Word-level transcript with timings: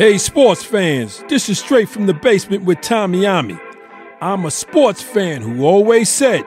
Hey, 0.00 0.16
sports 0.16 0.64
fans, 0.64 1.22
this 1.28 1.50
is 1.50 1.58
straight 1.58 1.86
from 1.86 2.06
the 2.06 2.14
basement 2.14 2.64
with 2.64 2.80
Tommy 2.80 3.26
Ami. 3.26 3.58
I'm 4.22 4.46
a 4.46 4.50
sports 4.50 5.02
fan 5.02 5.42
who 5.42 5.66
always 5.66 6.08
said, 6.08 6.42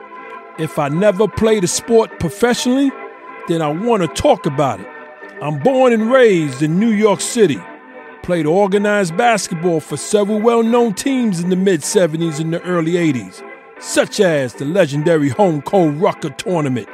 if 0.58 0.76
I 0.76 0.88
never 0.88 1.28
played 1.28 1.62
a 1.62 1.68
sport 1.68 2.18
professionally, 2.18 2.90
then 3.46 3.62
I 3.62 3.68
want 3.68 4.02
to 4.02 4.08
talk 4.08 4.46
about 4.46 4.80
it. 4.80 4.88
I'm 5.40 5.60
born 5.60 5.92
and 5.92 6.10
raised 6.10 6.62
in 6.62 6.80
New 6.80 6.90
York 6.90 7.20
City. 7.20 7.60
Played 8.24 8.46
organized 8.46 9.16
basketball 9.16 9.78
for 9.78 9.96
several 9.96 10.40
well 10.40 10.64
known 10.64 10.92
teams 10.92 11.38
in 11.38 11.48
the 11.48 11.54
mid 11.54 11.82
70s 11.82 12.40
and 12.40 12.52
the 12.52 12.60
early 12.62 12.94
80s, 12.94 13.40
such 13.78 14.18
as 14.18 14.54
the 14.54 14.64
legendary 14.64 15.28
Holcombe 15.28 16.00
Rucker 16.00 16.30
Tournament, 16.30 16.88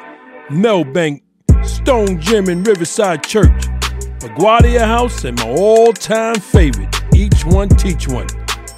Milbank, 0.50 1.22
Stone 1.62 2.20
Gym, 2.20 2.50
and 2.50 2.66
Riverside 2.66 3.24
Church. 3.24 3.79
LaGuardia 4.21 4.80
House, 4.80 5.25
and 5.25 5.39
my 5.39 5.48
all 5.48 5.95
time 5.95 6.34
favorite, 6.34 6.95
Each 7.14 7.43
One 7.46 7.71
Teach 7.71 8.07
One. 8.07 8.27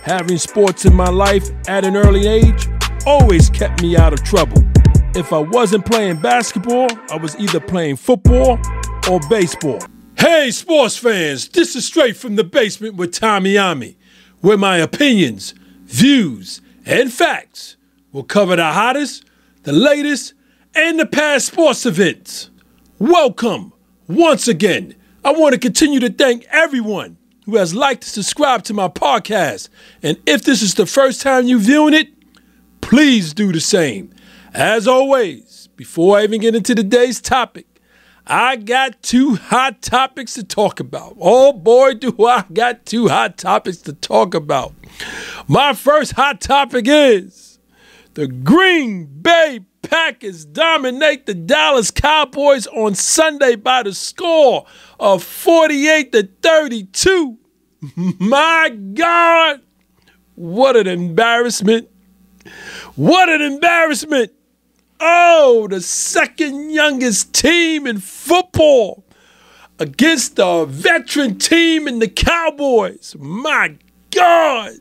Having 0.02 0.38
sports 0.38 0.84
in 0.84 0.94
my 0.94 1.08
life 1.08 1.48
at 1.66 1.84
an 1.84 1.96
early 1.96 2.28
age 2.28 2.68
always 3.06 3.50
kept 3.50 3.82
me 3.82 3.96
out 3.96 4.12
of 4.12 4.22
trouble. 4.22 4.62
If 5.16 5.32
I 5.32 5.38
wasn't 5.38 5.84
playing 5.84 6.20
basketball, 6.20 6.86
I 7.10 7.16
was 7.16 7.36
either 7.40 7.58
playing 7.58 7.96
football 7.96 8.60
or 9.10 9.18
baseball. 9.28 9.80
Hey, 10.16 10.52
sports 10.52 10.96
fans, 10.96 11.48
this 11.48 11.74
is 11.74 11.84
straight 11.84 12.16
from 12.16 12.36
the 12.36 12.44
basement 12.44 12.94
with 12.94 13.12
Tommy 13.12 13.58
Ami, 13.58 13.96
where 14.42 14.56
my 14.56 14.76
opinions, 14.76 15.54
views, 15.86 16.60
and 16.86 17.12
facts 17.12 17.76
will 18.12 18.22
cover 18.22 18.54
the 18.54 18.72
hottest, 18.72 19.24
the 19.64 19.72
latest, 19.72 20.34
and 20.76 21.00
the 21.00 21.06
past 21.06 21.46
sports 21.46 21.84
events. 21.84 22.48
Welcome 23.00 23.72
once 24.06 24.46
again 24.46 24.94
I 25.24 25.30
want 25.32 25.52
to 25.52 25.60
continue 25.60 26.00
to 26.00 26.10
thank 26.10 26.44
everyone 26.50 27.16
who 27.46 27.56
has 27.56 27.74
liked 27.74 28.02
and 28.02 28.10
subscribed 28.10 28.64
to 28.66 28.74
my 28.74 28.88
podcast. 28.88 29.68
And 30.02 30.18
if 30.26 30.42
this 30.42 30.62
is 30.62 30.74
the 30.74 30.86
first 30.86 31.22
time 31.22 31.46
you're 31.46 31.60
viewing 31.60 31.94
it, 31.94 32.08
please 32.80 33.32
do 33.32 33.52
the 33.52 33.60
same. 33.60 34.12
As 34.52 34.88
always, 34.88 35.68
before 35.76 36.18
I 36.18 36.24
even 36.24 36.40
get 36.40 36.56
into 36.56 36.74
today's 36.74 37.20
topic, 37.20 37.66
I 38.26 38.56
got 38.56 39.00
two 39.02 39.36
hot 39.36 39.80
topics 39.80 40.34
to 40.34 40.42
talk 40.42 40.80
about. 40.80 41.16
Oh 41.20 41.52
boy, 41.52 41.94
do 41.94 42.14
I 42.26 42.44
got 42.52 42.84
two 42.84 43.06
hot 43.06 43.38
topics 43.38 43.78
to 43.78 43.92
talk 43.92 44.34
about. 44.34 44.74
My 45.46 45.72
first 45.72 46.12
hot 46.12 46.40
topic 46.40 46.86
is 46.88 47.60
the 48.14 48.26
Green 48.26 49.06
Bay 49.06 49.60
Packers 49.82 50.44
dominate 50.44 51.26
the 51.26 51.34
Dallas 51.34 51.90
Cowboys 51.90 52.66
on 52.68 52.94
Sunday 52.94 53.56
by 53.56 53.82
the 53.82 53.92
score 53.92 54.64
of 54.98 55.22
48 55.22 56.12
to 56.12 56.28
32. 56.42 57.38
My 58.18 58.70
God, 58.94 59.60
what 60.34 60.76
an 60.76 60.86
embarrassment! 60.86 61.88
What 62.94 63.28
an 63.28 63.42
embarrassment! 63.42 64.32
Oh, 65.00 65.66
the 65.68 65.80
second 65.80 66.70
youngest 66.70 67.32
team 67.32 67.86
in 67.88 67.98
football 67.98 69.04
against 69.80 70.36
the 70.36 70.64
veteran 70.64 71.38
team 71.38 71.88
in 71.88 71.98
the 71.98 72.06
Cowboys. 72.08 73.16
My 73.18 73.76
God, 74.12 74.74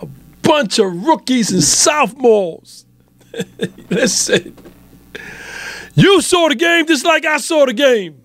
a 0.00 0.06
bunch 0.42 0.78
of 0.78 1.04
rookies 1.04 1.50
and 1.50 1.62
sophomores. 1.62 2.84
Listen, 3.90 4.56
you 5.94 6.20
saw 6.20 6.48
the 6.48 6.54
game 6.54 6.86
just 6.86 7.04
like 7.04 7.24
I 7.24 7.38
saw 7.38 7.66
the 7.66 7.72
game. 7.72 8.24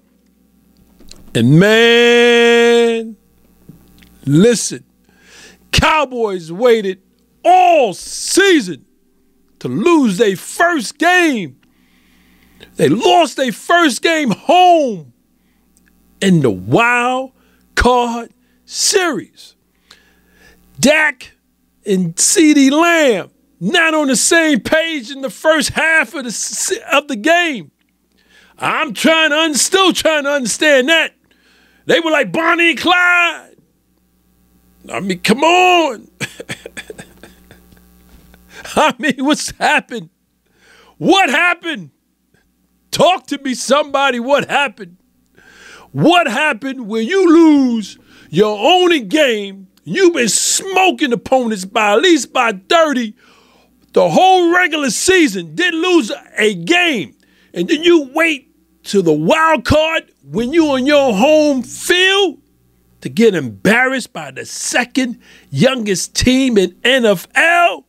And 1.35 1.59
man, 1.59 3.17
listen, 4.25 4.83
Cowboys 5.71 6.51
waited 6.51 7.01
all 7.43 7.93
season 7.93 8.85
to 9.59 9.67
lose 9.67 10.17
their 10.17 10.35
first 10.35 10.99
game. 10.99 11.59
They 12.75 12.87
lost 12.87 13.37
their 13.37 13.51
first 13.51 14.03
game 14.03 14.29
home 14.29 15.13
in 16.21 16.41
the 16.41 16.51
wild 16.51 17.31
card 17.75 18.31
series. 18.65 19.55
Dak 20.79 21.31
and 21.85 22.15
CeeDee 22.15 22.71
Lamb 22.71 23.31
not 23.63 23.93
on 23.93 24.07
the 24.07 24.15
same 24.17 24.59
page 24.59 25.09
in 25.09 25.21
the 25.21 25.29
first 25.29 25.69
half 25.69 26.13
of 26.13 26.25
the 26.25 26.81
of 26.91 27.07
the 27.07 27.15
game. 27.15 27.71
I'm 28.59 28.93
trying 28.93 29.29
to 29.29 29.39
un- 29.39 29.53
still 29.53 29.93
trying 29.93 30.25
to 30.25 30.31
understand 30.31 30.89
that. 30.89 31.15
They 31.85 32.01
were 32.01 32.11
like 32.11 32.33
Bonnie 32.33 32.71
and 32.71 32.79
Clyde. 32.79 33.55
I 34.91 34.99
mean, 34.99 35.19
come 35.19 35.45
on. 35.45 36.09
I 38.75 38.93
mean, 38.99 39.15
what's 39.19 39.51
happened? 39.51 40.09
What 40.97 41.29
happened? 41.29 41.91
Talk 42.91 43.27
to 43.27 43.37
me, 43.39 43.53
somebody. 43.53 44.19
What 44.19 44.49
happened? 44.49 44.97
What 45.93 46.27
happened 46.27 46.87
when 46.87 47.07
you 47.07 47.29
lose 47.29 47.97
your 48.29 48.57
only 48.59 48.99
game? 48.99 49.67
You've 49.85 50.13
been 50.13 50.27
smoking 50.29 51.13
opponents 51.13 51.63
by 51.65 51.93
at 51.93 52.01
least 52.01 52.33
by 52.33 52.51
30 52.69 53.15
the 53.93 54.09
whole 54.09 54.53
regular 54.53 54.89
season, 54.89 55.55
didn't 55.55 55.81
lose 55.81 56.11
a 56.37 56.55
game, 56.55 57.15
and 57.53 57.67
then 57.67 57.83
you 57.83 58.09
wait 58.13 58.49
to 58.85 59.01
the 59.01 59.13
wild 59.13 59.65
card 59.65 60.11
when 60.23 60.51
you're 60.53 60.73
on 60.73 60.85
your 60.85 61.13
home 61.13 61.63
field 61.63 62.39
to 63.01 63.09
get 63.09 63.35
embarrassed 63.35 64.13
by 64.13 64.31
the 64.31 64.45
second 64.45 65.19
youngest 65.49 66.15
team 66.15 66.57
in 66.57 66.71
NFL? 66.83 67.83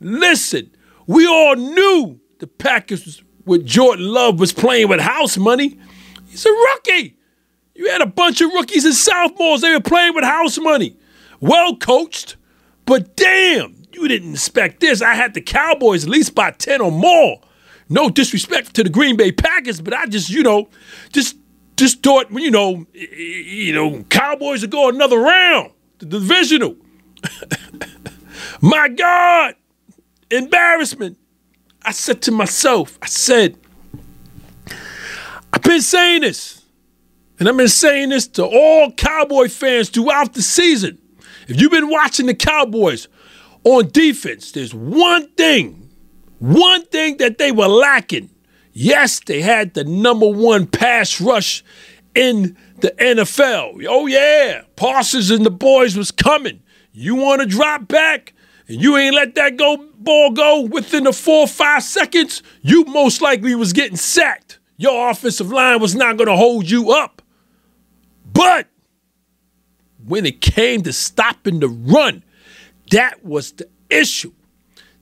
Listen, 0.00 0.70
we 1.06 1.26
all 1.26 1.56
knew 1.56 2.20
the 2.38 2.46
Packers 2.46 3.22
with 3.44 3.64
Jordan 3.64 4.06
Love 4.06 4.38
was 4.38 4.52
playing 4.52 4.88
with 4.88 5.00
house 5.00 5.36
money. 5.36 5.78
He's 6.28 6.44
a 6.44 6.50
rookie. 6.50 7.16
You 7.74 7.90
had 7.90 8.02
a 8.02 8.06
bunch 8.06 8.40
of 8.40 8.52
rookies 8.52 8.84
and 8.84 8.94
sophomores. 8.94 9.60
They 9.60 9.72
were 9.72 9.80
playing 9.80 10.14
with 10.14 10.24
house 10.24 10.58
money. 10.58 10.96
Well 11.40 11.76
coached, 11.76 12.36
but 12.84 13.16
damn, 13.16 13.81
you 14.02 14.08
didn't 14.08 14.32
expect 14.32 14.80
this. 14.80 15.00
I 15.00 15.14
had 15.14 15.34
the 15.34 15.40
Cowboys 15.40 16.04
at 16.04 16.10
least 16.10 16.34
by 16.34 16.50
10 16.50 16.80
or 16.80 16.90
more. 16.90 17.40
No 17.88 18.10
disrespect 18.10 18.74
to 18.74 18.82
the 18.82 18.90
Green 18.90 19.16
Bay 19.16 19.32
Packers, 19.32 19.80
but 19.80 19.94
I 19.94 20.06
just, 20.06 20.30
you 20.30 20.42
know, 20.42 20.68
just 21.12 21.36
just 21.76 22.02
thought, 22.02 22.30
you 22.30 22.50
know, 22.50 22.86
you 22.92 23.72
know, 23.72 24.02
Cowboys 24.04 24.60
would 24.62 24.70
go 24.70 24.88
another 24.88 25.18
round, 25.18 25.72
the 25.98 26.06
divisional. 26.06 26.76
My 28.60 28.88
God, 28.88 29.54
embarrassment. 30.30 31.18
I 31.84 31.90
said 31.92 32.22
to 32.22 32.32
myself, 32.32 32.98
I 33.02 33.06
said, 33.06 33.58
I've 35.52 35.62
been 35.62 35.80
saying 35.80 36.22
this, 36.22 36.64
and 37.38 37.48
I've 37.48 37.56
been 37.56 37.68
saying 37.68 38.10
this 38.10 38.28
to 38.28 38.44
all 38.44 38.92
Cowboy 38.92 39.48
fans 39.48 39.90
throughout 39.90 40.34
the 40.34 40.42
season. 40.42 40.98
If 41.48 41.60
you've 41.60 41.72
been 41.72 41.90
watching 41.90 42.26
the 42.26 42.34
Cowboys, 42.34 43.08
on 43.64 43.88
defense, 43.90 44.52
there's 44.52 44.74
one 44.74 45.28
thing, 45.32 45.90
one 46.38 46.84
thing 46.86 47.18
that 47.18 47.38
they 47.38 47.52
were 47.52 47.68
lacking. 47.68 48.30
Yes, 48.72 49.20
they 49.20 49.42
had 49.42 49.74
the 49.74 49.84
number 49.84 50.28
one 50.28 50.66
pass 50.66 51.20
rush 51.20 51.62
in 52.14 52.56
the 52.80 52.90
NFL. 52.92 53.84
Oh, 53.88 54.06
yeah, 54.06 54.62
Parsons 54.76 55.30
and 55.30 55.46
the 55.46 55.50
boys 55.50 55.96
was 55.96 56.10
coming. 56.10 56.62
You 56.92 57.14
want 57.14 57.40
to 57.42 57.46
drop 57.46 57.88
back 57.88 58.34
and 58.68 58.80
you 58.80 58.96
ain't 58.96 59.14
let 59.14 59.34
that 59.34 59.56
go 59.56 59.76
ball 59.76 60.30
go 60.30 60.62
within 60.62 61.04
the 61.04 61.12
four 61.12 61.40
or 61.40 61.48
five 61.48 61.82
seconds, 61.82 62.42
you 62.62 62.84
most 62.84 63.20
likely 63.20 63.54
was 63.54 63.72
getting 63.72 63.96
sacked. 63.96 64.58
Your 64.76 65.10
offensive 65.10 65.50
line 65.50 65.80
was 65.80 65.94
not 65.94 66.16
going 66.16 66.28
to 66.28 66.36
hold 66.36 66.68
you 66.68 66.90
up. 66.90 67.22
But 68.32 68.68
when 70.04 70.26
it 70.26 70.40
came 70.40 70.82
to 70.82 70.92
stopping 70.92 71.60
the 71.60 71.68
run, 71.68 72.24
that 72.92 73.24
was 73.24 73.52
the 73.52 73.68
issue. 73.90 74.32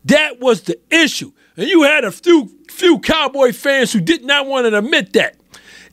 That 0.06 0.40
was 0.40 0.62
the 0.62 0.78
issue. 0.90 1.32
And 1.56 1.69
you 1.69 1.82
had 1.82 2.04
a 2.04 2.10
few 2.10 2.50
few 2.69 2.98
Cowboy 3.00 3.52
fans 3.52 3.92
who 3.92 4.00
did 4.00 4.25
not 4.25 4.46
want 4.46 4.66
to 4.66 4.78
admit 4.78 5.12
that. 5.12 5.37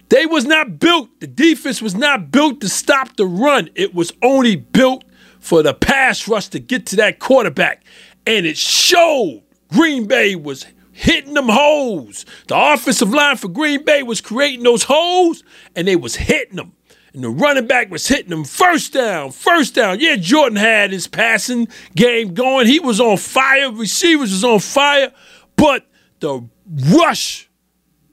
They 0.10 0.26
was 0.26 0.46
not 0.46 0.80
built, 0.80 1.20
the 1.20 1.28
defense 1.28 1.82
was 1.82 1.94
not 1.94 2.32
built 2.32 2.62
to 2.62 2.70
stop 2.70 3.18
the 3.18 3.26
run. 3.26 3.70
It 3.76 3.94
was 3.94 4.14
only 4.24 4.56
built 4.56 5.04
for 5.40 5.62
the 5.62 5.74
pass 5.74 6.28
rush 6.28 6.48
to 6.50 6.60
get 6.60 6.86
to 6.88 6.96
that 6.98 7.20
quarterback. 7.20 7.84
And 8.26 8.46
it 8.46 8.58
showed 8.58 9.44
Green 9.70 10.08
Bay 10.08 10.36
was 10.36 10.66
hitting 10.94 11.34
them 11.34 11.50
holes. 11.50 12.26
The 12.48 12.56
offensive 12.74 13.14
line 13.14 13.36
for 13.36 13.50
Green 13.50 13.84
Bay 13.84 14.02
was 14.02 14.22
creating 14.22 14.64
those 14.64 14.84
holes 14.84 15.44
and 15.76 15.88
they 15.88 15.98
was 15.98 16.16
hitting 16.16 16.56
them 16.56 16.74
and 17.18 17.24
the 17.24 17.32
running 17.32 17.66
back 17.66 17.90
was 17.90 18.08
hitting 18.08 18.32
him 18.32 18.44
first 18.44 18.94
down, 18.94 19.32
first 19.32 19.74
down. 19.74 20.00
Yeah, 20.00 20.18
Jordan 20.18 20.56
had 20.56 20.92
his 20.92 21.08
passing 21.08 21.68
game 21.96 22.36
going. 22.36 22.68
He 22.68 22.80
was 22.80 23.02
on 23.02 23.18
fire. 23.18 23.72
Receivers 23.72 24.30
was 24.30 24.44
on 24.44 24.60
fire. 24.60 25.12
But 25.56 25.88
the 26.20 26.48
rush, 26.96 27.50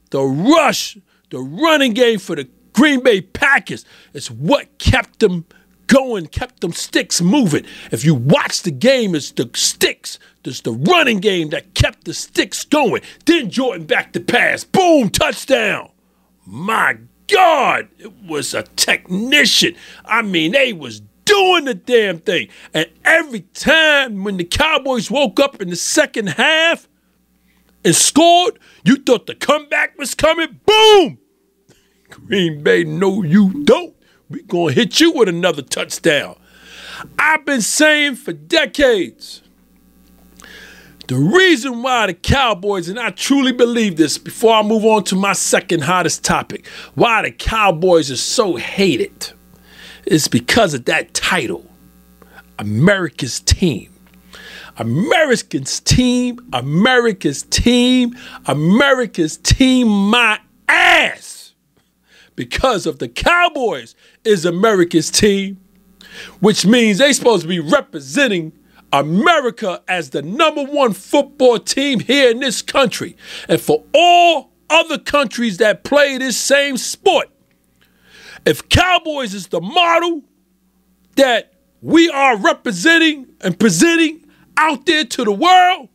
the 0.09 0.23
rush, 0.23 0.97
the 1.29 1.39
running 1.39 1.93
game 1.93 2.19
for 2.19 2.35
the 2.35 2.49
Green 2.73 3.03
Bay 3.03 3.21
Packers 3.21 3.85
is 4.15 4.31
what 4.31 4.79
kept 4.79 5.19
them 5.19 5.45
going, 5.87 6.27
kept 6.27 6.63
them 6.63 6.73
sticks 6.73 7.21
moving. 7.21 7.67
If 7.93 8.07
you 8.07 8.15
watch 8.15 8.63
the 8.63 8.71
game, 8.71 9.15
it's 9.15 9.33
the 9.33 9.51
sticks, 9.53 10.19
it's 10.47 10.63
the 10.63 10.73
running 10.73 11.21
game 11.21 11.51
that 11.51 11.75
kept 11.75 12.05
the 12.05 12.15
sticks 12.15 12.65
going. 12.65 13.03
Then 13.27 13.51
Jordan 13.51 13.85
back 13.85 14.15
to 14.15 14.21
pass. 14.21 14.65
Boom, 14.65 15.11
touchdown. 15.11 15.91
My 16.47 16.97
God, 17.29 17.89
it 17.99 18.13
was 18.27 18.55
a 18.55 18.63
technician. 18.63 19.75
I 20.05 20.23
mean, 20.23 20.53
they 20.53 20.73
was 20.73 21.01
doing 21.25 21.65
the 21.65 21.75
damn 21.75 22.19
thing. 22.19 22.49
And 22.73 22.89
every 23.05 23.41
time 23.55 24.25
when 24.25 24.37
the 24.37 24.45
Cowboys 24.45 25.11
woke 25.11 25.41
up 25.41 25.61
in 25.61 25.71
the 25.71 25.77
second 25.77 26.29
half 26.29 26.89
and 27.85 27.95
scored, 27.95 28.59
you 28.85 28.97
thought 28.97 29.27
the 29.27 29.35
comeback 29.35 29.99
was 29.99 30.15
coming. 30.15 30.61
Boom! 30.67 31.19
Green 32.11 32.63
Bay, 32.63 32.85
no, 32.85 33.23
you 33.23 33.65
don't. 33.65 33.95
we 34.29 34.43
going 34.43 34.75
to 34.75 34.81
hit 34.81 35.01
you 35.01 35.13
with 35.13 35.29
another 35.29 35.63
touchdown. 35.63 36.37
I've 37.19 37.45
been 37.45 37.63
saying 37.63 38.17
for 38.17 38.33
decades 38.33 39.43
the 41.07 41.17
reason 41.17 41.83
why 41.83 42.07
the 42.07 42.15
Cowboys, 42.15 42.89
and 42.89 42.99
I 42.99 43.11
truly 43.11 43.53
believe 43.53 43.97
this 43.97 44.17
before 44.17 44.55
I 44.55 44.63
move 44.63 44.85
on 44.85 45.05
to 45.05 45.17
my 45.17 45.35
second 45.35 45.83
hottest 45.83 46.25
topic, 46.25 46.67
why 46.95 47.23
the 47.23 47.31
Cowboys 47.31 48.11
are 48.11 48.17
so 48.17 48.57
hated 48.57 49.33
is 50.07 50.29
because 50.29 50.75
of 50.75 50.87
that 50.87 51.13
title 51.15 51.65
America's 52.59 53.41
team. 53.41 53.91
America's 54.77 55.81
team, 55.81 56.39
America's 56.53 57.43
team, 57.45 58.17
America's 58.47 59.37
team, 59.37 59.89
my 59.89 60.41
ass. 60.69 61.53
Because 62.35 62.87
of 62.87 62.99
the 62.99 63.09
Cowboys 63.09 63.95
is 64.25 64.45
America's 64.45 65.11
team, 65.11 65.61
which 66.41 66.67
means 66.67 66.99
they 66.99 67.13
supposed 67.13 67.43
to 67.43 67.49
be 67.49 67.61
representing 67.61 68.53
America 68.95 69.83
as 69.89 70.11
the 70.11 70.23
number 70.23 70.63
one 70.63 70.93
football 70.93 71.59
team 71.59 71.99
here 71.99 72.31
in 72.31 72.39
this 72.39 72.63
country. 72.63 73.17
And 73.49 73.61
for 73.61 73.83
all 73.93 74.53
other 74.71 74.99
countries 74.99 75.57
that 75.57 75.83
play 75.83 76.17
this 76.17 76.37
same 76.37 76.77
sport, 76.77 77.29
if 78.47 78.69
Cowboys 78.69 79.35
is 79.35 79.49
the 79.49 79.61
model 79.61 80.23
that 81.17 81.55
we 81.83 82.09
are 82.09 82.37
representing 82.37 83.27
and 83.41 83.59
presenting 83.59 84.25
out 84.57 84.87
there 84.87 85.05
to 85.05 85.25
the 85.25 85.33
world, 85.33 85.89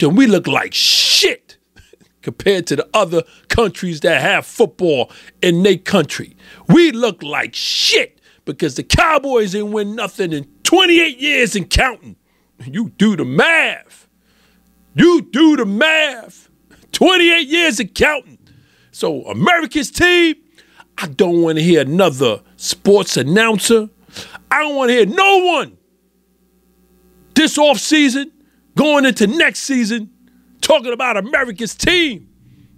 then 0.00 0.16
we 0.16 0.26
look 0.26 0.48
like 0.48 0.74
shit 0.74 1.56
compared 2.22 2.66
to 2.66 2.76
the 2.76 2.88
other 2.94 3.22
countries 3.48 4.00
that 4.00 4.20
have 4.20 4.44
football 4.44 5.12
in 5.40 5.62
their 5.62 5.78
country. 5.78 6.36
We 6.66 6.90
look 6.90 7.22
like 7.22 7.54
shit 7.54 8.17
because 8.48 8.76
the 8.76 8.82
Cowboys 8.82 9.54
ain't 9.54 9.68
win 9.68 9.94
nothing 9.94 10.32
in 10.32 10.44
28 10.62 11.18
years 11.18 11.54
and 11.54 11.68
counting. 11.68 12.16
You 12.64 12.88
do 12.96 13.14
the 13.14 13.26
math. 13.26 14.08
You 14.94 15.20
do 15.20 15.56
the 15.56 15.66
math. 15.66 16.48
28 16.92 17.46
years 17.46 17.78
and 17.78 17.94
counting. 17.94 18.38
So, 18.90 19.22
America's 19.26 19.90
team, 19.90 20.36
I 20.96 21.08
don't 21.08 21.42
want 21.42 21.58
to 21.58 21.62
hear 21.62 21.82
another 21.82 22.40
sports 22.56 23.18
announcer. 23.18 23.90
I 24.50 24.62
don't 24.62 24.76
want 24.76 24.88
to 24.88 24.94
hear 24.94 25.06
no 25.06 25.44
one 25.44 25.76
this 27.34 27.58
off 27.58 27.78
season, 27.78 28.32
going 28.74 29.04
into 29.04 29.26
next 29.26 29.60
season, 29.60 30.10
talking 30.62 30.94
about 30.94 31.18
America's 31.18 31.74
team. 31.74 32.30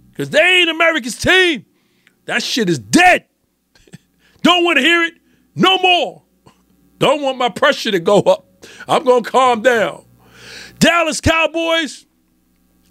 Because 0.09 0.31
they 0.31 0.59
ain't 0.59 0.69
America's 0.69 1.15
team. 1.15 1.65
That 2.25 2.43
shit 2.43 2.69
is 2.69 2.77
dead. 2.77 3.25
don't 4.41 4.65
want 4.65 4.77
to 4.77 4.83
hear 4.83 5.03
it 5.03 5.13
no 5.55 5.77
more. 5.79 6.23
Don't 6.99 7.21
want 7.21 7.37
my 7.37 7.49
pressure 7.49 7.91
to 7.91 7.99
go 7.99 8.19
up. 8.19 8.45
I'm 8.87 9.03
going 9.03 9.23
to 9.23 9.29
calm 9.29 9.61
down. 9.61 10.05
Dallas 10.79 11.21
Cowboys, 11.21 12.05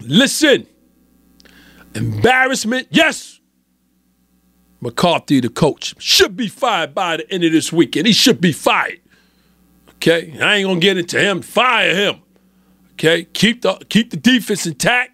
listen. 0.00 0.66
Embarrassment, 1.94 2.88
yes. 2.90 3.40
McCarthy, 4.80 5.40
the 5.40 5.48
coach, 5.48 5.94
should 6.00 6.36
be 6.36 6.48
fired 6.48 6.94
by 6.94 7.18
the 7.18 7.30
end 7.32 7.44
of 7.44 7.52
this 7.52 7.72
weekend. 7.72 8.06
He 8.06 8.12
should 8.12 8.40
be 8.40 8.52
fired. 8.52 9.00
Okay, 9.96 10.38
I 10.40 10.56
ain't 10.56 10.66
gonna 10.66 10.80
get 10.80 10.96
into 10.96 11.20
him. 11.20 11.42
Fire 11.42 11.94
him. 11.94 12.22
Okay, 12.92 13.24
keep 13.24 13.62
the 13.62 13.74
keep 13.90 14.10
the 14.10 14.16
defense 14.16 14.66
intact. 14.66 15.12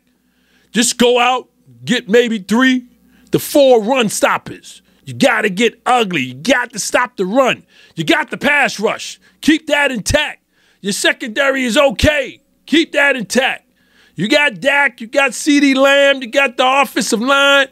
Just 0.70 0.98
go 0.98 1.18
out, 1.18 1.48
get 1.84 2.08
maybe 2.08 2.38
three 2.38 2.86
to 3.32 3.40
four 3.40 3.82
run 3.82 4.08
stoppers. 4.08 4.82
You 5.06 5.14
got 5.14 5.42
to 5.42 5.50
get 5.50 5.80
ugly. 5.86 6.22
You 6.22 6.34
got 6.34 6.72
to 6.72 6.80
stop 6.80 7.16
the 7.16 7.24
run. 7.24 7.64
You 7.94 8.04
got 8.04 8.30
the 8.30 8.36
pass 8.36 8.80
rush. 8.80 9.20
Keep 9.40 9.68
that 9.68 9.92
intact. 9.92 10.42
Your 10.80 10.92
secondary 10.92 11.64
is 11.64 11.78
okay. 11.78 12.42
Keep 12.66 12.92
that 12.92 13.14
intact. 13.14 13.70
You 14.16 14.28
got 14.28 14.60
Dak, 14.60 15.00
you 15.00 15.06
got 15.06 15.30
CeeDee 15.30 15.76
Lamb, 15.76 16.22
you 16.22 16.30
got 16.30 16.56
the 16.56 16.66
offensive 16.66 17.20
line. 17.20 17.68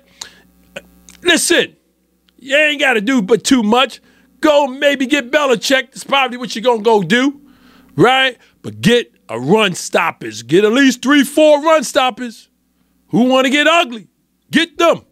Listen, 1.23 1.75
you 2.39 2.57
ain't 2.57 2.81
got 2.81 2.95
to 2.95 3.01
do 3.01 3.21
but 3.21 3.43
too 3.43 3.63
much. 3.63 4.01
Go 4.41 4.67
maybe 4.69 5.07
get 5.07 5.33
Belichick. 5.33 5.87
That's 5.87 6.05
probably 6.05 6.37
what 6.37 6.55
you're 6.55 6.63
going 6.63 6.81
to 6.81 6.85
go 6.85 7.03
do, 7.03 7.41
right? 7.97 8.39
But 8.63 8.81
get 8.81 9.13
a 9.29 9.41
run 9.41 9.75
stoppers. 9.75 10.43
Get 10.43 10.65
at 10.65 10.73
least 10.73 11.03
three, 11.03 11.25
four 11.25 11.63
run 11.63 11.83
stoppers 11.83 12.49
who 13.09 13.25
want 13.25 13.47
to 13.47 13.51
get 13.51 13.67
ugly. 13.67 14.09
Get 14.51 14.77
them. 14.79 15.05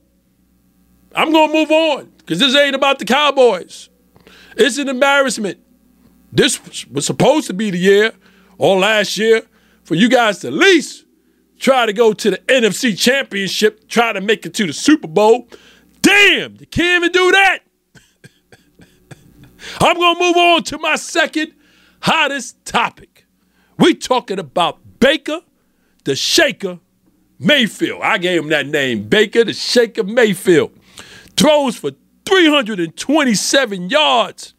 I'm 1.14 1.32
going 1.32 1.48
to 1.48 1.54
move 1.54 1.70
on 1.70 2.11
because 2.24 2.38
this 2.38 2.54
ain't 2.56 2.74
about 2.74 2.98
the 2.98 3.04
Cowboys. 3.04 3.88
It's 4.56 4.78
an 4.78 4.88
embarrassment. 4.88 5.58
This 6.32 6.86
was 6.88 7.04
supposed 7.04 7.46
to 7.48 7.54
be 7.54 7.70
the 7.70 7.78
year 7.78 8.12
or 8.58 8.78
last 8.78 9.16
year 9.16 9.42
for 9.84 9.94
you 9.94 10.08
guys 10.08 10.38
to 10.40 10.48
at 10.48 10.52
least 10.52 11.04
try 11.58 11.86
to 11.86 11.92
go 11.92 12.12
to 12.12 12.30
the 12.30 12.38
NFC 12.38 12.98
Championship, 12.98 13.88
try 13.88 14.12
to 14.12 14.20
make 14.20 14.46
it 14.46 14.54
to 14.54 14.66
the 14.66 14.72
Super 14.72 15.08
Bowl. 15.08 15.48
Damn, 16.00 16.56
you 16.58 16.66
can't 16.66 17.04
even 17.04 17.12
do 17.12 17.30
that. 17.32 17.58
I'm 19.80 19.96
going 19.96 20.16
to 20.16 20.20
move 20.20 20.36
on 20.36 20.62
to 20.64 20.78
my 20.78 20.96
second 20.96 21.54
hottest 22.00 22.64
topic. 22.64 23.26
We 23.78 23.94
talking 23.94 24.38
about 24.38 24.78
Baker, 24.98 25.40
the 26.04 26.16
Shaker 26.16 26.78
Mayfield. 27.38 28.02
I 28.02 28.18
gave 28.18 28.42
him 28.42 28.48
that 28.48 28.66
name, 28.66 29.08
Baker, 29.08 29.44
the 29.44 29.52
Shaker 29.52 30.04
Mayfield. 30.04 30.72
Throws 31.36 31.76
for 31.76 31.92
327 32.24 33.90
yards, 33.90 34.54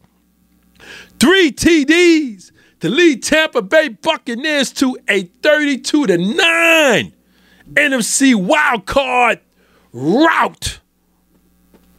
three 1.18 1.50
TDs 1.50 2.52
to 2.80 2.88
lead 2.88 3.22
Tampa 3.22 3.62
Bay 3.62 3.88
Buccaneers 3.88 4.72
to 4.74 4.98
a 5.08 5.22
32 5.22 6.06
to 6.06 6.18
9 6.18 7.12
NFC 7.72 8.34
wild 8.34 8.84
card 8.86 9.40
route 9.92 10.80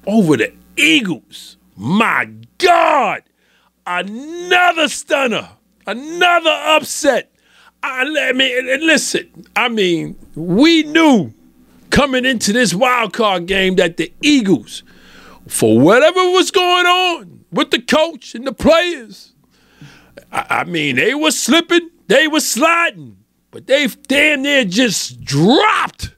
over 0.05 0.37
the 0.37 0.53
Eagles. 0.77 1.57
My 1.75 2.29
God, 2.57 3.23
another 3.85 4.87
stunner, 4.87 5.49
another 5.87 6.49
upset. 6.49 7.31
I, 7.83 8.01
I 8.29 8.31
mean, 8.33 8.65
listen, 8.85 9.45
I 9.55 9.69
mean, 9.69 10.17
we 10.35 10.83
knew 10.83 11.33
coming 11.89 12.25
into 12.25 12.51
this 12.53 12.73
wild 12.73 13.13
card 13.13 13.45
game 13.45 13.75
that 13.75 13.97
the 13.97 14.11
Eagles, 14.21 14.83
for 15.47 15.79
whatever 15.79 16.19
was 16.31 16.51
going 16.51 16.85
on 16.85 17.45
with 17.51 17.71
the 17.71 17.81
coach 17.81 18.35
and 18.35 18.45
the 18.45 18.53
players, 18.53 19.33
I, 20.31 20.45
I 20.49 20.63
mean, 20.63 20.95
they 20.95 21.13
were 21.13 21.31
slipping, 21.31 21.89
they 22.07 22.27
were 22.27 22.39
sliding, 22.39 23.17
but 23.51 23.67
they 23.67 23.87
damn 23.87 24.41
near 24.41 24.65
just 24.65 25.23
dropped. 25.23 26.11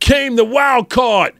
Came 0.00 0.36
the 0.36 0.44
wild 0.44 0.88
card. 0.88 1.34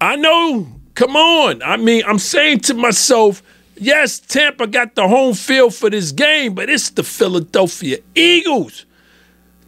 I 0.00 0.16
know, 0.16 0.66
come 0.94 1.16
on. 1.16 1.62
I 1.62 1.76
mean, 1.76 2.02
I'm 2.06 2.18
saying 2.18 2.60
to 2.60 2.74
myself, 2.74 3.42
yes, 3.76 4.18
Tampa 4.18 4.66
got 4.66 4.94
the 4.94 5.06
home 5.06 5.34
field 5.34 5.74
for 5.74 5.90
this 5.90 6.12
game, 6.12 6.54
but 6.54 6.70
it's 6.70 6.90
the 6.90 7.02
Philadelphia 7.02 7.98
Eagles. 8.14 8.86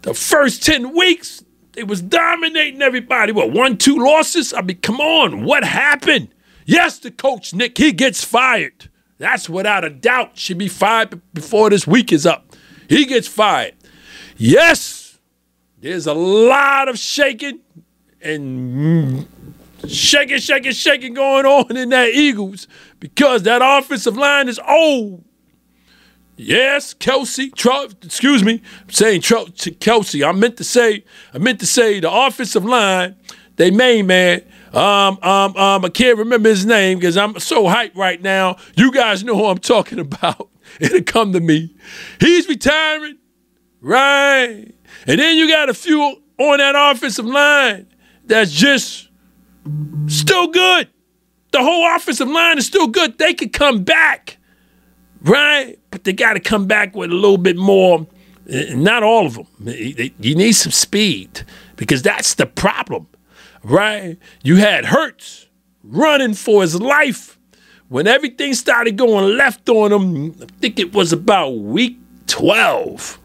The 0.02 0.14
first 0.14 0.64
10 0.64 0.94
weeks, 0.94 1.44
they 1.72 1.84
was 1.84 2.00
dominating 2.00 2.80
everybody. 2.80 3.32
What, 3.32 3.50
one, 3.50 3.76
two 3.76 3.98
losses? 3.98 4.54
I 4.54 4.62
mean, 4.62 4.78
come 4.78 5.00
on, 5.00 5.44
what 5.44 5.64
happened? 5.64 6.28
Yes, 6.66 6.98
the 6.98 7.12
coach, 7.12 7.54
Nick, 7.54 7.78
he 7.78 7.92
gets 7.92 8.24
fired. 8.24 8.90
That's 9.18 9.48
without 9.48 9.84
a 9.84 9.90
doubt 9.90 10.36
should 10.36 10.58
be 10.58 10.68
fired 10.68 11.22
before 11.32 11.70
this 11.70 11.86
week 11.86 12.12
is 12.12 12.26
up. 12.26 12.54
He 12.88 13.06
gets 13.06 13.28
fired. 13.28 13.74
Yes, 14.36 15.18
there's 15.80 16.06
a 16.06 16.12
lot 16.12 16.88
of 16.88 16.98
shaking 16.98 17.60
and 18.20 19.26
shaking, 19.86 20.38
shaking, 20.38 20.72
shaking 20.72 21.14
going 21.14 21.46
on 21.46 21.76
in 21.76 21.88
that 21.90 22.10
Eagles 22.10 22.66
because 22.98 23.44
that 23.44 23.62
offensive 23.62 24.16
line 24.16 24.48
is 24.48 24.60
old. 24.66 25.24
Yes, 26.36 26.92
Kelsey, 26.92 27.50
Kelce, 27.50 28.04
excuse 28.04 28.44
me, 28.44 28.60
I'm 28.82 28.90
saying 28.90 29.22
Kelsey. 29.22 30.22
I 30.22 30.32
meant 30.32 30.58
to 30.58 30.64
say, 30.64 31.04
I 31.32 31.38
meant 31.38 31.60
to 31.60 31.66
say 31.66 32.00
the 32.00 32.12
offensive 32.12 32.64
line, 32.64 33.16
they 33.56 33.70
main 33.70 34.06
man, 34.08 34.42
Um, 34.72 35.18
um, 35.22 35.56
um, 35.56 35.84
I 35.84 35.88
can't 35.88 36.18
remember 36.18 36.48
his 36.48 36.66
name 36.66 36.98
because 36.98 37.16
I'm 37.16 37.38
so 37.38 37.64
hyped 37.64 37.96
right 37.96 38.20
now. 38.20 38.56
You 38.74 38.92
guys 38.92 39.24
know 39.24 39.36
who 39.36 39.46
I'm 39.46 39.58
talking 39.58 39.98
about. 40.00 40.48
It'll 40.80 41.02
come 41.02 41.32
to 41.32 41.40
me. 41.40 41.74
He's 42.20 42.48
retiring, 42.48 43.18
right? 43.80 44.72
And 45.06 45.20
then 45.20 45.36
you 45.36 45.48
got 45.48 45.68
a 45.68 45.74
few 45.74 46.00
on 46.38 46.58
that 46.58 46.74
offensive 46.76 47.24
line 47.24 47.86
that's 48.24 48.50
just 48.50 49.08
still 50.06 50.48
good. 50.48 50.88
The 51.52 51.62
whole 51.62 51.94
offensive 51.94 52.28
line 52.28 52.58
is 52.58 52.66
still 52.66 52.88
good. 52.88 53.18
They 53.18 53.32
could 53.32 53.52
come 53.52 53.84
back, 53.84 54.36
right? 55.22 55.78
But 55.90 56.04
they 56.04 56.12
got 56.12 56.34
to 56.34 56.40
come 56.40 56.66
back 56.66 56.94
with 56.94 57.10
a 57.10 57.14
little 57.14 57.38
bit 57.38 57.56
more. 57.56 58.06
Eh, 58.48 58.74
not 58.74 59.02
all 59.02 59.26
of 59.26 59.34
them. 59.34 59.46
You 60.20 60.34
need 60.34 60.52
some 60.52 60.72
speed 60.72 61.44
because 61.76 62.02
that's 62.02 62.34
the 62.34 62.46
problem, 62.46 63.06
right? 63.70 64.16
You 64.42 64.56
had 64.56 64.86
Hurts 64.86 65.46
running 65.82 66.34
for 66.34 66.62
his 66.62 66.80
life 66.80 67.38
when 67.88 68.06
everything 68.06 68.54
started 68.54 68.96
going 68.96 69.36
left 69.36 69.68
on 69.68 69.92
him. 69.92 70.36
I 70.40 70.46
think 70.60 70.78
it 70.78 70.92
was 70.92 71.12
about 71.12 71.50
week 71.50 71.98
12. 72.26 73.18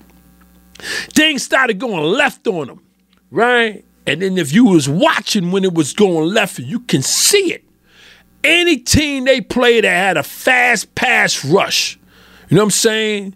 Things 1.14 1.44
started 1.44 1.80
going 1.80 2.04
left 2.04 2.48
on 2.48 2.70
him, 2.70 2.82
right? 3.30 3.86
And 4.08 4.22
then 4.22 4.38
if 4.38 4.52
you 4.52 4.66
was 4.66 4.90
watching 4.90 5.52
when 5.52 5.64
it 5.64 5.74
was 5.74 5.94
going 5.94 6.34
left, 6.34 6.58
you 6.60 6.80
can 6.80 7.04
see 7.04 7.54
it. 7.54 7.64
Any 8.44 8.78
team 8.78 9.26
they 9.26 9.42
played 9.42 9.84
that 9.84 9.90
had 9.90 10.18
a 10.18 10.24
fast 10.24 10.96
pass 10.96 11.46
rush, 11.46 12.00
you 12.50 12.56
know 12.56 12.64
what 12.64 12.68
I'm 12.68 12.72
saying? 12.72 13.36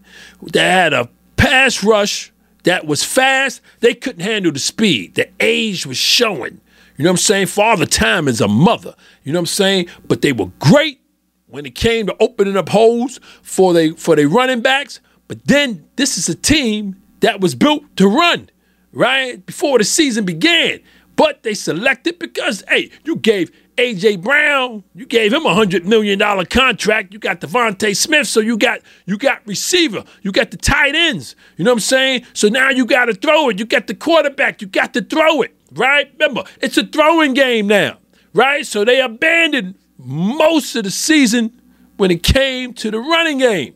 That 0.54 0.72
had 0.72 0.94
a 0.94 1.10
pass 1.38 1.84
rush 1.84 2.32
that 2.64 2.88
was 2.88 3.04
fast, 3.04 3.62
they 3.82 3.94
couldn't 3.94 4.24
handle 4.24 4.52
the 4.52 4.58
speed. 4.58 5.14
The 5.14 5.30
age 5.40 5.86
was 5.86 5.98
showing. 5.98 6.62
You 6.98 7.04
know 7.04 7.12
what 7.12 7.20
I'm 7.20 7.24
saying? 7.24 7.48
Father 7.48 7.86
Time 7.86 8.28
is 8.28 8.42
a 8.42 8.48
mother. 8.48 8.96
You 9.24 9.34
know 9.34 9.40
what 9.40 9.44
I'm 9.44 9.48
saying? 9.48 9.88
But 10.08 10.22
they 10.22 10.32
were 10.32 10.52
great 10.60 11.02
when 11.48 11.66
it 11.66 11.76
came 11.76 12.08
to 12.08 12.16
opening 12.20 12.58
up 12.58 12.70
holes 12.70 13.20
for 13.42 13.74
they 13.74 13.92
for 13.92 14.16
their 14.16 14.28
running 14.28 14.62
backs. 14.62 15.00
But 15.28 15.46
then 15.46 15.88
this 15.96 16.18
is 16.18 16.30
a 16.30 16.36
team 16.36 17.02
that 17.22 17.42
was 17.42 17.56
built 17.56 17.84
to 17.98 18.08
run, 18.08 18.50
right? 18.92 19.44
Before 19.46 19.78
the 19.78 19.84
season 19.84 20.26
began. 20.26 20.80
But 21.16 21.44
they 21.44 21.54
selected 21.54 22.20
because, 22.20 22.64
hey, 22.68 22.92
you 23.06 23.16
gave 23.16 23.52
AJ 23.78 24.22
Brown, 24.22 24.84
you 24.94 25.06
gave 25.06 25.34
him 25.34 25.46
a 25.46 25.54
hundred 25.54 25.86
million 25.86 26.20
dollar 26.20 26.46
contract. 26.46 27.14
You 27.14 27.20
got 27.20 27.42
DeVonta 27.42 27.96
Smith, 27.96 28.28
so 28.28 28.40
you 28.40 28.58
got 28.58 28.82
you 29.06 29.18
got 29.18 29.46
receiver, 29.46 30.04
you 30.22 30.32
got 30.32 30.52
the 30.52 30.58
tight 30.58 30.96
ends. 30.96 31.36
You 31.58 31.66
know 31.66 31.72
what 31.72 31.78
I'm 31.78 31.82
saying? 31.82 32.26
So 32.34 32.48
now 32.48 32.70
you 32.70 32.86
got 32.86 33.06
to 33.06 33.14
throw 33.14 33.50
it. 33.50 33.60
You 33.60 33.66
got 33.66 33.88
the 33.88 33.96
quarterback. 33.96 34.62
You 34.62 34.68
got 34.68 34.94
to 34.94 35.02
throw 35.02 35.42
it, 35.42 35.55
right? 35.76 36.12
Remember, 36.14 36.44
it's 36.62 36.78
a 36.78 36.86
throwing 36.86 37.34
game 37.34 37.68
now, 37.68 37.98
right? 38.34 38.66
So 38.66 38.84
they 38.84 39.02
abandoned 39.02 39.76
most 39.98 40.76
of 40.76 40.84
the 40.84 40.92
season 40.92 41.62
when 41.98 42.12
it 42.12 42.24
came 42.24 42.74
to 42.74 42.92
the 42.92 43.00
running 43.00 43.38
game. 43.38 43.76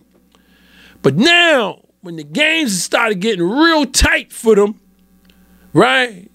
But 1.02 1.16
now, 1.16 1.86
when 2.02 2.16
the 2.16 2.24
games 2.24 2.82
started 2.82 3.20
getting 3.20 3.48
real 3.48 3.86
tight 3.86 4.32
for 4.32 4.56
them, 4.56 4.80
right? 5.74 6.30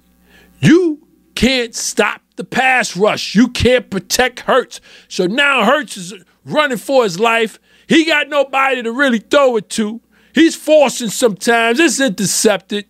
You 0.60 1.06
can't 1.34 1.74
stop 1.74 2.22
the 2.36 2.44
pass 2.44 2.96
rush. 2.96 3.34
You 3.34 3.48
can't 3.48 3.90
protect 3.90 4.40
Hurts. 4.40 4.80
So 5.08 5.26
now 5.26 5.64
Hurts 5.64 5.96
is 5.96 6.14
running 6.44 6.78
for 6.78 7.04
his 7.04 7.20
life. 7.20 7.58
He 7.86 8.04
got 8.04 8.28
nobody 8.28 8.82
to 8.82 8.92
really 8.92 9.18
throw 9.18 9.56
it 9.56 9.68
to. 9.70 10.00
He's 10.34 10.56
forcing 10.56 11.10
sometimes. 11.10 11.78
It's 11.78 12.00
intercepted. 12.00 12.86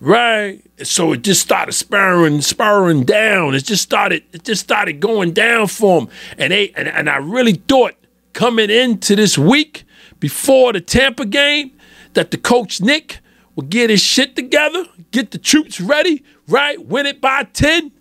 Right. 0.00 0.62
So 0.82 1.12
it 1.12 1.22
just 1.22 1.40
started 1.40 1.72
spiraling, 1.72 2.40
spiraling 2.42 3.04
down. 3.04 3.54
It 3.54 3.64
just 3.64 3.82
started, 3.82 4.22
it 4.32 4.44
just 4.44 4.62
started 4.62 5.00
going 5.00 5.32
down 5.32 5.68
for 5.68 6.02
him. 6.02 6.08
And 6.36 6.52
they 6.52 6.70
and, 6.70 6.88
and 6.88 7.08
I 7.08 7.16
really 7.16 7.54
thought 7.54 7.94
coming 8.32 8.70
into 8.70 9.16
this 9.16 9.38
week 9.38 9.84
before 10.20 10.72
the 10.72 10.80
Tampa 10.80 11.24
game 11.24 11.72
that 12.14 12.30
the 12.32 12.38
coach 12.38 12.80
Nick 12.80 13.20
would 13.56 13.70
get 13.70 13.88
his 13.88 14.00
shit 14.00 14.36
together, 14.36 14.84
get 15.10 15.30
the 15.30 15.38
troops 15.38 15.80
ready, 15.80 16.24
right? 16.48 16.84
Win 16.84 17.06
it 17.06 17.20
by 17.20 17.44
10 17.44 17.92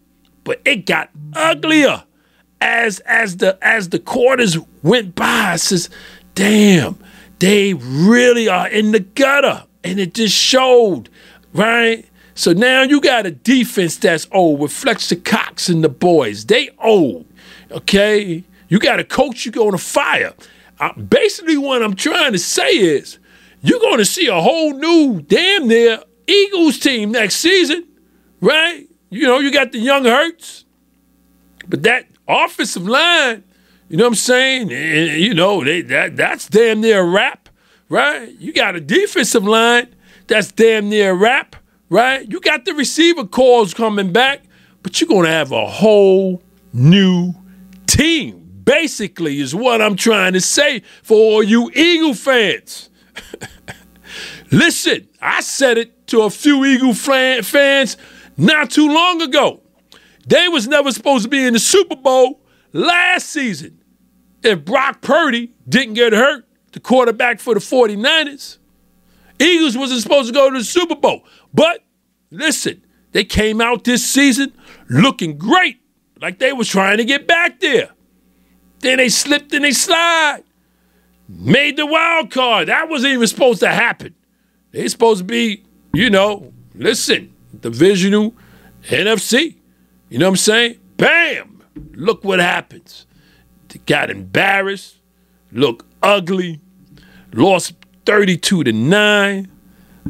but 0.43 0.61
it 0.65 0.85
got 0.85 1.09
uglier 1.33 2.03
as 2.61 2.99
as 3.01 3.37
the 3.37 3.57
as 3.61 3.89
the 3.89 3.99
quarters 3.99 4.57
went 4.81 5.15
by. 5.15 5.51
I 5.53 5.55
says, 5.57 5.89
damn, 6.35 6.97
they 7.39 7.73
really 7.73 8.47
are 8.47 8.67
in 8.67 8.91
the 8.91 8.99
gutter. 8.99 9.65
And 9.85 9.99
it 9.99 10.13
just 10.13 10.33
showed, 10.33 11.09
right? 11.53 12.05
So 12.35 12.51
now 12.51 12.81
you 12.81 12.99
got 12.99 13.25
a 13.25 13.31
defense 13.31 13.97
that's 13.97 14.27
old 14.31 14.59
with 14.59 14.71
Fletcher 14.71 15.15
Cox 15.17 15.69
and 15.69 15.83
the 15.83 15.89
boys. 15.89 16.45
They 16.45 16.69
old, 16.79 17.25
okay? 17.71 18.43
You 18.69 18.79
got 18.79 18.99
a 18.99 19.03
coach 19.03 19.45
you're 19.45 19.51
going 19.51 19.71
to 19.71 19.77
fire. 19.77 20.33
Uh, 20.79 20.93
basically, 20.93 21.57
what 21.57 21.83
I'm 21.83 21.95
trying 21.95 22.31
to 22.31 22.39
say 22.39 22.71
is 22.71 23.19
you're 23.61 23.79
going 23.79 23.99
to 23.99 24.05
see 24.05 24.27
a 24.27 24.41
whole 24.41 24.73
new, 24.73 25.21
damn 25.21 25.67
near 25.67 26.03
Eagles 26.25 26.79
team 26.79 27.11
next 27.11 27.35
season, 27.35 27.87
right? 28.41 28.87
You 29.09 29.27
know, 29.27 29.39
you 29.39 29.51
got 29.51 29.71
the 29.71 29.77
young 29.77 30.05
Hurts, 30.05 30.65
but 31.67 31.83
that 31.83 32.07
offensive 32.27 32.87
line, 32.87 33.43
you 33.89 33.97
know 33.97 34.05
what 34.05 34.09
I'm 34.09 34.15
saying? 34.15 34.69
You 34.69 35.35
know, 35.35 35.63
they, 35.63 35.81
that 35.81 36.15
that's 36.15 36.47
damn 36.47 36.81
near 36.81 37.01
a 37.01 37.05
wrap, 37.05 37.49
right? 37.89 38.29
You 38.39 38.53
got 38.53 38.75
a 38.75 38.81
defensive 38.81 39.43
line 39.43 39.93
that's 40.33 40.51
damn 40.51 40.89
near 40.89 41.11
a 41.11 41.13
wrap, 41.13 41.55
right? 41.89 42.27
You 42.27 42.39
got 42.39 42.65
the 42.65 42.73
receiver 42.73 43.23
calls 43.23 43.71
coming 43.71 44.11
back, 44.11 44.41
but 44.81 44.99
you're 44.99 45.07
going 45.07 45.25
to 45.25 45.29
have 45.29 45.51
a 45.51 45.67
whole 45.67 46.41
new 46.73 47.35
team. 47.85 48.39
Basically, 48.63 49.39
is 49.39 49.53
what 49.53 49.79
I'm 49.79 49.95
trying 49.95 50.33
to 50.33 50.41
say 50.41 50.79
for 51.03 51.15
all 51.15 51.43
you 51.43 51.69
Eagle 51.75 52.15
fans. 52.15 52.89
Listen, 54.51 55.07
I 55.21 55.41
said 55.41 55.77
it 55.77 56.07
to 56.07 56.21
a 56.21 56.31
few 56.31 56.65
Eagle 56.65 56.95
fans 56.95 57.97
not 58.35 58.71
too 58.71 58.91
long 58.91 59.21
ago. 59.21 59.61
They 60.25 60.47
was 60.47 60.67
never 60.67 60.91
supposed 60.91 61.25
to 61.25 61.29
be 61.29 61.45
in 61.45 61.53
the 61.53 61.59
Super 61.59 61.95
Bowl 61.95 62.41
last 62.71 63.29
season. 63.29 63.83
If 64.41 64.65
Brock 64.65 65.01
Purdy 65.01 65.53
didn't 65.69 65.93
get 65.93 66.11
hurt, 66.11 66.47
the 66.71 66.79
quarterback 66.79 67.39
for 67.39 67.53
the 67.53 67.59
49ers, 67.59 68.57
Eagles 69.39 69.77
wasn't 69.77 70.01
supposed 70.01 70.27
to 70.27 70.33
go 70.33 70.49
to 70.49 70.57
the 70.57 70.63
Super 70.63 70.95
Bowl. 70.95 71.23
But 71.53 71.83
listen, 72.31 72.83
they 73.11 73.23
came 73.23 73.61
out 73.61 73.83
this 73.83 74.05
season 74.05 74.53
looking 74.89 75.37
great, 75.37 75.79
like 76.21 76.39
they 76.39 76.53
was 76.53 76.67
trying 76.67 76.97
to 76.97 77.05
get 77.05 77.27
back 77.27 77.59
there. 77.59 77.89
Then 78.79 78.97
they 78.97 79.09
slipped 79.09 79.53
and 79.53 79.63
they 79.63 79.71
slide. 79.71 80.43
Made 81.29 81.77
the 81.77 81.85
wild 81.85 82.31
card. 82.31 82.67
That 82.67 82.89
wasn't 82.89 83.13
even 83.13 83.27
supposed 83.27 83.61
to 83.61 83.69
happen. 83.69 84.13
They 84.71 84.87
supposed 84.87 85.19
to 85.19 85.23
be, 85.23 85.63
you 85.93 86.09
know, 86.09 86.51
listen, 86.75 87.33
divisional, 87.59 88.33
NFC. 88.83 89.55
You 90.09 90.19
know 90.19 90.25
what 90.25 90.31
I'm 90.31 90.37
saying? 90.37 90.79
Bam! 90.97 91.63
Look 91.93 92.23
what 92.23 92.39
happens. 92.39 93.05
They 93.69 93.79
got 93.85 94.09
embarrassed, 94.09 94.97
look 95.51 95.85
ugly, 96.01 96.59
lost 97.33 97.73
32 98.05 98.65
to 98.65 98.73
9 98.73 99.49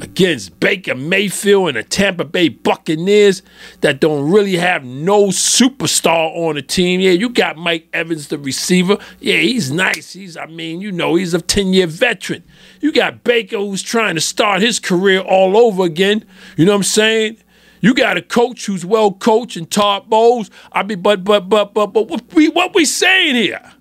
against 0.01 0.59
Baker 0.59 0.95
Mayfield 0.95 1.69
and 1.69 1.77
the 1.77 1.83
Tampa 1.83 2.25
Bay 2.25 2.49
Buccaneers 2.49 3.43
that 3.81 3.99
don't 3.99 4.29
really 4.31 4.55
have 4.55 4.83
no 4.83 5.27
superstar 5.27 6.35
on 6.35 6.55
the 6.55 6.61
team. 6.61 6.99
Yeah, 6.99 7.11
you 7.11 7.29
got 7.29 7.57
Mike 7.57 7.87
Evans, 7.93 8.29
the 8.29 8.37
receiver. 8.37 8.97
Yeah, 9.19 9.37
he's 9.37 9.71
nice. 9.71 10.13
He's, 10.13 10.35
I 10.35 10.47
mean, 10.47 10.81
you 10.81 10.91
know, 10.91 11.15
he's 11.15 11.33
a 11.33 11.41
10 11.41 11.73
year 11.73 11.87
veteran. 11.87 12.43
You 12.81 12.91
got 12.91 13.23
Baker 13.23 13.57
who's 13.57 13.83
trying 13.83 14.15
to 14.15 14.21
start 14.21 14.61
his 14.61 14.79
career 14.79 15.19
all 15.19 15.55
over 15.55 15.83
again. 15.83 16.25
You 16.57 16.65
know 16.65 16.71
what 16.71 16.77
I'm 16.77 16.83
saying? 16.83 17.37
You 17.81 17.93
got 17.93 18.17
a 18.17 18.21
coach 18.21 18.65
who's 18.65 18.85
well 18.85 19.11
coached 19.11 19.57
and 19.57 19.69
Todd 19.69 20.09
Bowles. 20.09 20.49
I 20.71 20.83
mean, 20.83 21.01
but 21.01 21.23
but 21.25 21.49
but 21.49 21.73
but 21.73 21.87
but 21.87 22.07
what 22.07 22.33
we 22.33 22.47
what 22.47 22.73
we 22.73 22.85
saying 22.85 23.35
here? 23.35 23.73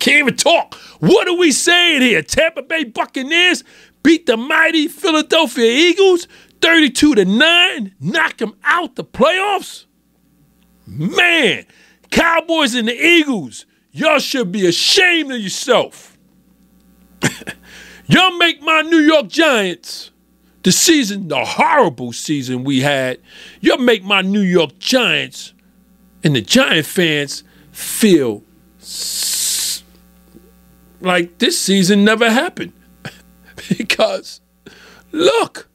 Can't 0.00 0.16
even 0.16 0.36
talk. 0.36 0.74
What 0.98 1.28
are 1.28 1.36
we 1.36 1.52
saying 1.52 2.02
here? 2.02 2.22
Tampa 2.22 2.62
Bay 2.62 2.84
Buccaneers 2.84 3.62
beat 4.02 4.26
the 4.26 4.36
mighty 4.36 4.88
Philadelphia 4.88 5.70
Eagles 5.70 6.26
32 6.60 7.14
to 7.14 7.24
9, 7.24 7.94
knock 8.00 8.38
them 8.38 8.54
out 8.64 8.96
the 8.96 9.04
playoffs. 9.04 9.86
Man, 10.86 11.64
Cowboys 12.10 12.74
and 12.74 12.88
the 12.88 12.94
Eagles, 12.94 13.66
y'all 13.92 14.18
should 14.18 14.50
be 14.50 14.66
ashamed 14.66 15.32
of 15.32 15.38
yourself. 15.38 16.18
y'all 18.06 18.36
make 18.38 18.60
my 18.62 18.82
New 18.82 18.98
York 18.98 19.28
Giants 19.28 20.10
the 20.62 20.72
season, 20.72 21.28
the 21.28 21.44
horrible 21.44 22.12
season 22.12 22.64
we 22.64 22.80
had, 22.80 23.18
you'll 23.60 23.78
make 23.78 24.04
my 24.04 24.20
New 24.20 24.40
York 24.40 24.78
Giants 24.78 25.54
and 26.22 26.36
the 26.36 26.42
Giant 26.42 26.86
fans 26.86 27.44
feel 27.72 28.42
like 31.00 31.38
this 31.38 31.60
season 31.60 32.04
never 32.04 32.30
happened. 32.30 32.72
because 33.68 34.40
look, 35.12 35.68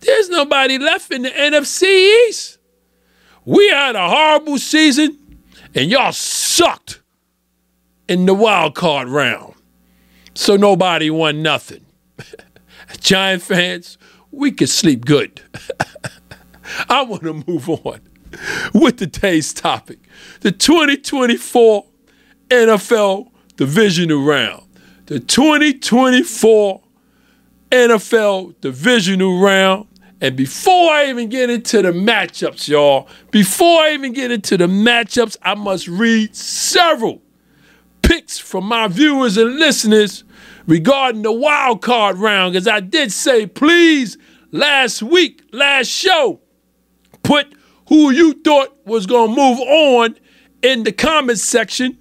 there's 0.00 0.28
nobody 0.28 0.78
left 0.78 1.10
in 1.12 1.22
the 1.22 1.30
NFC 1.30 2.28
East. 2.28 2.58
We 3.44 3.68
had 3.68 3.96
a 3.96 4.08
horrible 4.08 4.58
season, 4.58 5.18
and 5.74 5.90
y'all 5.90 6.12
sucked 6.12 7.00
in 8.08 8.26
the 8.26 8.34
wild 8.34 8.74
card 8.74 9.08
round. 9.08 9.54
So 10.34 10.56
nobody 10.56 11.10
won 11.10 11.42
nothing. 11.42 11.84
Giant 13.00 13.42
fans, 13.42 13.98
we 14.30 14.52
could 14.52 14.68
sleep 14.68 15.04
good. 15.04 15.42
I 16.88 17.02
want 17.02 17.22
to 17.22 17.44
move 17.46 17.68
on 17.68 18.00
with 18.72 18.98
today's 18.98 19.52
topic 19.52 19.98
the 20.40 20.52
2024 20.52 21.84
NFL 22.48 23.29
Divisional 23.60 24.24
Round. 24.24 24.62
The 25.04 25.20
2024 25.20 26.80
NFL 27.70 28.54
Divisional 28.62 29.38
Round. 29.38 29.86
And 30.22 30.34
before 30.34 30.90
I 30.90 31.10
even 31.10 31.28
get 31.28 31.50
into 31.50 31.82
the 31.82 31.92
matchups, 31.92 32.68
y'all, 32.68 33.06
before 33.30 33.82
I 33.82 33.92
even 33.92 34.14
get 34.14 34.30
into 34.30 34.56
the 34.56 34.64
matchups, 34.64 35.36
I 35.42 35.56
must 35.56 35.88
read 35.88 36.34
several 36.34 37.20
picks 38.00 38.38
from 38.38 38.64
my 38.64 38.88
viewers 38.88 39.36
and 39.36 39.56
listeners 39.56 40.24
regarding 40.66 41.20
the 41.20 41.32
wild 41.32 41.82
card 41.82 42.16
round. 42.16 42.54
Because 42.54 42.66
I 42.66 42.80
did 42.80 43.12
say, 43.12 43.46
please, 43.46 44.16
last 44.52 45.02
week, 45.02 45.42
last 45.52 45.88
show, 45.88 46.40
put 47.22 47.52
who 47.88 48.10
you 48.10 48.32
thought 48.42 48.86
was 48.86 49.04
going 49.04 49.34
to 49.34 49.36
move 49.36 49.60
on 49.60 50.16
in 50.62 50.84
the 50.84 50.92
comments 50.92 51.42
section. 51.42 51.98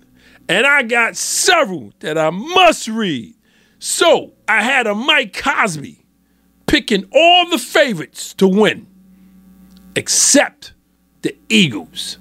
And 0.50 0.66
I 0.66 0.82
got 0.82 1.16
several 1.16 1.94
that 2.00 2.18
I 2.18 2.32
must 2.32 2.88
read. 2.88 3.36
So 3.78 4.34
I 4.48 4.64
had 4.64 4.88
a 4.88 4.96
Mike 4.96 5.40
Cosby 5.42 6.04
picking 6.66 7.06
all 7.14 7.50
the 7.50 7.60
favorites 7.60 8.34
to 8.34 8.48
win, 8.48 8.88
except 9.96 10.74
the 11.22 11.38
Eagles. 11.50 12.18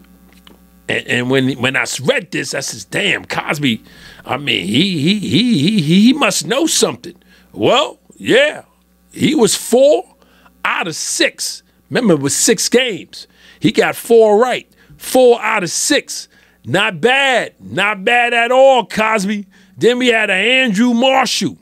And, 0.91 1.07
and, 1.07 1.31
when 1.31 1.53
when 1.59 1.75
I 1.77 1.85
read 2.03 2.31
this, 2.31 2.55
I 2.55 2.61
says, 2.61 2.85
"Damn, 2.85 3.25
Cosby. 3.25 3.83
I 4.25 4.37
mean, 4.37 4.67
he 4.67 4.99
he 5.01 5.19
he 5.19 5.59
he 5.59 5.81
he 5.81 6.13
must 6.13 6.47
know 6.47 6.67
something." 6.67 7.15
Well, 7.53 7.99
yeah, 8.17 8.65
he 9.13 9.35
was 9.35 9.55
four 9.55 10.17
out 10.65 10.87
of 10.87 10.97
six. 10.97 11.63
Remember, 11.91 12.15
it 12.15 12.21
was 12.21 12.37
six 12.37 12.69
games. 12.69 13.27
He 13.61 13.73
got 13.73 13.97
four 13.97 14.39
right, 14.39 14.71
four 14.97 15.41
out 15.43 15.63
of 15.63 15.71
six. 15.71 16.28
Not 16.69 17.01
bad, 17.01 17.55
not 17.59 18.05
bad 18.05 18.35
at 18.35 18.53
all, 18.53 18.85
Cosby. 18.85 19.47
Then 19.79 19.99
we 19.99 20.09
had 20.09 20.29
an 20.29 20.37
Andrew 20.37 20.93
Marshall. 20.93 21.57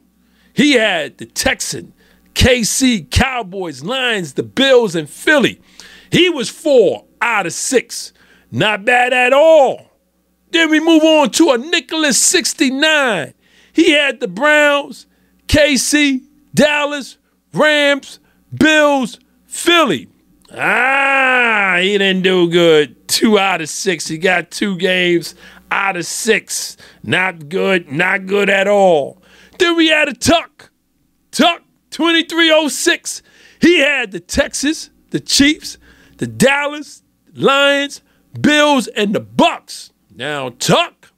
He 0.52 0.72
had 0.72 1.18
the 1.18 1.26
Texan, 1.26 1.92
KC, 2.34 3.08
Cowboys, 3.08 3.84
Lions, 3.84 4.32
the 4.32 4.42
Bills, 4.42 4.96
and 4.96 5.08
Philly. 5.08 5.60
He 6.10 6.28
was 6.28 6.50
four 6.50 7.04
out 7.20 7.46
of 7.46 7.52
six. 7.52 8.12
Not 8.50 8.84
bad 8.84 9.12
at 9.12 9.32
all. 9.32 9.92
Then 10.50 10.70
we 10.70 10.80
move 10.80 11.04
on 11.04 11.30
to 11.30 11.50
a 11.50 11.58
Nicholas 11.58 12.18
69. 12.18 13.32
He 13.72 13.92
had 13.92 14.18
the 14.18 14.26
Browns, 14.26 15.06
KC, 15.46 16.24
Dallas, 16.52 17.16
Rams, 17.52 18.18
Bills, 18.52 19.20
Philly. 19.46 20.08
Ah, 20.52 21.78
he 21.80 21.98
didn't 21.98 22.22
do 22.22 22.48
good. 22.50 23.08
Two 23.08 23.38
out 23.38 23.60
of 23.60 23.68
six. 23.68 24.06
He 24.06 24.18
got 24.18 24.50
two 24.50 24.76
games 24.76 25.34
out 25.70 25.96
of 25.96 26.06
six. 26.06 26.76
Not 27.02 27.48
good, 27.48 27.90
not 27.90 28.26
good 28.26 28.48
at 28.48 28.68
all. 28.68 29.22
Then 29.58 29.76
we 29.76 29.88
had 29.88 30.08
a 30.08 30.14
Tuck. 30.14 30.70
Tuck, 31.30 31.62
2306. 31.90 33.22
He 33.60 33.80
had 33.80 34.12
the 34.12 34.20
Texas, 34.20 34.90
the 35.10 35.20
Chiefs, 35.20 35.78
the 36.18 36.26
Dallas, 36.26 37.02
Lions, 37.34 38.02
Bills, 38.40 38.86
and 38.88 39.14
the 39.14 39.20
Bucks. 39.20 39.92
Now, 40.14 40.50
Tuck, 40.50 41.12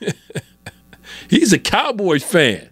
he's 1.30 1.52
a 1.52 1.58
Cowboys 1.58 2.24
fan. 2.24 2.70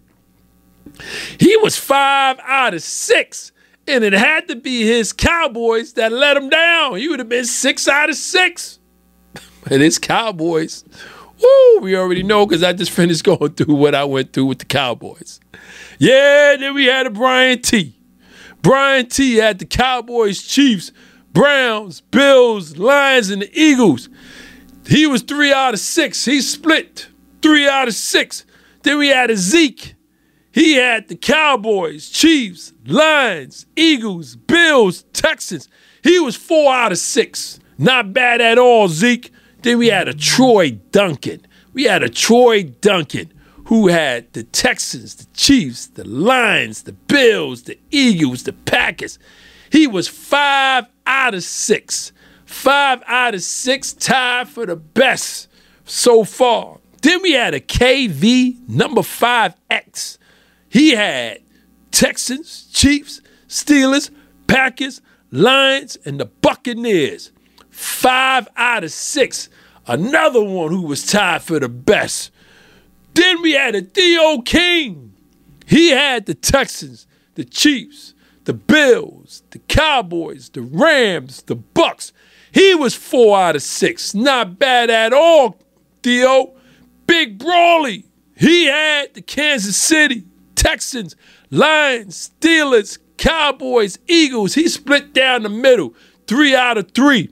He 1.39 1.57
was 1.59 1.77
five 1.77 2.39
out 2.45 2.75
of 2.75 2.83
six, 2.83 3.53
and 3.91 4.05
it 4.05 4.13
had 4.13 4.49
to 4.49 4.57
be 4.57 4.85
his 4.87 5.13
Cowboys 5.13 5.95
that 5.95 6.13
let 6.13 6.37
him 6.37 6.49
down. 6.49 6.97
He 6.97 7.09
would 7.09 7.19
have 7.19 7.29
been 7.29 7.45
six 7.45 7.89
out 7.89 8.11
of 8.11 8.17
six. 8.17 8.79
But 9.63 9.83
his 9.83 9.99
Cowboys 9.99 10.85
Woo, 11.41 11.81
we 11.81 11.97
already 11.97 12.23
know 12.23 12.45
because 12.47 12.63
I 12.63 12.73
just 12.73 12.91
finished 12.91 13.25
going 13.25 13.53
through 13.53 13.75
what 13.75 13.95
I 13.95 14.05
went 14.05 14.33
through 14.33 14.47
with 14.47 14.59
the 14.59 14.65
Cowboys. 14.67 15.41
Yeah, 15.99 16.57
then 16.59 16.75
we 16.75 16.87
had 16.87 17.07
a 17.07 17.11
Brian 17.11 17.63
T. 17.63 17.97
Brian 18.63 19.07
T 19.07 19.37
had 19.37 19.59
the 19.59 19.65
Cowboys, 19.65 20.43
Chiefs, 20.43 20.93
Browns, 21.33 22.03
Bills, 22.03 22.77
Lions, 22.77 23.31
and 23.31 23.43
the 23.43 23.51
Eagles. 23.59 24.11
He 24.87 25.07
was 25.07 25.23
three 25.23 25.53
out 25.53 25.73
of 25.73 25.81
six. 25.81 26.25
He 26.25 26.41
split 26.43 27.09
three 27.41 27.67
out 27.67 27.89
of 27.89 27.95
six. 27.95 28.45
Then 28.83 28.99
we 28.99 29.09
had 29.09 29.31
a 29.31 29.37
Zeke. 29.37 29.95
He 30.53 30.75
had 30.75 31.09
the 31.09 31.17
Cowboys, 31.17 32.09
Chiefs, 32.09 32.73
Lions, 32.85 33.67
Eagles, 33.77 34.37
Bills, 34.37 35.05
Texans. 35.13 35.69
He 36.03 36.19
was 36.19 36.37
four 36.37 36.73
out 36.73 36.93
of 36.93 36.99
six. 36.99 37.61
Not 37.79 38.13
bad 38.13 38.41
at 38.41 38.59
all, 38.59 38.89
Zeke. 38.89 39.33
Then 39.63 39.79
we 39.79 39.89
had 39.89 40.09
a 40.09 40.15
Troy 40.15 40.73
Duncan. 40.73 41.47
We 41.73 41.85
had 41.85 42.03
a 42.03 42.09
Troy 42.09 42.65
Duncan 42.65 43.33
who 43.67 43.89
had 43.89 44.33
the 44.33 44.43
Texans, 44.43 45.15
the 45.15 45.27
Chiefs, 45.35 45.87
the 45.87 46.07
Lions, 46.07 46.83
the 46.83 46.93
Bills, 46.93 47.63
the 47.63 47.79
Eagles, 47.91 48.43
the 48.43 48.53
Packers. 48.53 49.19
He 49.71 49.87
was 49.87 50.09
five 50.09 50.87
out 51.07 51.35
of 51.35 51.45
six. 51.45 52.13
Five 52.45 53.03
out 53.07 53.37
of 53.37 53.43
six, 53.43 53.93
tied 53.93 54.49
for 54.49 54.67
the 54.67 54.75
best 54.75 55.49
so 55.85 56.25
far. 56.25 56.79
Then 57.01 57.23
we 57.23 57.33
had 57.33 57.55
a 57.55 57.61
KV 57.61 58.69
number 58.69 59.03
5X. 59.03 60.19
He 60.71 60.93
had 60.93 61.41
Texans, 61.91 62.69
Chiefs, 62.73 63.21
Steelers, 63.49 64.11
Packers, 64.47 65.03
Lions, 65.31 65.99
and 66.07 66.19
the 66.19 66.25
Buccaneers 66.25 67.33
five 67.69 68.49
out 68.57 68.85
of 68.85 68.93
six. 68.93 69.49
Another 69.87 70.43
one 70.43 70.71
who 70.71 70.83
was 70.83 71.07
tied 71.07 71.43
for 71.43 71.59
the 71.59 71.69
best. 71.69 72.31
Then 73.15 73.43
we 73.43 73.53
had 73.53 73.75
a 73.75 73.83
Theo 73.83 74.41
King. 74.43 75.15
He 75.67 75.91
had 75.91 76.27
the 76.27 76.35
Texans, 76.35 77.07
the 77.35 77.45
Chiefs, 77.45 78.15
the 78.45 78.53
Bills, 78.55 79.43
the 79.51 79.59
Cowboys, 79.59 80.51
the 80.51 80.63
Rams, 80.63 81.43
the 81.43 81.57
Bucks. 81.57 82.13
He 82.53 82.75
was 82.75 82.95
four 82.95 83.39
out 83.39 83.57
of 83.57 83.63
six. 83.63 84.15
Not 84.15 84.59
bad 84.59 84.91
at 84.91 85.13
all, 85.13 85.59
Theo. 86.03 86.55
Big 87.07 87.39
Brawley. 87.39 88.05
He 88.37 88.67
had 88.67 89.15
the 89.15 89.23
Kansas 89.23 89.77
City, 89.77 90.25
Texans, 90.61 91.17
Lions, 91.51 92.31
Steelers, 92.39 92.99
Cowboys, 93.17 93.99
Eagles. 94.07 94.53
He 94.53 94.69
split 94.69 95.15
down 95.15 95.43
the 95.43 95.49
middle. 95.49 95.95
Three 96.27 96.55
out 96.55 96.77
of 96.77 96.91
three. 96.91 97.31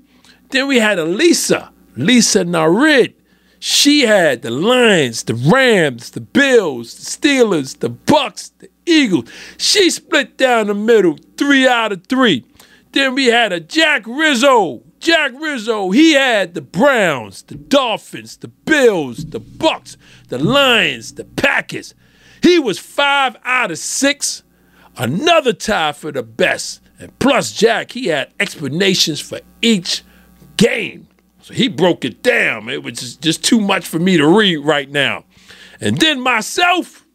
Then 0.49 0.67
we 0.67 0.79
had 0.79 0.99
a 0.99 1.05
Lisa, 1.05 1.71
Lisa 1.95 2.47
Narid. 2.47 3.13
She 3.59 4.07
had 4.07 4.41
the 4.41 4.51
Lions, 4.51 5.25
the 5.25 5.35
Rams, 5.35 6.13
the 6.13 6.23
Bills, 6.23 6.95
the 6.95 7.29
Steelers, 7.29 7.79
the 7.81 7.91
Bucks, 7.91 8.49
the 8.61 8.71
Eagles. 8.87 9.31
She 9.59 9.91
split 9.91 10.39
down 10.39 10.69
the 10.69 10.75
middle, 10.75 11.19
three 11.37 11.69
out 11.69 11.93
of 11.93 12.07
three. 12.07 12.47
Then 12.93 13.15
we 13.15 13.27
had 13.27 13.53
a 13.53 13.61
Jack 13.61 14.05
Rizzo. 14.07 14.85
Jack 15.01 15.33
Rizzo, 15.39 15.91
he 15.91 16.15
had 16.15 16.55
the 16.55 16.63
Browns, 16.63 17.43
the 17.43 17.57
Dolphins, 17.57 18.39
the 18.39 18.49
Bills, 18.49 19.27
the 19.27 19.39
Bucks, 19.39 19.99
the 20.29 20.39
Lions, 20.39 21.13
the 21.13 21.25
Packers. 21.25 21.95
He 22.43 22.59
was 22.59 22.79
five 22.79 23.37
out 23.45 23.71
of 23.71 23.79
six. 23.79 24.43
Another 24.97 25.53
tie 25.53 25.93
for 25.93 26.11
the 26.13 26.23
best. 26.23 26.81
And 26.99 27.17
plus, 27.19 27.53
Jack, 27.53 27.93
he 27.93 28.07
had 28.07 28.33
explanations 28.41 29.21
for 29.21 29.41
each 29.63 30.03
game. 30.57 31.09
So 31.43 31.55
he 31.55 31.69
broke 31.69 32.05
it 32.05 32.23
down. 32.23 32.69
It 32.69 32.83
was 32.83 33.17
just, 33.17 33.45
too 33.45 33.61
much 33.61 33.87
for 33.87 33.99
me 33.99 34.17
to 34.17 34.27
read 34.27 34.59
right 34.59 34.91
now. 34.91 35.25
And 35.81 35.99
then 35.99 36.21
myself, 36.21 37.07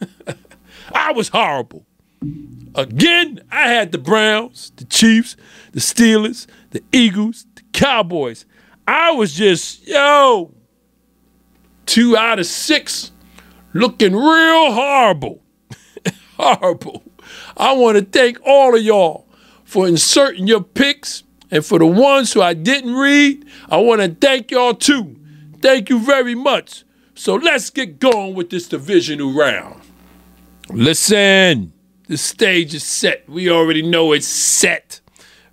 I 0.94 1.12
was 1.12 1.28
horrible. 1.28 1.84
Again, 2.74 3.42
I 3.50 3.68
had 3.68 3.92
the 3.92 3.98
Browns, 3.98 4.72
the 4.76 4.84
Chiefs, 4.84 5.36
the 5.72 5.80
Steelers, 5.80 6.46
the 6.70 6.82
Eagles, 6.92 7.46
the 7.56 7.62
Cowboys. 7.72 8.46
I 8.86 9.12
was 9.12 9.34
just, 9.34 9.86
yo, 9.86 10.54
two 11.86 12.16
out 12.16 12.38
of 12.38 12.46
six, 12.46 13.12
looking 13.74 14.14
real 14.14 14.72
horrible. 14.72 15.42
horrible. 16.38 17.02
I 17.56 17.72
want 17.74 17.98
to 17.98 18.04
thank 18.04 18.38
all 18.46 18.74
of 18.74 18.82
y'all 18.82 19.26
for 19.64 19.86
inserting 19.86 20.46
your 20.46 20.62
picks 20.62 21.24
and 21.50 21.64
for 21.64 21.78
the 21.78 21.86
ones 21.86 22.32
who 22.32 22.40
I 22.42 22.54
didn't 22.54 22.94
read, 22.94 23.44
I 23.68 23.76
want 23.78 24.00
to 24.00 24.08
thank 24.08 24.50
y'all 24.50 24.74
too. 24.74 25.16
Thank 25.60 25.88
you 25.88 25.98
very 25.98 26.34
much. 26.34 26.84
So 27.14 27.36
let's 27.36 27.70
get 27.70 28.00
going 28.00 28.34
with 28.34 28.50
this 28.50 28.68
divisional 28.68 29.32
round. 29.32 29.80
Listen, 30.70 31.72
the 32.08 32.16
stage 32.16 32.74
is 32.74 32.82
set. 32.82 33.28
We 33.28 33.50
already 33.50 33.82
know 33.82 34.12
it's 34.12 34.26
set, 34.26 35.00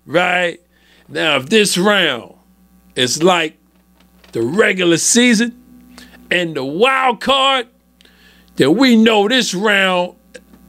right? 0.04 0.60
Now, 1.08 1.36
if 1.36 1.48
this 1.48 1.78
round 1.78 2.34
is 2.96 3.22
like 3.22 3.58
the 4.32 4.42
regular 4.42 4.96
season 4.96 5.94
and 6.30 6.56
the 6.56 6.64
wild 6.64 7.20
card, 7.20 7.68
then 8.62 8.76
we 8.76 8.94
know 8.94 9.26
this 9.26 9.54
round 9.54 10.14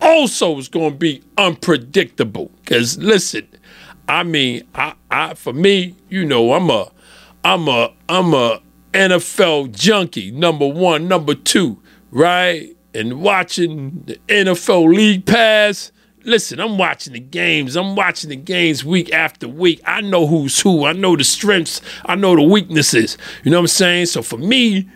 also 0.02 0.58
is 0.58 0.68
going 0.68 0.94
to 0.94 0.98
be 0.98 1.22
unpredictable. 1.38 2.50
Because 2.62 2.98
listen, 2.98 3.48
I 4.08 4.24
mean, 4.24 4.68
I, 4.74 4.96
I 5.12 5.36
for 5.36 5.54
me, 5.54 5.96
you 6.10 6.26
know, 6.26 6.54
I'm 6.54 6.72
a, 6.72 6.92
I'm 7.44 7.68
a, 7.68 7.94
I'm 8.10 8.34
a 8.34 8.64
NFL 8.94 9.74
junkie. 9.74 10.32
Number 10.32 10.68
one, 10.68 11.08
number 11.08 11.36
two, 11.36 11.80
right? 12.10 12.76
And 12.96 13.22
watching 13.22 14.02
the 14.08 14.20
NFL 14.28 14.92
League 14.96 15.28
Pass. 15.28 15.92
Listen, 16.26 16.60
I'm 16.60 16.80
watching 16.80 17.14
the 17.14 17.20
games. 17.20 17.76
I'm 17.76 17.96
watching 17.96 18.32
the 18.32 18.36
games 18.38 18.84
week 18.84 19.14
after 19.14 19.48
week. 19.48 19.82
I 19.86 20.02
know 20.02 20.26
who's 20.26 20.60
who. 20.60 20.86
I 20.86 20.94
know 20.94 21.16
the 21.16 21.24
strengths. 21.24 21.80
I 22.06 22.16
know 22.16 22.36
the 22.36 22.42
weaknesses. 22.42 23.20
You 23.44 23.52
know 23.52 23.58
what 23.58 23.64
I'm 23.64 23.68
saying? 23.68 24.06
So 24.08 24.24
for 24.24 24.38
me 24.38 24.90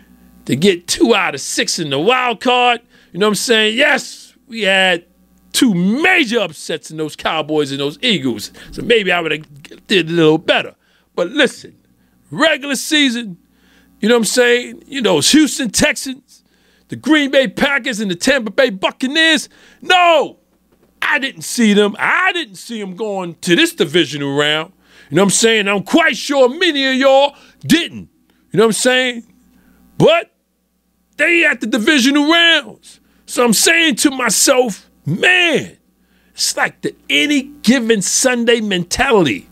to 0.48 0.56
get 0.56 0.86
two 0.86 1.14
out 1.14 1.34
of 1.34 1.42
six 1.42 1.78
in 1.78 1.90
the 1.90 1.98
wild 1.98 2.40
card, 2.40 2.80
you 3.12 3.20
know 3.20 3.26
what 3.26 3.32
I'm 3.32 3.34
saying? 3.34 3.76
Yes, 3.76 4.34
we 4.46 4.62
had 4.62 5.04
two 5.52 5.74
major 5.74 6.40
upsets 6.40 6.90
in 6.90 6.96
those 6.96 7.14
Cowboys 7.14 7.70
and 7.70 7.78
those 7.78 7.98
Eagles. 8.00 8.50
So 8.70 8.80
maybe 8.80 9.12
I 9.12 9.20
would 9.20 9.30
have 9.30 9.86
did 9.86 10.08
a 10.08 10.12
little 10.12 10.38
better. 10.38 10.74
But 11.14 11.28
listen, 11.28 11.76
regular 12.30 12.76
season, 12.76 13.36
you 14.00 14.08
know 14.08 14.14
what 14.14 14.20
I'm 14.20 14.24
saying? 14.24 14.84
You 14.86 15.02
know, 15.02 15.18
it's 15.18 15.30
Houston 15.32 15.68
Texans, 15.68 16.42
the 16.88 16.96
Green 16.96 17.30
Bay 17.30 17.46
Packers, 17.46 18.00
and 18.00 18.10
the 18.10 18.16
Tampa 18.16 18.50
Bay 18.50 18.70
Buccaneers. 18.70 19.50
No, 19.82 20.38
I 21.02 21.18
didn't 21.18 21.42
see 21.42 21.74
them. 21.74 21.94
I 21.98 22.32
didn't 22.32 22.54
see 22.54 22.80
them 22.80 22.96
going 22.96 23.34
to 23.42 23.54
this 23.54 23.74
divisional 23.74 24.34
round. 24.34 24.72
You 25.10 25.16
know 25.16 25.24
what 25.24 25.26
I'm 25.26 25.30
saying? 25.30 25.68
I'm 25.68 25.82
quite 25.82 26.16
sure 26.16 26.48
many 26.48 26.86
of 26.86 26.94
y'all 26.94 27.36
didn't. 27.60 28.08
You 28.50 28.56
know 28.56 28.64
what 28.64 28.68
I'm 28.68 28.72
saying? 28.72 29.34
But 29.98 30.32
they 31.18 31.44
at 31.44 31.60
the 31.60 31.66
divisional 31.66 32.30
rounds. 32.30 33.00
So 33.26 33.44
I'm 33.44 33.52
saying 33.52 33.96
to 33.96 34.10
myself, 34.10 34.88
man, 35.04 35.76
it's 36.32 36.56
like 36.56 36.80
the 36.80 36.94
any 37.10 37.42
given 37.42 38.00
Sunday 38.00 38.60
mentality. 38.60 39.48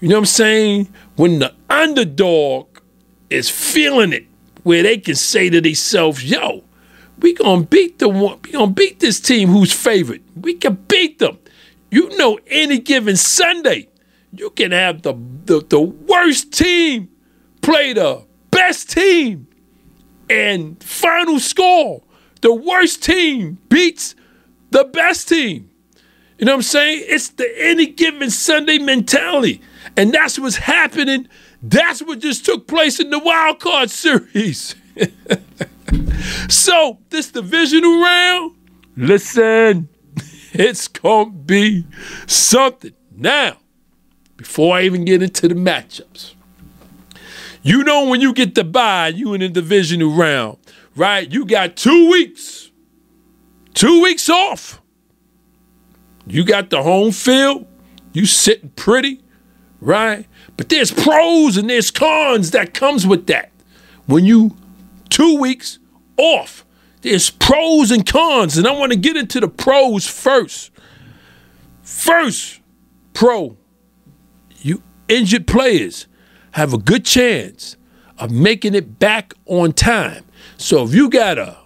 You 0.00 0.08
know 0.08 0.14
what 0.14 0.20
I'm 0.20 0.26
saying? 0.26 0.88
When 1.16 1.40
the 1.40 1.54
underdog 1.68 2.78
is 3.28 3.50
feeling 3.50 4.12
it, 4.12 4.26
where 4.62 4.82
they 4.82 4.98
can 4.98 5.16
say 5.16 5.50
to 5.50 5.60
themselves, 5.60 6.24
yo, 6.24 6.64
we 7.18 7.34
gonna 7.34 7.64
beat 7.64 7.98
the 7.98 8.08
one, 8.08 8.38
we 8.42 8.52
gonna 8.52 8.70
beat 8.72 9.00
this 9.00 9.20
team 9.20 9.48
who's 9.48 9.72
favored. 9.72 10.22
We 10.34 10.54
can 10.54 10.76
beat 10.88 11.18
them. 11.18 11.38
You 11.90 12.16
know, 12.16 12.38
any 12.46 12.78
given 12.78 13.16
Sunday, 13.16 13.88
you 14.32 14.50
can 14.50 14.70
have 14.70 15.02
the, 15.02 15.14
the, 15.44 15.60
the 15.60 15.80
worst 15.80 16.52
team 16.52 17.10
play 17.60 17.92
the 17.92 18.24
best 18.50 18.90
team. 18.90 19.48
And 20.30 20.82
final 20.82 21.40
score, 21.40 22.02
the 22.40 22.54
worst 22.54 23.02
team 23.02 23.58
beats 23.68 24.14
the 24.70 24.84
best 24.84 25.28
team. 25.28 25.68
You 26.38 26.46
know 26.46 26.52
what 26.52 26.58
I'm 26.58 26.62
saying? 26.62 27.04
It's 27.06 27.30
the 27.30 27.52
any 27.58 27.86
given 27.86 28.30
Sunday 28.30 28.78
mentality. 28.78 29.60
And 29.96 30.14
that's 30.14 30.38
what's 30.38 30.56
happening. 30.56 31.28
That's 31.62 32.00
what 32.00 32.20
just 32.20 32.46
took 32.46 32.68
place 32.68 33.00
in 33.00 33.10
the 33.10 33.18
wild 33.18 33.58
card 33.58 33.90
series. 33.90 34.76
so, 36.48 36.98
this 37.10 37.32
divisional 37.32 38.00
round, 38.00 38.54
listen, 38.96 39.88
it's 40.52 40.86
going 40.86 41.32
to 41.32 41.38
be 41.38 41.84
something. 42.26 42.92
Now, 43.14 43.58
before 44.36 44.76
I 44.76 44.82
even 44.82 45.04
get 45.04 45.22
into 45.22 45.48
the 45.48 45.54
matchups, 45.54 46.34
you 47.62 47.84
know 47.84 48.08
when 48.08 48.20
you 48.20 48.32
get 48.32 48.54
the 48.54 48.64
bye, 48.64 49.08
you 49.08 49.34
in 49.34 49.40
the 49.40 49.48
divisional 49.48 50.12
round, 50.12 50.58
right? 50.96 51.30
You 51.30 51.44
got 51.44 51.76
two 51.76 52.10
weeks, 52.10 52.70
two 53.74 54.02
weeks 54.02 54.28
off. 54.28 54.80
You 56.26 56.44
got 56.44 56.70
the 56.70 56.82
home 56.82 57.12
field, 57.12 57.66
you 58.12 58.26
sitting 58.26 58.70
pretty, 58.70 59.20
right? 59.80 60.26
But 60.56 60.68
there's 60.68 60.92
pros 60.92 61.56
and 61.56 61.68
there's 61.68 61.90
cons 61.90 62.52
that 62.52 62.74
comes 62.74 63.06
with 63.06 63.26
that. 63.26 63.50
When 64.06 64.24
you 64.24 64.56
two 65.10 65.36
weeks 65.38 65.78
off. 66.16 66.64
There's 67.02 67.30
pros 67.30 67.90
and 67.90 68.06
cons, 68.06 68.56
and 68.56 68.66
I 68.66 68.72
want 68.72 68.92
to 68.92 68.98
get 68.98 69.16
into 69.16 69.40
the 69.40 69.48
pros 69.48 70.06
first. 70.06 70.70
First, 71.82 72.60
pro, 73.14 73.56
you 74.58 74.82
injured 75.08 75.46
players 75.46 76.06
have 76.52 76.72
a 76.72 76.78
good 76.78 77.04
chance 77.04 77.76
of 78.18 78.30
making 78.30 78.74
it 78.74 78.98
back 78.98 79.34
on 79.46 79.72
time. 79.72 80.24
So 80.56 80.84
if 80.84 80.94
you 80.94 81.08
got 81.08 81.38
a 81.38 81.56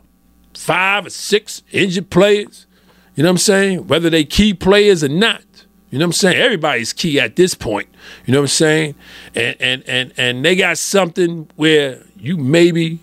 five 0.55 1.07
or 1.07 1.11
six 1.11 1.62
injured 1.73 2.11
players, 2.11 2.66
you 3.14 3.23
know 3.23 3.29
what 3.29 3.33
I'm 3.33 3.38
saying? 3.38 3.87
Whether 3.87 4.11
they 4.11 4.25
key 4.25 4.55
players 4.55 5.05
or 5.05 5.09
not, 5.09 5.42
you 5.90 5.99
know 5.99 6.07
what 6.07 6.09
I'm 6.09 6.12
saying? 6.14 6.37
Everybody's 6.37 6.92
key 6.92 7.20
at 7.20 7.37
this 7.37 7.55
point. 7.55 7.88
You 8.27 8.33
know 8.33 8.40
what 8.40 8.44
I'm 8.44 8.49
saying? 8.49 8.94
And 9.35 9.57
and 9.61 9.85
and 9.87 10.12
and 10.16 10.44
they 10.44 10.57
got 10.57 10.79
something 10.79 11.49
where 11.55 12.03
you 12.16 12.37
maybe 12.37 12.99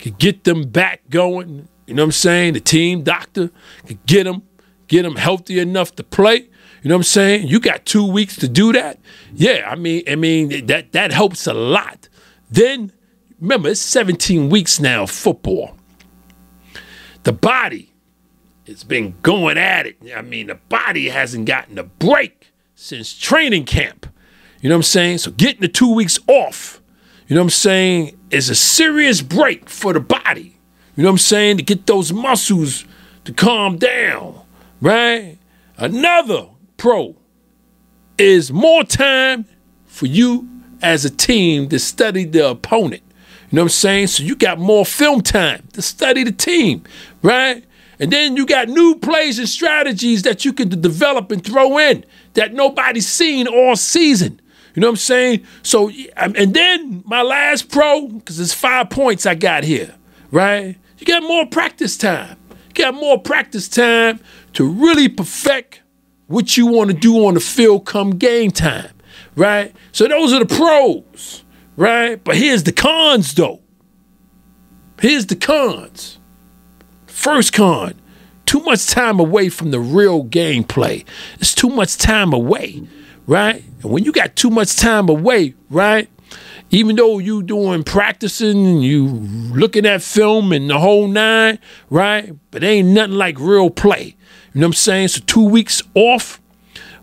could 0.00 0.18
get 0.18 0.42
them 0.42 0.68
back 0.68 1.02
going. 1.08 1.68
You 1.86 1.94
know 1.94 2.02
what 2.02 2.06
I'm 2.06 2.12
saying? 2.12 2.54
The 2.54 2.60
team 2.60 3.02
doctor 3.02 3.50
could 3.86 4.04
get 4.06 4.24
them, 4.24 4.42
get 4.88 5.02
them 5.02 5.14
healthy 5.14 5.60
enough 5.60 5.94
to 5.96 6.02
play. 6.02 6.48
You 6.82 6.88
know 6.88 6.96
what 6.96 7.00
I'm 7.00 7.04
saying? 7.04 7.48
You 7.48 7.60
got 7.60 7.86
two 7.86 8.04
weeks 8.04 8.36
to 8.36 8.48
do 8.48 8.72
that. 8.72 8.98
Yeah, 9.32 9.68
I 9.68 9.76
mean, 9.76 10.02
I 10.08 10.16
mean 10.16 10.66
that 10.66 10.92
that 10.92 11.12
helps 11.12 11.46
a 11.46 11.54
lot. 11.54 12.08
Then 12.50 12.92
remember, 13.40 13.70
it's 13.70 13.80
17 13.80 14.50
weeks 14.50 14.80
now 14.80 15.06
football. 15.06 15.76
The 17.22 17.32
body 17.32 17.92
has 18.66 18.82
been 18.82 19.14
going 19.22 19.58
at 19.58 19.86
it. 19.86 19.96
I 20.14 20.22
mean, 20.22 20.48
the 20.48 20.56
body 20.56 21.08
hasn't 21.08 21.46
gotten 21.46 21.78
a 21.78 21.84
break 21.84 22.52
since 22.74 23.16
training 23.16 23.64
camp. 23.64 24.06
You 24.60 24.68
know 24.68 24.74
what 24.74 24.80
I'm 24.80 24.82
saying? 24.82 25.18
So 25.18 25.30
getting 25.30 25.60
the 25.60 25.68
two 25.68 25.94
weeks 25.94 26.18
off 26.26 26.82
you 27.32 27.36
know 27.36 27.44
what 27.44 27.46
I'm 27.46 27.50
saying, 27.50 28.18
is 28.30 28.50
a 28.50 28.54
serious 28.54 29.22
break 29.22 29.70
for 29.70 29.94
the 29.94 30.00
body. 30.00 30.58
You 30.96 31.02
know 31.02 31.08
what 31.08 31.14
I'm 31.14 31.18
saying? 31.18 31.56
To 31.56 31.62
get 31.62 31.86
those 31.86 32.12
muscles 32.12 32.84
to 33.24 33.32
calm 33.32 33.78
down, 33.78 34.38
right? 34.82 35.38
Another 35.78 36.48
pro 36.82 37.14
is 38.18 38.50
more 38.50 38.82
time 38.82 39.44
for 39.84 40.06
you 40.06 40.48
as 40.82 41.04
a 41.04 41.10
team 41.10 41.68
to 41.68 41.78
study 41.78 42.24
the 42.24 42.50
opponent. 42.50 43.04
You 43.50 43.56
know 43.56 43.62
what 43.62 43.66
I'm 43.66 43.68
saying? 43.68 44.06
So 44.08 44.24
you 44.24 44.34
got 44.34 44.58
more 44.58 44.84
film 44.84 45.20
time 45.20 45.68
to 45.74 45.80
study 45.80 46.24
the 46.24 46.32
team, 46.32 46.82
right? 47.22 47.64
And 48.00 48.10
then 48.10 48.36
you 48.36 48.44
got 48.46 48.66
new 48.66 48.96
plays 48.96 49.38
and 49.38 49.48
strategies 49.48 50.22
that 50.22 50.44
you 50.44 50.52
can 50.52 50.70
develop 50.70 51.30
and 51.30 51.44
throw 51.44 51.78
in 51.78 52.04
that 52.34 52.52
nobody's 52.52 53.06
seen 53.06 53.46
all 53.46 53.76
season. 53.76 54.40
You 54.74 54.80
know 54.80 54.88
what 54.88 54.94
I'm 54.94 54.96
saying? 54.96 55.46
So, 55.62 55.88
and 56.16 56.52
then 56.52 57.04
my 57.06 57.22
last 57.22 57.70
pro, 57.70 58.08
because 58.08 58.40
it's 58.40 58.52
five 58.52 58.90
points 58.90 59.24
I 59.24 59.36
got 59.36 59.62
here, 59.62 59.94
right? 60.32 60.76
You 60.98 61.06
got 61.06 61.22
more 61.22 61.46
practice 61.46 61.96
time. 61.96 62.38
You 62.50 62.74
got 62.74 62.94
more 62.94 63.20
practice 63.20 63.68
time 63.68 64.18
to 64.54 64.68
really 64.68 65.08
perfect 65.08 65.81
what 66.32 66.56
you 66.56 66.66
want 66.66 66.90
to 66.90 66.96
do 66.96 67.26
on 67.26 67.34
the 67.34 67.40
field 67.40 67.84
come 67.84 68.12
game 68.12 68.50
time, 68.50 68.90
right? 69.36 69.74
So 69.92 70.08
those 70.08 70.32
are 70.32 70.44
the 70.44 70.46
pros, 70.46 71.44
right? 71.76 72.22
But 72.22 72.36
here's 72.36 72.64
the 72.64 72.72
cons, 72.72 73.34
though. 73.34 73.60
Here's 75.00 75.26
the 75.26 75.36
cons. 75.36 76.18
First 77.06 77.52
con, 77.52 78.00
too 78.46 78.60
much 78.60 78.86
time 78.88 79.20
away 79.20 79.48
from 79.48 79.70
the 79.70 79.80
real 79.80 80.24
gameplay. 80.24 81.04
It's 81.38 81.54
too 81.54 81.68
much 81.68 81.96
time 81.98 82.32
away 82.32 82.82
right? 83.26 83.62
And 83.82 83.92
when 83.92 84.04
you 84.04 84.12
got 84.12 84.36
too 84.36 84.50
much 84.50 84.76
time 84.76 85.08
away, 85.08 85.54
right? 85.70 86.08
Even 86.70 86.96
though 86.96 87.18
you 87.18 87.42
doing 87.42 87.82
practicing, 87.82 88.66
and 88.66 88.82
you 88.82 89.06
looking 89.06 89.84
at 89.84 90.02
film 90.02 90.52
and 90.52 90.70
the 90.70 90.78
whole 90.78 91.06
nine, 91.06 91.58
right? 91.90 92.32
But 92.50 92.64
ain't 92.64 92.88
nothing 92.88 93.14
like 93.14 93.38
real 93.38 93.68
play. 93.68 94.16
You 94.52 94.60
know 94.60 94.66
what 94.66 94.70
I'm 94.70 94.72
saying? 94.74 95.08
So 95.08 95.22
two 95.26 95.44
weeks 95.44 95.82
off, 95.94 96.40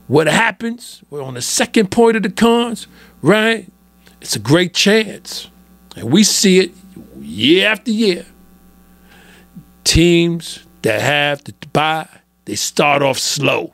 what 0.08 0.28
happens? 0.28 1.04
We're 1.10 1.24
on 1.24 1.36
the 1.36 1.42
second 1.42 1.92
point 1.92 2.18
of 2.18 2.24
the 2.24 2.30
cons, 2.30 2.88
right? 3.22 3.68
It's 4.22 4.36
a 4.36 4.40
great 4.40 4.74
chance. 4.74 5.50
And 5.96 6.12
we 6.12 6.24
see 6.24 6.60
it 6.60 6.72
year 7.20 7.70
after 7.70 7.92
year. 7.92 8.26
Teams 9.84 10.66
that 10.84 11.02
have 11.02 11.44
to 11.44 11.54
buy, 11.74 12.08
they 12.46 12.56
start 12.56 13.02
off 13.02 13.18
slow. 13.18 13.74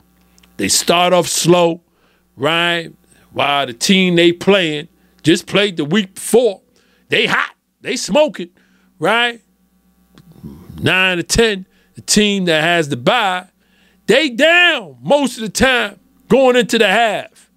They 0.56 0.68
start 0.68 1.12
off 1.12 1.28
slow 1.28 1.82
right? 2.36 2.92
While 3.32 3.66
the 3.66 3.72
team 3.72 4.16
they 4.16 4.32
playing 4.32 4.88
just 5.22 5.46
played 5.46 5.76
the 5.76 5.84
week 5.84 6.14
before, 6.14 6.62
they 7.08 7.26
hot, 7.26 7.54
they 7.80 7.96
smoking, 7.96 8.50
right? 8.98 9.40
Nine 10.80 11.16
to 11.16 11.22
ten, 11.22 11.66
the 11.94 12.02
team 12.02 12.44
that 12.44 12.62
has 12.62 12.88
the 12.88 12.96
bye, 12.96 13.48
they 14.06 14.30
down 14.30 14.98
most 15.02 15.36
of 15.36 15.42
the 15.42 15.48
time 15.48 15.98
going 16.28 16.56
into 16.56 16.78
the 16.78 16.88
half. 16.88 17.50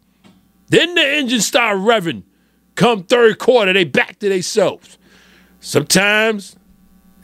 Then 0.68 0.96
the 0.96 1.16
engine 1.16 1.42
start 1.42 1.78
revving 1.78 2.24
come 2.80 3.04
third 3.04 3.38
quarter, 3.38 3.74
they 3.74 3.84
back 3.84 4.18
to 4.20 4.30
themselves. 4.30 4.98
Sometimes 5.60 6.56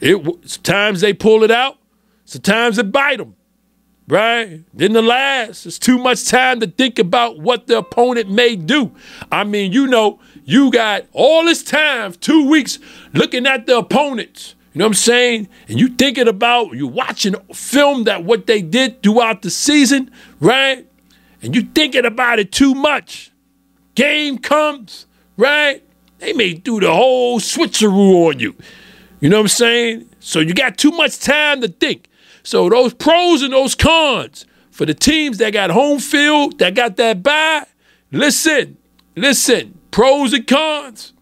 it 0.00 0.22
sometimes 0.44 1.00
they 1.00 1.14
pull 1.14 1.42
it 1.42 1.50
out, 1.50 1.78
sometimes 2.26 2.78
it 2.78 2.92
bite 2.92 3.18
them. 3.18 3.34
Right? 4.08 4.62
Then 4.72 4.92
the 4.92 5.02
last, 5.02 5.66
it's 5.66 5.80
too 5.80 5.98
much 5.98 6.28
time 6.28 6.60
to 6.60 6.68
think 6.68 7.00
about 7.00 7.40
what 7.40 7.66
the 7.66 7.78
opponent 7.78 8.30
may 8.30 8.54
do. 8.54 8.92
I 9.32 9.42
mean, 9.42 9.72
you 9.72 9.88
know, 9.88 10.20
you 10.44 10.70
got 10.70 11.06
all 11.12 11.44
this 11.44 11.64
time, 11.64 12.12
two 12.12 12.48
weeks, 12.48 12.78
looking 13.12 13.46
at 13.46 13.66
the 13.66 13.78
opponents. 13.78 14.54
You 14.76 14.80
know 14.80 14.84
what 14.84 14.90
I'm 14.90 14.94
saying? 14.94 15.48
And 15.68 15.80
you 15.80 15.88
thinking 15.88 16.28
about, 16.28 16.72
you 16.74 16.86
watching 16.86 17.34
film 17.54 18.04
that 18.04 18.24
what 18.24 18.46
they 18.46 18.60
did 18.60 19.02
throughout 19.02 19.40
the 19.40 19.48
season, 19.48 20.10
right? 20.38 20.86
And 21.40 21.56
you 21.56 21.62
thinking 21.62 22.04
about 22.04 22.40
it 22.40 22.52
too 22.52 22.74
much. 22.74 23.30
Game 23.94 24.36
comes, 24.36 25.06
right? 25.38 25.82
They 26.18 26.34
may 26.34 26.52
do 26.52 26.78
the 26.78 26.92
whole 26.92 27.40
switcheroo 27.40 28.28
on 28.28 28.38
you. 28.38 28.54
You 29.20 29.30
know 29.30 29.38
what 29.38 29.44
I'm 29.44 29.48
saying? 29.48 30.10
So 30.20 30.40
you 30.40 30.52
got 30.52 30.76
too 30.76 30.90
much 30.90 31.20
time 31.20 31.62
to 31.62 31.68
think. 31.68 32.10
So 32.42 32.68
those 32.68 32.92
pros 32.92 33.40
and 33.40 33.54
those 33.54 33.74
cons 33.74 34.44
for 34.70 34.84
the 34.84 34.92
teams 34.92 35.38
that 35.38 35.54
got 35.54 35.70
home 35.70 36.00
field, 36.00 36.58
that 36.58 36.74
got 36.74 36.96
that 36.96 37.22
bye, 37.22 37.64
listen, 38.12 38.76
listen, 39.16 39.78
pros 39.90 40.34
and 40.34 40.46
cons. 40.46 41.14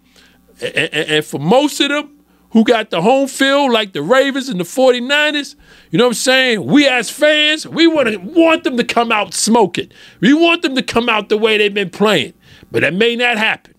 And, 0.61 0.75
and, 0.75 1.09
and 1.09 1.25
for 1.25 1.39
most 1.39 1.79
of 1.79 1.91
them 1.91 2.14
who 2.55 2.63
got 2.63 2.91
the 2.91 3.03
home 3.03 3.27
field, 3.27 3.73
like 3.73 3.93
the 3.93 4.01
Ravens 4.01 4.49
and 4.49 4.61
the 4.61 4.65
49ers, 4.65 5.57
you 5.91 5.99
know 5.99 6.05
what 6.05 6.11
I'm 6.11 6.15
saying? 6.15 6.65
We 6.65 6.87
as 6.87 7.11
fans, 7.11 7.67
we 7.67 7.89
want 7.89 8.09
to 8.09 8.17
want 8.17 8.63
them 8.63 8.77
to 8.77 8.85
come 8.85 9.11
out 9.11 9.35
smoking. 9.35 9.91
We 10.21 10.35
want 10.35 10.63
them 10.63 10.77
to 10.77 10.83
come 10.83 11.09
out 11.09 11.29
the 11.29 11.37
way 11.37 11.59
they've 11.59 11.75
been 11.75 11.91
playing. 11.91 12.33
But 12.71 12.83
that 12.83 12.95
may 12.95 13.17
not 13.17 13.39
happen. 13.39 13.75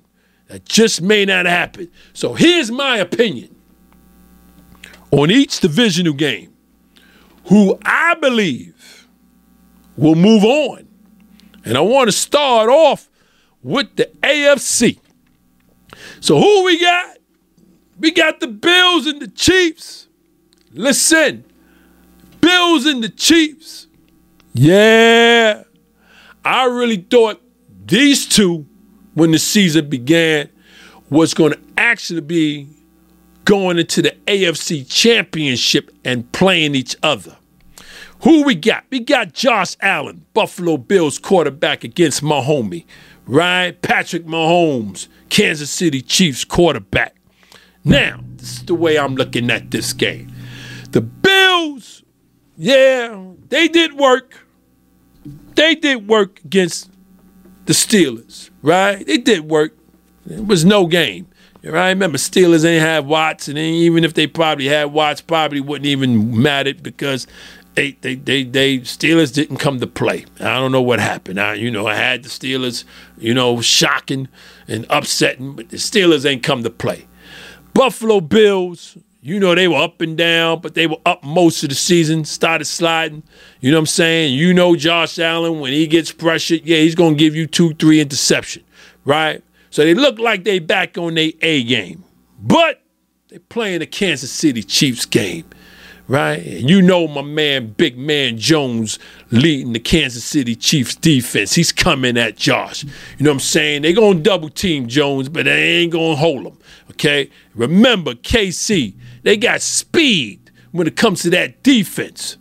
That 0.50 0.66
just 0.66 1.02
may 1.02 1.24
not 1.24 1.46
happen. 1.46 1.90
So 2.12 2.34
here's 2.34 2.70
my 2.70 2.98
opinion 2.98 3.56
on 5.10 5.32
each 5.32 5.62
divisional 5.62 6.14
game 6.14 6.54
who 7.46 7.80
I 7.86 8.16
believe 8.16 9.08
will 9.96 10.16
move 10.16 10.44
on. 10.44 10.86
And 11.64 11.78
I 11.78 11.82
want 11.82 12.10
to 12.10 12.12
start 12.12 12.70
off 12.70 13.10
with 13.64 13.96
the 13.96 14.12
AFC. 14.22 15.00
So 16.20 16.38
who 16.38 16.66
we 16.66 16.78
got? 16.82 17.20
We 18.00 18.12
got 18.12 18.40
the 18.40 18.48
Bills 18.48 19.08
and 19.08 19.22
the 19.22 19.28
Chiefs. 19.28 20.08
Listen, 20.74 21.46
Bills 22.42 22.86
and 22.86 23.04
the 23.04 23.10
Chiefs. 23.10 23.88
Yeah. 24.54 25.64
I 26.44 26.66
really 26.66 26.98
thought 26.98 27.42
these 27.86 28.28
two, 28.28 28.66
when 29.14 29.32
the 29.32 29.40
season 29.40 29.90
began, 29.90 30.50
was 31.10 31.34
going 31.34 31.54
to 31.54 31.60
actually 31.78 32.22
be 32.22 32.68
going 33.46 33.78
into 33.78 34.02
the 34.02 34.16
AFC 34.28 34.90
Championship 34.90 35.92
and 36.04 36.30
playing 36.32 36.76
each 36.76 36.96
other. 37.04 37.38
Who 38.22 38.44
we 38.44 38.56
got? 38.56 38.86
We 38.90 39.02
got 39.02 39.34
Josh 39.34 39.76
Allen, 39.82 40.26
Buffalo 40.34 40.78
Bills 40.78 41.20
quarterback 41.20 41.84
against 41.84 42.24
Mahomes, 42.24 42.86
right? 43.28 43.80
Patrick 43.82 44.26
Mahomes, 44.26 45.08
Kansas 45.30 45.70
City 45.70 46.02
Chiefs 46.02 46.44
quarterback. 46.44 47.15
Now, 47.86 48.20
this 48.38 48.58
is 48.58 48.66
the 48.66 48.74
way 48.74 48.98
I'm 48.98 49.16
looking 49.16 49.52
at 49.52 49.70
this 49.70 49.94
game. 49.94 50.34
The 50.92 51.02
Bills, 51.02 52.04
yeah, 52.58 53.24
they 53.50 53.68
did 53.68 53.94
work. 53.94 54.46
They 55.54 55.76
did 55.76 56.08
work 56.08 56.44
against 56.44 56.90
the 57.66 57.74
Steelers, 57.74 58.50
right? 58.62 59.06
They 59.06 59.18
did 59.18 59.50
work. 59.50 59.78
It 60.30 60.46
was 60.48 60.66
no 60.66 60.88
game. 60.88 61.28
I 61.64 61.90
remember 61.90 62.18
Steelers 62.18 62.66
ain't 62.66 62.82
have 62.82 63.06
Watts, 63.06 63.48
and 63.48 63.58
even 63.58 64.04
if 64.04 64.14
they 64.14 64.28
probably 64.28 64.66
had 64.68 64.86
Watts, 64.86 65.22
probably 65.22 65.62
wouldn't 65.62 65.88
even 65.88 66.42
matter 66.42 66.74
because 66.74 67.26
they, 67.74 67.92
they, 68.02 68.16
they, 68.16 68.44
they 68.44 68.80
Steelers 68.80 69.34
didn't 69.34 69.58
come 69.58 69.80
to 69.80 69.88
play. 69.88 70.26
I 70.40 70.56
don't 70.56 70.72
know 70.72 70.82
what 70.82 71.00
happened. 71.00 71.40
I, 71.40 71.56
you 71.56 71.72
know, 71.72 71.88
I 71.88 71.96
had 71.96 72.24
the 72.24 72.30
Steelers, 72.30 72.84
you 73.18 73.34
know, 73.34 73.62
shocking 73.62 74.28
and 74.68 74.86
upsetting, 74.90 75.54
but 75.56 75.70
the 75.70 75.78
Steelers 75.78 76.26
ain't 76.26 76.44
come 76.44 76.64
to 76.64 76.70
play. 76.70 77.08
Buffalo 77.76 78.22
Bills, 78.22 78.98
you 79.22 79.38
know, 79.38 79.54
they 79.54 79.68
were 79.68 79.76
up 79.76 80.00
and 80.00 80.18
down, 80.18 80.62
but 80.62 80.76
they 80.76 80.88
were 80.88 80.98
up 81.06 81.24
most 81.26 81.62
of 81.62 81.68
the 81.70 81.76
season, 81.76 82.24
started 82.24 82.64
sliding. 82.66 83.22
You 83.60 83.72
know 83.72 83.78
what 83.78 83.82
I'm 83.82 83.86
saying? 83.88 84.34
You 84.34 84.54
know 84.54 84.78
Josh 84.78 85.20
Allen, 85.20 85.60
when 85.60 85.74
he 85.74 85.86
gets 85.86 86.10
pressured, 86.10 86.62
yeah, 86.64 86.78
he's 86.78 86.96
going 86.96 87.16
to 87.16 87.20
give 87.20 87.36
you 87.36 87.46
two, 87.46 87.74
three 87.74 88.00
interception, 88.00 88.64
right? 89.04 89.44
So 89.72 89.84
they 89.84 89.94
look 89.94 90.20
like 90.20 90.46
they 90.46 90.60
back 90.60 90.98
on 90.98 91.16
their 91.16 91.32
A 91.42 91.66
game. 91.66 92.06
But 92.40 92.82
they 93.28 93.40
playing 93.40 93.80
the 93.80 93.88
Kansas 93.88 94.32
City 94.32 94.64
Chiefs 94.64 95.06
game, 95.06 95.44
right? 96.08 96.42
You 96.44 96.82
know 96.82 97.08
my 97.08 97.22
man, 97.22 97.74
Big 97.78 97.98
Man 97.98 98.38
Jones, 98.38 99.00
leading 99.32 99.74
the 99.74 99.80
Kansas 99.80 100.24
City 100.24 100.56
Chiefs 100.56 100.96
defense. 100.96 101.54
He's 101.54 101.72
coming 101.72 102.18
at 102.18 102.38
Josh. 102.38 102.84
You 102.84 102.90
know 103.20 103.32
what 103.32 103.36
I'm 103.36 103.40
saying? 103.40 103.82
They're 103.82 103.94
going 103.94 104.18
to 104.18 104.24
double 104.24 104.50
team 104.50 104.88
Jones, 104.88 105.30
but 105.30 105.46
they 105.46 105.78
ain't 105.78 105.92
going 105.92 106.16
to 106.16 106.20
hold 106.20 106.46
him, 106.46 106.58
okay? 106.92 107.30
Remember, 107.56 108.14
KC, 108.14 108.94
they 109.24 109.38
got 109.38 109.62
speed 109.62 110.52
when 110.72 110.88
it 110.88 110.96
comes 110.96 111.22
to 111.24 111.30
that 111.32 111.64
defense. 111.64 112.38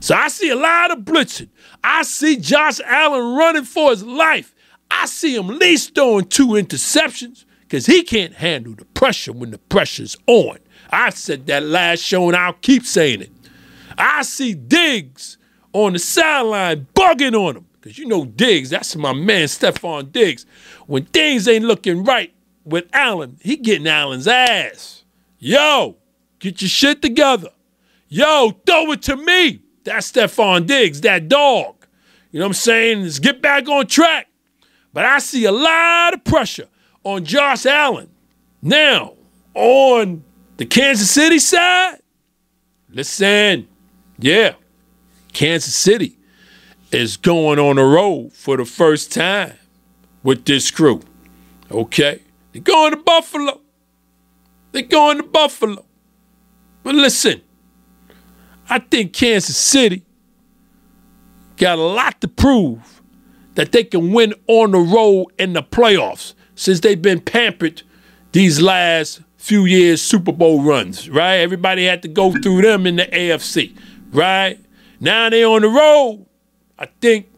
So 0.00 0.14
I 0.14 0.28
see 0.28 0.50
a 0.50 0.56
lot 0.56 0.92
of 0.92 1.00
blitzing. 1.00 1.48
I 1.82 2.02
see 2.02 2.36
Josh 2.36 2.80
Allen 2.84 3.36
running 3.36 3.64
for 3.64 3.90
his 3.90 4.04
life. 4.04 4.54
I 4.90 5.06
see 5.06 5.34
him 5.34 5.48
least 5.48 5.94
throwing 5.94 6.26
two 6.26 6.48
interceptions 6.48 7.44
because 7.62 7.86
he 7.86 8.02
can't 8.02 8.34
handle 8.34 8.74
the 8.74 8.84
pressure 8.86 9.32
when 9.32 9.50
the 9.50 9.58
pressure's 9.58 10.16
on. 10.26 10.58
I 10.90 11.10
said 11.10 11.46
that 11.46 11.62
last 11.62 12.00
show 12.00 12.28
and 12.28 12.36
I'll 12.36 12.54
keep 12.54 12.84
saying 12.84 13.22
it. 13.22 13.30
I 13.96 14.22
see 14.22 14.54
Diggs 14.54 15.38
on 15.72 15.92
the 15.92 15.98
sideline 15.98 16.86
bugging 16.94 17.34
on 17.34 17.56
him 17.56 17.66
because 17.74 17.98
you 17.98 18.06
know 18.06 18.24
Diggs, 18.24 18.70
that's 18.70 18.96
my 18.96 19.12
man 19.12 19.46
Stefon 19.46 20.12
Diggs. 20.12 20.46
When 20.86 21.04
things 21.06 21.48
ain't 21.48 21.64
looking 21.64 22.04
right 22.04 22.32
with 22.64 22.86
Allen, 22.92 23.38
he 23.42 23.56
getting 23.56 23.86
Allen's 23.86 24.28
ass. 24.28 25.04
Yo, 25.38 25.96
get 26.38 26.62
your 26.62 26.68
shit 26.68 27.02
together. 27.02 27.50
Yo, 28.08 28.52
throw 28.66 28.92
it 28.92 29.02
to 29.02 29.16
me. 29.16 29.62
That's 29.84 30.10
Stefon 30.12 30.66
Diggs, 30.66 31.00
that 31.02 31.28
dog. 31.28 31.86
You 32.30 32.40
know 32.40 32.46
what 32.46 32.50
I'm 32.50 32.54
saying? 32.54 33.02
Let's 33.02 33.18
get 33.18 33.40
back 33.40 33.68
on 33.68 33.86
track. 33.86 34.28
But 34.92 35.04
I 35.04 35.18
see 35.18 35.44
a 35.44 35.52
lot 35.52 36.14
of 36.14 36.24
pressure 36.24 36.68
on 37.04 37.24
Josh 37.24 37.66
Allen. 37.66 38.10
Now, 38.60 39.14
on 39.54 40.24
the 40.58 40.66
Kansas 40.66 41.10
City 41.10 41.38
side, 41.38 42.00
listen, 42.90 43.68
yeah, 44.18 44.54
Kansas 45.32 45.74
City 45.74 46.18
is 46.90 47.16
going 47.16 47.58
on 47.60 47.76
the 47.76 47.84
road 47.84 48.32
for 48.32 48.56
the 48.56 48.64
first 48.64 49.12
time 49.12 49.54
with 50.22 50.44
this 50.44 50.70
crew. 50.70 51.00
Okay? 51.70 52.20
They're 52.52 52.62
going 52.62 52.90
to 52.90 52.96
Buffalo. 52.96 53.60
They're 54.72 54.82
going 54.82 55.18
to 55.18 55.22
Buffalo. 55.22 55.84
But 56.82 56.96
listen, 56.96 57.40
I 58.68 58.80
think 58.80 59.12
Kansas 59.12 59.56
City 59.56 60.02
got 61.56 61.78
a 61.78 61.82
lot 61.82 62.20
to 62.20 62.28
prove 62.28 63.00
that 63.54 63.70
they 63.70 63.84
can 63.84 64.12
win 64.12 64.34
on 64.48 64.72
the 64.72 64.78
road 64.78 65.26
in 65.38 65.52
the 65.52 65.62
playoffs 65.62 66.34
since 66.56 66.80
they've 66.80 67.00
been 67.00 67.20
pampered 67.20 67.82
these 68.32 68.60
last 68.60 69.20
few 69.48 69.64
years 69.64 70.02
Super 70.02 70.30
Bowl 70.30 70.62
runs, 70.62 71.08
right? 71.08 71.36
Everybody 71.36 71.86
had 71.86 72.02
to 72.02 72.08
go 72.08 72.32
through 72.32 72.60
them 72.60 72.86
in 72.86 72.96
the 72.96 73.06
AFC, 73.06 73.74
right? 74.12 74.60
Now 75.00 75.30
they 75.30 75.42
on 75.42 75.62
the 75.62 75.68
road. 75.68 76.26
I 76.78 76.86
think, 77.00 77.28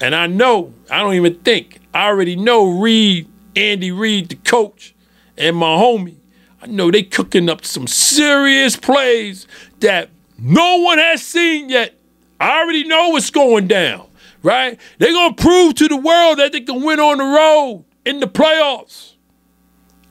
and 0.00 0.12
I 0.12 0.26
know, 0.26 0.74
I 0.90 0.98
don't 0.98 1.14
even 1.14 1.36
think, 1.38 1.78
I 1.94 2.08
already 2.08 2.34
know 2.34 2.80
Reid, 2.80 3.28
Andy 3.54 3.92
Reid, 3.92 4.30
the 4.30 4.34
coach, 4.34 4.92
and 5.38 5.56
my 5.56 5.68
homie. 5.68 6.16
I 6.60 6.66
know 6.66 6.90
they 6.90 7.04
cooking 7.04 7.48
up 7.48 7.64
some 7.64 7.86
serious 7.86 8.74
plays 8.74 9.46
that 9.78 10.10
no 10.36 10.78
one 10.78 10.98
has 10.98 11.22
seen 11.22 11.68
yet. 11.68 11.94
I 12.40 12.60
already 12.60 12.82
know 12.84 13.10
what's 13.10 13.30
going 13.30 13.68
down 13.68 14.08
right? 14.42 14.80
They're 14.96 15.12
to 15.12 15.34
prove 15.36 15.74
to 15.74 15.86
the 15.86 15.98
world 15.98 16.38
that 16.38 16.52
they 16.52 16.62
can 16.62 16.82
win 16.82 16.98
on 16.98 17.18
the 17.18 17.24
road 17.24 17.84
in 18.06 18.20
the 18.20 18.26
playoffs. 18.26 19.16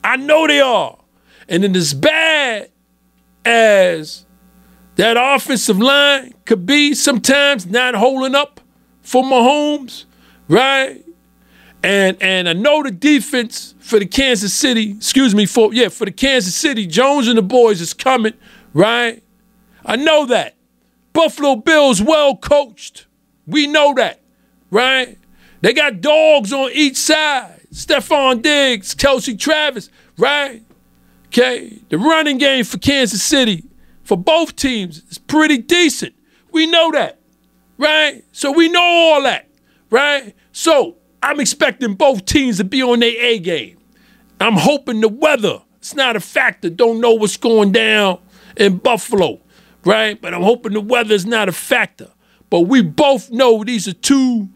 I 0.04 0.16
know 0.16 0.46
they 0.46 0.60
are. 0.60 0.99
And 1.50 1.64
then 1.64 1.74
as 1.74 1.92
bad 1.92 2.70
as 3.44 4.24
that 4.94 5.16
offensive 5.18 5.78
line 5.78 6.32
could 6.46 6.64
be 6.64 6.94
sometimes 6.94 7.66
not 7.66 7.96
holding 7.96 8.36
up 8.36 8.60
for 9.02 9.24
Mahomes, 9.24 10.04
right? 10.48 11.04
And 11.82 12.16
and 12.22 12.48
I 12.48 12.52
know 12.52 12.82
the 12.82 12.92
defense 12.92 13.74
for 13.80 13.98
the 13.98 14.06
Kansas 14.06 14.52
City, 14.52 14.92
excuse 14.92 15.34
me, 15.34 15.44
for 15.44 15.74
yeah, 15.74 15.88
for 15.88 16.04
the 16.04 16.12
Kansas 16.12 16.54
City, 16.54 16.86
Jones 16.86 17.26
and 17.26 17.36
the 17.36 17.42
boys 17.42 17.80
is 17.80 17.94
coming, 17.94 18.34
right? 18.72 19.22
I 19.84 19.96
know 19.96 20.26
that. 20.26 20.54
Buffalo 21.12 21.56
Bills 21.56 22.00
well 22.00 22.36
coached. 22.36 23.06
We 23.46 23.66
know 23.66 23.92
that, 23.94 24.20
right? 24.70 25.18
They 25.62 25.72
got 25.72 26.00
dogs 26.00 26.52
on 26.52 26.70
each 26.72 26.96
side. 26.96 27.60
Stefon 27.72 28.42
Diggs, 28.42 28.94
Kelce 28.94 29.38
Travis, 29.38 29.90
right? 30.16 30.62
Okay, 31.30 31.78
the 31.90 31.96
running 31.96 32.38
game 32.38 32.64
for 32.64 32.78
Kansas 32.78 33.22
City, 33.22 33.62
for 34.02 34.16
both 34.16 34.56
teams, 34.56 35.04
is 35.10 35.18
pretty 35.18 35.58
decent. 35.58 36.12
We 36.50 36.66
know 36.66 36.90
that, 36.90 37.20
right? 37.78 38.24
So 38.32 38.50
we 38.50 38.68
know 38.68 38.82
all 38.82 39.22
that, 39.22 39.48
right? 39.90 40.34
So 40.50 40.96
I'm 41.22 41.38
expecting 41.38 41.94
both 41.94 42.24
teams 42.24 42.56
to 42.56 42.64
be 42.64 42.82
on 42.82 42.98
their 42.98 43.14
A 43.16 43.38
game. 43.38 43.78
I'm 44.40 44.54
hoping 44.54 45.00
the 45.00 45.08
weather, 45.08 45.62
it's 45.78 45.94
not 45.94 46.16
a 46.16 46.20
factor. 46.20 46.68
Don't 46.68 47.00
know 47.00 47.12
what's 47.12 47.36
going 47.36 47.70
down 47.70 48.18
in 48.56 48.78
Buffalo, 48.78 49.38
right? 49.84 50.20
But 50.20 50.34
I'm 50.34 50.42
hoping 50.42 50.72
the 50.72 50.80
weather 50.80 51.14
is 51.14 51.26
not 51.26 51.48
a 51.48 51.52
factor. 51.52 52.08
But 52.50 52.62
we 52.62 52.82
both 52.82 53.30
know 53.30 53.62
these 53.62 53.86
are 53.86 53.92
two 53.92 54.48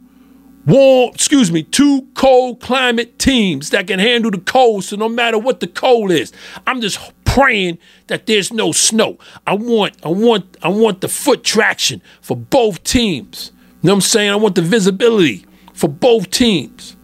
warm, 0.67 1.15
excuse 1.15 1.53
me, 1.53 1.63
two 1.63 2.07
cold 2.15 2.61
climate 2.61 3.19
teams 3.19 3.71
that 3.71 3.87
can 3.87 3.99
handle 3.99 4.31
the 4.31 4.39
cold. 4.39 4.85
So 4.85 4.97
no 4.97 5.09
matter 5.09 5.39
what 5.39 5.61
the 5.61 5.67
cold 5.67 6.11
is, 6.11 6.33
I'm 6.67 6.81
just 6.81 6.99
praying 7.25 7.79
that 8.07 8.27
there's 8.27 8.53
no 8.53 8.73
snow. 8.73 9.19
I 9.47 9.55
want, 9.55 9.97
I 10.05 10.09
want, 10.09 10.57
I 10.63 10.69
want 10.69 11.01
the 11.01 11.09
foot 11.09 11.45
traction 11.45 12.01
for 12.21 12.37
both 12.37 12.83
teams. 12.85 13.53
You 13.83 13.89
know 13.89 13.95
what 13.95 13.97
I'm 13.97 14.01
saying? 14.03 14.31
I 14.31 14.37
want 14.37 14.55
the 14.55 14.63
visibility 14.63 15.45
for 15.73 15.89
both 15.89 16.31
teams. 16.31 16.97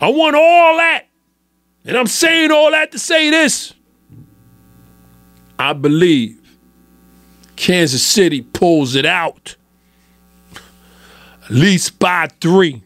I 0.00 0.08
want 0.08 0.36
all 0.36 0.76
that. 0.78 1.04
And 1.84 1.96
I'm 1.96 2.06
saying 2.06 2.50
all 2.50 2.70
that 2.70 2.92
to 2.92 2.98
say 2.98 3.30
this. 3.30 3.74
I 5.58 5.72
believe 5.72 6.38
Kansas 7.56 8.04
City 8.04 8.42
pulls 8.42 8.94
it 8.94 9.06
out. 9.06 9.56
At 11.44 11.50
least 11.50 11.98
by 11.98 12.28
three 12.40 12.82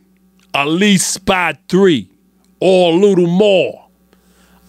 at 0.56 0.68
least 0.68 1.22
by 1.26 1.54
three 1.68 2.10
or 2.60 2.92
a 2.92 2.96
little 2.96 3.26
more. 3.26 3.88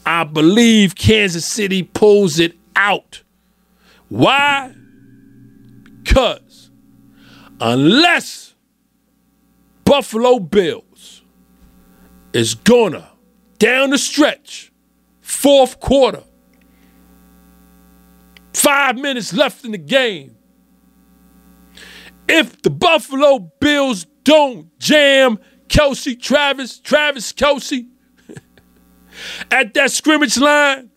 I 0.06 0.26
believe 0.26 0.96
Kansas 0.96 1.46
City 1.46 1.82
pulls 1.82 2.40
it 2.40 2.58
out. 2.76 3.24
Why? 4.10 4.74
Because 6.04 6.72
unless 7.62 8.54
Buffalo 9.86 10.40
Bills 10.40 11.24
is 12.34 12.54
gonna 12.54 13.10
down 13.58 13.92
the 13.92 13.98
stretch, 13.98 14.74
fourth 15.22 15.80
quarter, 15.80 16.24
five 18.54 18.98
minutes 18.98 19.32
left 19.34 19.64
in 19.64 19.72
the 19.72 19.78
game. 19.78 20.36
If 22.28 22.62
the 22.62 22.70
Buffalo 22.70 23.40
Bills 23.62 24.06
don't 24.26 24.78
jam 24.80 25.40
Kelce, 25.68 26.20
Travis, 26.20 26.80
Travis, 26.80 27.34
Kelce 27.34 27.88
at 29.52 29.74
that 29.74 29.92
scrimmage 29.92 30.38
line 30.38 30.90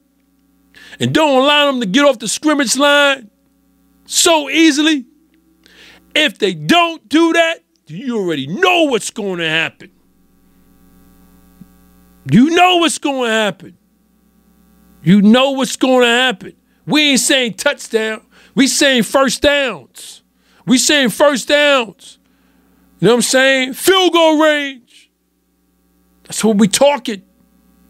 and 0.98 1.14
don't 1.14 1.42
allow 1.42 1.66
them 1.66 1.80
to 1.80 1.86
get 1.86 2.04
off 2.04 2.18
the 2.18 2.28
scrimmage 2.28 2.76
line 2.76 3.30
so 4.06 4.50
easily. 4.50 5.06
If 6.14 6.38
they 6.38 6.54
don't 6.54 7.08
do 7.08 7.32
that, 7.32 7.60
you 7.86 8.18
already 8.18 8.46
know 8.46 8.84
what's 8.84 9.10
going 9.10 9.38
to 9.38 9.48
happen. 9.48 9.90
You 12.30 12.50
know 12.50 12.76
what's 12.76 12.98
going 12.98 13.24
to 13.24 13.30
happen. 13.30 13.76
You 15.02 15.22
know 15.22 15.52
what's 15.52 15.76
going 15.76 16.02
to 16.02 16.08
happen. 16.08 16.54
We 16.86 17.12
ain't 17.12 17.20
saying 17.20 17.54
touchdown. 17.54 18.26
We 18.54 18.66
saying 18.66 19.04
first 19.04 19.42
downs. 19.42 20.22
We 20.66 20.78
saying 20.78 21.10
first 21.10 21.48
downs. 21.48 22.18
You 23.00 23.06
know 23.06 23.12
what 23.12 23.16
I'm 23.16 23.22
saying? 23.22 23.72
Field 23.72 24.12
goal 24.12 24.42
range. 24.42 25.10
That's 26.24 26.44
what 26.44 26.58
we 26.58 26.68
talking. 26.68 27.22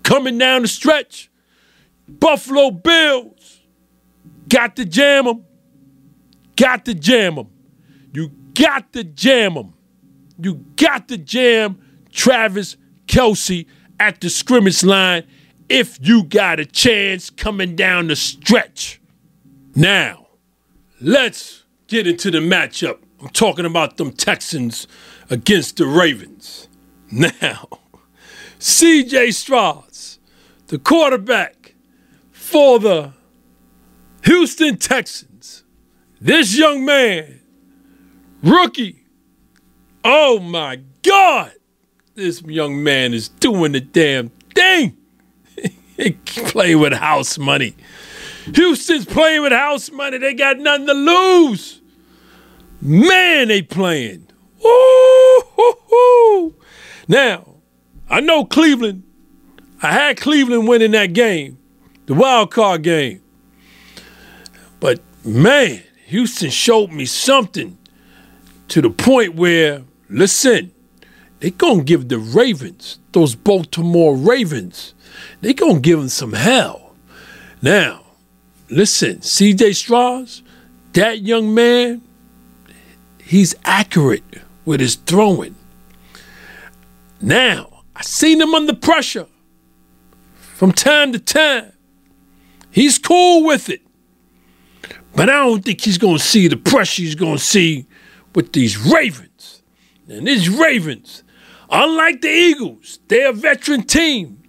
Coming 0.04 0.38
down 0.38 0.62
the 0.62 0.68
stretch. 0.68 1.30
Buffalo 2.08 2.70
Bills. 2.70 3.60
Got 4.48 4.76
to 4.76 4.84
jam 4.84 5.24
them. 5.24 5.44
Got 6.54 6.84
to 6.84 6.94
jam 6.94 7.34
them. 7.34 7.48
You 8.12 8.30
got 8.54 8.92
to 8.92 9.02
jam 9.02 9.54
them. 9.54 9.74
You 10.38 10.64
got 10.76 11.08
to 11.08 11.18
jam 11.18 11.80
Travis 12.12 12.76
Kelce 13.06 13.66
at 13.98 14.20
the 14.20 14.30
scrimmage 14.30 14.84
line 14.84 15.24
if 15.68 15.98
you 16.00 16.22
got 16.22 16.60
a 16.60 16.64
chance 16.64 17.30
coming 17.30 17.74
down 17.74 18.06
the 18.06 18.16
stretch. 18.16 19.00
Now, 19.74 20.28
let's 21.00 21.64
get 21.88 22.06
into 22.06 22.30
the 22.30 22.38
matchup 22.38 22.98
I'm 23.20 23.28
talking 23.28 23.66
about 23.66 23.96
them 23.96 24.12
Texans 24.12 24.86
against 25.28 25.76
the 25.76 25.86
Ravens. 25.86 26.68
Now, 27.10 27.68
CJ 28.58 29.34
Stroud, 29.34 29.84
the 30.68 30.78
quarterback 30.78 31.74
for 32.30 32.78
the 32.78 33.12
Houston 34.24 34.78
Texans. 34.78 35.64
This 36.20 36.56
young 36.56 36.84
man, 36.84 37.40
rookie. 38.42 39.04
Oh 40.04 40.38
my 40.38 40.80
God. 41.02 41.52
This 42.14 42.42
young 42.42 42.82
man 42.82 43.14
is 43.14 43.28
doing 43.28 43.72
the 43.72 43.80
damn 43.80 44.30
thing. 44.54 44.96
play 46.24 46.74
with 46.74 46.92
house 46.92 47.38
money. 47.38 47.74
Houston's 48.54 49.04
playing 49.04 49.42
with 49.42 49.52
house 49.52 49.90
money. 49.90 50.18
They 50.18 50.34
got 50.34 50.58
nothing 50.58 50.86
to 50.86 50.94
lose. 50.94 51.79
Man, 52.82 53.48
they 53.48 53.62
playing. 53.62 54.26
Ooh, 54.64 56.54
Now, 57.08 57.46
I 58.08 58.20
know 58.20 58.44
Cleveland. 58.44 59.02
I 59.82 59.92
had 59.92 60.20
Cleveland 60.20 60.68
winning 60.68 60.90
that 60.92 61.12
game, 61.12 61.58
the 62.06 62.14
wild 62.14 62.50
card 62.50 62.82
game. 62.82 63.22
But 64.78 65.00
man, 65.24 65.82
Houston 66.06 66.50
showed 66.50 66.90
me 66.90 67.06
something 67.06 67.78
to 68.68 68.80
the 68.82 68.90
point 68.90 69.34
where, 69.34 69.82
listen, 70.08 70.72
they 71.40 71.50
gonna 71.50 71.82
give 71.82 72.08
the 72.08 72.18
Ravens, 72.18 72.98
those 73.12 73.34
Baltimore 73.34 74.16
Ravens, 74.16 74.94
they 75.40 75.54
gonna 75.54 75.80
give 75.80 75.98
them 75.98 76.08
some 76.08 76.32
hell. 76.32 76.94
Now, 77.62 78.02
listen, 78.68 79.18
CJ 79.18 79.74
Stroud, 79.74 80.28
that 80.92 81.20
young 81.22 81.54
man, 81.54 82.02
he's 83.30 83.54
accurate 83.64 84.24
with 84.64 84.80
his 84.80 84.96
throwing. 84.96 85.54
Now, 87.20 87.84
I 87.94 88.02
seen 88.02 88.40
him 88.40 88.56
under 88.56 88.74
pressure 88.74 89.28
from 90.34 90.72
time 90.72 91.12
to 91.12 91.20
time. 91.20 91.72
He's 92.72 92.98
cool 92.98 93.44
with 93.44 93.68
it. 93.68 93.82
But 95.14 95.30
I 95.30 95.44
don't 95.44 95.64
think 95.64 95.80
he's 95.80 95.96
going 95.96 96.16
to 96.16 96.22
see 96.22 96.48
the 96.48 96.56
pressure 96.56 97.02
he's 97.02 97.14
going 97.14 97.36
to 97.36 97.42
see 97.42 97.86
with 98.34 98.52
these 98.52 98.76
Ravens. 98.76 99.62
And 100.08 100.26
these 100.26 100.48
Ravens, 100.48 101.22
unlike 101.70 102.22
the 102.22 102.30
Eagles, 102.30 102.98
they're 103.06 103.30
a 103.30 103.32
veteran 103.32 103.84
team, 103.84 104.42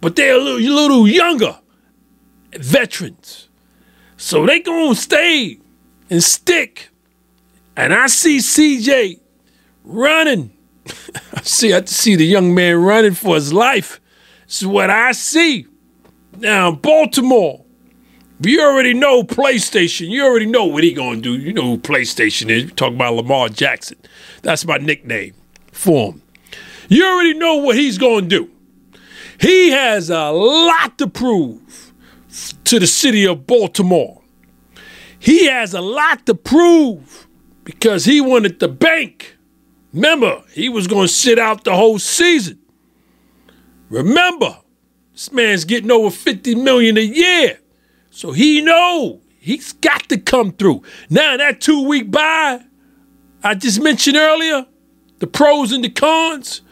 but 0.00 0.14
they're 0.14 0.36
a 0.36 0.40
little, 0.40 0.60
little 0.60 1.08
younger 1.08 1.58
veterans. 2.52 3.48
So 4.16 4.46
they 4.46 4.60
going 4.60 4.94
to 4.94 5.00
stay 5.00 5.58
and 6.08 6.22
stick 6.22 6.89
and 7.80 7.94
I 7.94 8.08
see 8.08 8.38
CJ 8.38 9.20
running. 9.84 10.52
I 11.34 11.40
see 11.42 11.72
I 11.72 11.82
see 11.86 12.14
the 12.14 12.26
young 12.26 12.54
man 12.54 12.76
running 12.76 13.14
for 13.14 13.36
his 13.36 13.54
life. 13.54 14.02
This 14.46 14.60
is 14.60 14.66
what 14.66 14.90
I 14.90 15.12
see. 15.12 15.66
Now, 16.36 16.72
Baltimore, 16.72 17.64
you 18.42 18.60
already 18.60 18.92
know 18.92 19.22
PlayStation. 19.22 20.10
You 20.10 20.26
already 20.26 20.44
know 20.44 20.66
what 20.66 20.84
he 20.84 20.92
gonna 20.92 21.22
do. 21.22 21.38
You 21.38 21.54
know 21.54 21.62
who 21.62 21.78
PlayStation 21.78 22.50
is. 22.50 22.64
You 22.64 22.70
talk 22.70 22.92
about 22.92 23.14
Lamar 23.14 23.48
Jackson. 23.48 23.96
That's 24.42 24.66
my 24.66 24.76
nickname 24.76 25.32
for 25.72 26.12
him. 26.12 26.22
You 26.88 27.06
already 27.06 27.32
know 27.34 27.56
what 27.56 27.76
he's 27.76 27.96
gonna 27.96 28.26
do. 28.26 28.50
He 29.40 29.70
has 29.70 30.10
a 30.10 30.30
lot 30.30 30.98
to 30.98 31.06
prove 31.06 31.94
to 32.64 32.78
the 32.78 32.86
city 32.86 33.26
of 33.26 33.46
Baltimore. 33.46 34.20
He 35.18 35.46
has 35.46 35.72
a 35.72 35.80
lot 35.80 36.26
to 36.26 36.34
prove 36.34 37.26
because 37.70 38.04
he 38.04 38.20
wanted 38.20 38.58
the 38.58 38.68
bank. 38.68 39.36
Remember, 39.92 40.42
he 40.52 40.68
was 40.68 40.88
going 40.88 41.06
to 41.06 41.12
sit 41.12 41.38
out 41.38 41.62
the 41.62 41.74
whole 41.74 42.00
season. 42.00 42.58
Remember, 43.88 44.58
this 45.12 45.30
man's 45.30 45.64
getting 45.64 45.90
over 45.90 46.10
50 46.10 46.56
million 46.56 46.98
a 46.98 47.00
year. 47.00 47.60
So 48.10 48.32
he 48.32 48.60
know 48.60 49.20
he's 49.38 49.72
got 49.72 50.08
to 50.08 50.18
come 50.18 50.52
through. 50.52 50.82
Now 51.08 51.36
that 51.36 51.60
two 51.60 51.86
week 51.86 52.10
bye 52.10 52.64
I 53.42 53.54
just 53.54 53.80
mentioned 53.80 54.16
earlier, 54.16 54.66
the 55.20 55.26
pros 55.26 55.72
and 55.72 55.84
the 55.84 55.88
cons. 55.88 56.62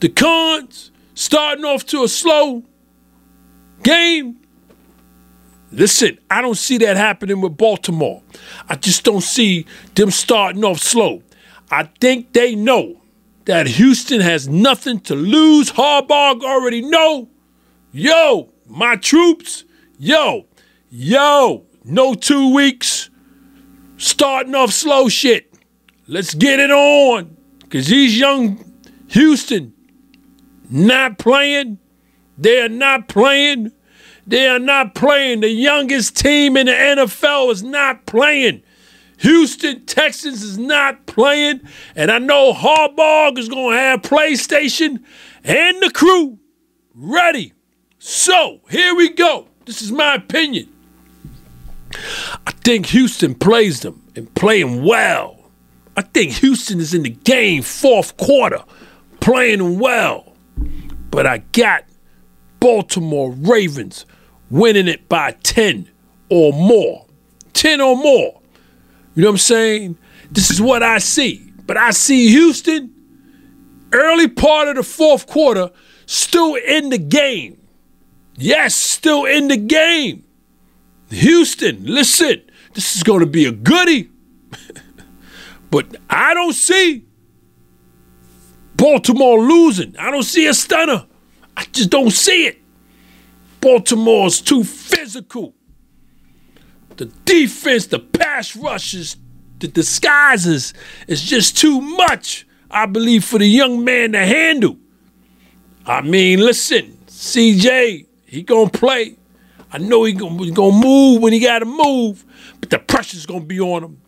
The 0.00 0.08
cons 0.08 0.92
starting 1.14 1.64
off 1.64 1.84
to 1.86 2.04
a 2.04 2.08
slow 2.08 2.62
game 3.82 4.38
Listen, 5.74 6.18
I 6.30 6.40
don't 6.40 6.56
see 6.56 6.78
that 6.78 6.96
happening 6.96 7.40
with 7.40 7.56
Baltimore. 7.56 8.22
I 8.68 8.76
just 8.76 9.02
don't 9.02 9.22
see 9.22 9.66
them 9.96 10.12
starting 10.12 10.64
off 10.64 10.78
slow. 10.78 11.22
I 11.68 11.84
think 12.00 12.32
they 12.32 12.54
know 12.54 13.00
that 13.46 13.66
Houston 13.66 14.20
has 14.20 14.48
nothing 14.48 15.00
to 15.00 15.16
lose. 15.16 15.72
Harbaugh 15.72 16.42
already 16.44 16.80
know. 16.80 17.28
Yo, 17.90 18.50
my 18.68 18.94
troops, 18.94 19.64
yo, 19.98 20.46
yo, 20.90 21.64
no 21.84 22.14
two 22.14 22.54
weeks. 22.54 23.10
Starting 23.96 24.54
off 24.54 24.72
slow 24.72 25.08
shit. 25.08 25.52
Let's 26.06 26.34
get 26.34 26.60
it 26.60 26.70
on. 26.70 27.36
Because 27.58 27.88
these 27.88 28.16
young 28.16 28.64
Houston 29.08 29.72
not 30.70 31.18
playing. 31.18 31.78
They 32.38 32.60
are 32.60 32.68
not 32.68 33.08
playing. 33.08 33.72
They 34.26 34.48
are 34.48 34.58
not 34.58 34.94
playing. 34.94 35.40
The 35.40 35.48
youngest 35.48 36.16
team 36.16 36.56
in 36.56 36.66
the 36.66 36.72
NFL 36.72 37.50
is 37.52 37.62
not 37.62 38.06
playing. 38.06 38.62
Houston 39.18 39.84
Texans 39.86 40.42
is 40.42 40.58
not 40.58 41.06
playing. 41.06 41.60
And 41.94 42.10
I 42.10 42.18
know 42.18 42.52
Harbaugh 42.52 43.36
is 43.38 43.48
going 43.48 43.72
to 43.72 43.78
have 43.78 44.02
PlayStation 44.02 45.02
and 45.44 45.82
the 45.82 45.90
crew 45.94 46.38
ready. 46.94 47.52
So 47.98 48.60
here 48.70 48.94
we 48.94 49.10
go. 49.10 49.48
This 49.66 49.82
is 49.82 49.92
my 49.92 50.14
opinion. 50.14 50.70
I 52.46 52.50
think 52.50 52.86
Houston 52.86 53.34
plays 53.34 53.80
them 53.80 54.02
and 54.16 54.32
playing 54.34 54.84
well. 54.84 55.38
I 55.96 56.02
think 56.02 56.32
Houston 56.32 56.80
is 56.80 56.92
in 56.92 57.04
the 57.04 57.10
game 57.10 57.62
fourth 57.62 58.16
quarter, 58.16 58.62
playing 59.20 59.78
well. 59.78 60.34
But 61.10 61.26
I 61.26 61.38
got 61.38 61.84
Baltimore 62.58 63.30
Ravens 63.30 64.04
winning 64.54 64.86
it 64.86 65.08
by 65.08 65.32
10 65.42 65.90
or 66.30 66.52
more. 66.52 67.06
10 67.54 67.80
or 67.80 67.96
more. 67.96 68.40
You 69.14 69.22
know 69.22 69.28
what 69.28 69.32
I'm 69.32 69.38
saying? 69.38 69.98
This 70.30 70.48
is 70.50 70.62
what 70.62 70.82
I 70.82 70.98
see. 70.98 71.50
But 71.66 71.76
I 71.76 71.90
see 71.90 72.28
Houston, 72.28 72.94
early 73.92 74.28
part 74.28 74.68
of 74.68 74.76
the 74.76 74.84
fourth 74.84 75.26
quarter, 75.26 75.70
still 76.06 76.54
in 76.54 76.90
the 76.90 76.98
game. 76.98 77.60
Yes, 78.36 78.76
still 78.76 79.24
in 79.24 79.48
the 79.48 79.56
game. 79.56 80.24
Houston, 81.10 81.84
listen, 81.84 82.42
this 82.74 82.94
is 82.96 83.02
going 83.02 83.20
to 83.20 83.26
be 83.26 83.46
a 83.46 83.52
goodie. 83.52 84.10
but 85.70 85.96
I 86.08 86.32
don't 86.32 86.52
see 86.52 87.04
Baltimore 88.76 89.40
losing. 89.40 89.96
I 89.98 90.12
don't 90.12 90.22
see 90.22 90.46
a 90.46 90.54
stunner. 90.54 91.06
I 91.56 91.64
just 91.72 91.90
don't 91.90 92.12
see 92.12 92.46
it. 92.46 92.63
Baltimore's 93.64 94.42
too 94.42 94.62
physical. 94.62 95.54
The 96.98 97.06
defense, 97.24 97.86
the 97.86 97.98
pass 97.98 98.54
rushes, 98.54 99.16
the 99.58 99.68
disguises 99.68 100.74
is 101.08 101.22
just 101.22 101.56
too 101.56 101.80
much, 101.80 102.46
I 102.70 102.84
believe, 102.84 103.24
for 103.24 103.38
the 103.38 103.46
young 103.46 103.82
man 103.82 104.12
to 104.12 104.18
handle. 104.18 104.76
I 105.86 106.02
mean, 106.02 106.40
listen, 106.40 106.98
CJ, 107.06 108.06
he 108.26 108.42
gonna 108.42 108.68
play. 108.68 109.16
I 109.72 109.78
know 109.78 110.04
he 110.04 110.12
gonna, 110.12 110.44
he 110.44 110.50
gonna 110.50 110.76
move 110.76 111.22
when 111.22 111.32
he 111.32 111.40
gotta 111.40 111.64
move, 111.64 112.22
but 112.60 112.68
the 112.68 112.78
pressure's 112.78 113.24
gonna 113.24 113.46
be 113.46 113.60
on 113.60 113.82
him. 113.82 114.02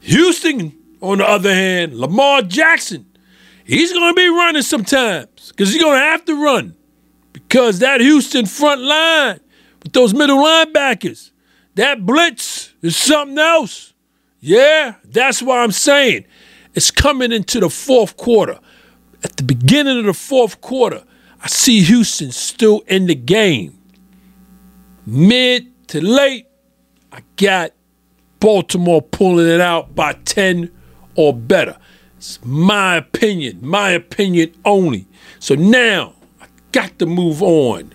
Houston, 0.00 0.76
on 1.00 1.18
the 1.18 1.28
other 1.28 1.54
hand, 1.54 1.96
Lamar 1.96 2.42
Jackson, 2.42 3.06
he's 3.64 3.92
gonna 3.92 4.14
be 4.14 4.26
running 4.26 4.62
sometimes 4.62 5.50
because 5.50 5.72
he's 5.72 5.80
gonna 5.80 5.98
have 6.00 6.24
to 6.24 6.34
run 6.34 6.74
because 7.32 7.78
that 7.78 8.00
Houston 8.00 8.46
front 8.46 8.80
line 8.80 9.40
with 9.82 9.92
those 9.92 10.14
middle 10.14 10.38
linebackers, 10.38 11.30
that 11.74 12.04
blitz 12.04 12.72
is 12.82 12.96
something 12.96 13.38
else. 13.38 13.94
Yeah, 14.40 14.96
that's 15.04 15.42
why 15.42 15.62
I'm 15.62 15.72
saying 15.72 16.26
it's 16.74 16.90
coming 16.90 17.32
into 17.32 17.60
the 17.60 17.70
fourth 17.70 18.16
quarter. 18.16 18.58
At 19.24 19.36
the 19.36 19.44
beginning 19.44 19.98
of 20.00 20.06
the 20.06 20.14
fourth 20.14 20.60
quarter, 20.60 21.04
I 21.40 21.48
see 21.48 21.82
Houston 21.82 22.32
still 22.32 22.80
in 22.86 23.06
the 23.06 23.14
game. 23.14 23.78
Mid 25.06 25.88
to 25.88 26.00
late, 26.00 26.46
I 27.12 27.22
got 27.36 27.72
Baltimore 28.40 29.02
pulling 29.02 29.48
it 29.48 29.60
out 29.60 29.94
by 29.94 30.14
10 30.14 30.70
or 31.14 31.32
better. 31.34 31.76
It's 32.16 32.38
my 32.44 32.96
opinion, 32.96 33.58
my 33.62 33.90
opinion 33.90 34.54
only. 34.64 35.06
So 35.38 35.54
now 35.54 36.14
got 36.72 36.98
to 36.98 37.06
move 37.06 37.42
on 37.42 37.92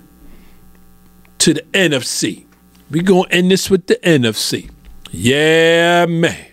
to 1.39 1.53
the 1.53 1.61
NFC. 1.73 2.45
We're 2.89 3.03
going 3.03 3.29
to 3.29 3.35
end 3.35 3.51
this 3.51 3.69
with 3.69 3.87
the 3.87 3.95
NFC. 3.95 4.71
Yeah, 5.11 6.05
man. 6.05 6.47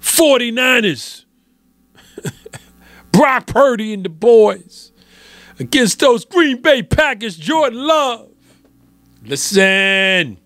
49ers. 0.00 1.24
Brock 3.12 3.46
Purdy 3.46 3.92
and 3.92 4.04
the 4.04 4.08
boys 4.08 4.92
against 5.58 5.98
those 6.00 6.24
Green 6.24 6.62
Bay 6.62 6.82
Packers, 6.82 7.36
Jordan 7.36 7.86
Love. 7.86 8.30
Listen. 9.24 10.38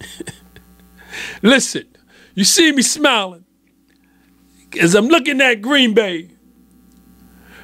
Listen. 1.42 1.86
You 2.34 2.44
see 2.44 2.72
me 2.72 2.82
smiling 2.82 3.44
as 4.80 4.94
I'm 4.94 5.08
looking 5.08 5.40
at 5.40 5.60
Green 5.60 5.94
Bay 5.94 6.30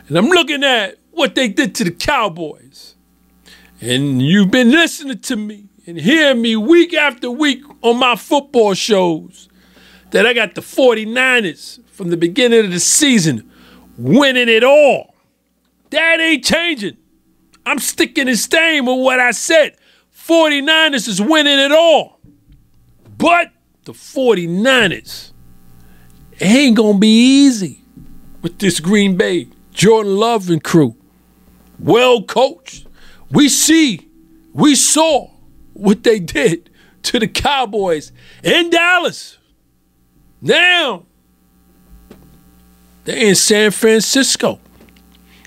and 0.08 0.16
I'm 0.16 0.28
looking 0.28 0.62
at 0.62 0.98
what 1.16 1.34
they 1.34 1.48
did 1.48 1.74
to 1.74 1.84
the 1.84 1.90
Cowboys. 1.90 2.94
And 3.80 4.20
you've 4.20 4.50
been 4.50 4.70
listening 4.70 5.18
to 5.20 5.36
me 5.36 5.64
and 5.86 5.98
hearing 5.98 6.42
me 6.42 6.56
week 6.56 6.92
after 6.92 7.30
week 7.30 7.62
on 7.80 7.98
my 7.98 8.16
football 8.16 8.74
shows 8.74 9.48
that 10.10 10.26
I 10.26 10.34
got 10.34 10.54
the 10.54 10.60
49ers 10.60 11.80
from 11.88 12.10
the 12.10 12.18
beginning 12.18 12.66
of 12.66 12.70
the 12.70 12.80
season 12.80 13.50
winning 13.96 14.48
it 14.50 14.62
all. 14.62 15.14
That 15.88 16.20
ain't 16.20 16.44
changing. 16.44 16.98
I'm 17.64 17.78
sticking 17.78 18.28
and 18.28 18.38
staying 18.38 18.84
with 18.84 18.98
what 18.98 19.18
I 19.18 19.30
said. 19.30 19.76
49ers 20.14 21.08
is 21.08 21.20
winning 21.22 21.58
it 21.58 21.72
all. 21.72 22.20
But 23.16 23.52
the 23.84 23.92
49ers 23.92 25.32
ain't 26.42 26.76
going 26.76 26.94
to 26.94 27.00
be 27.00 27.44
easy 27.44 27.80
with 28.42 28.58
this 28.58 28.80
Green 28.80 29.16
Bay, 29.16 29.48
Jordan 29.72 30.16
Love 30.16 30.50
and 30.50 30.62
crew. 30.62 30.95
Well 31.78 32.22
coached. 32.22 32.86
We 33.30 33.48
see, 33.48 34.08
we 34.52 34.74
saw 34.74 35.30
what 35.72 36.02
they 36.02 36.18
did 36.18 36.70
to 37.02 37.18
the 37.18 37.28
Cowboys 37.28 38.12
in 38.42 38.70
Dallas. 38.70 39.38
Now, 40.40 41.06
they're 43.04 43.16
in 43.16 43.34
San 43.34 43.70
Francisco. 43.70 44.60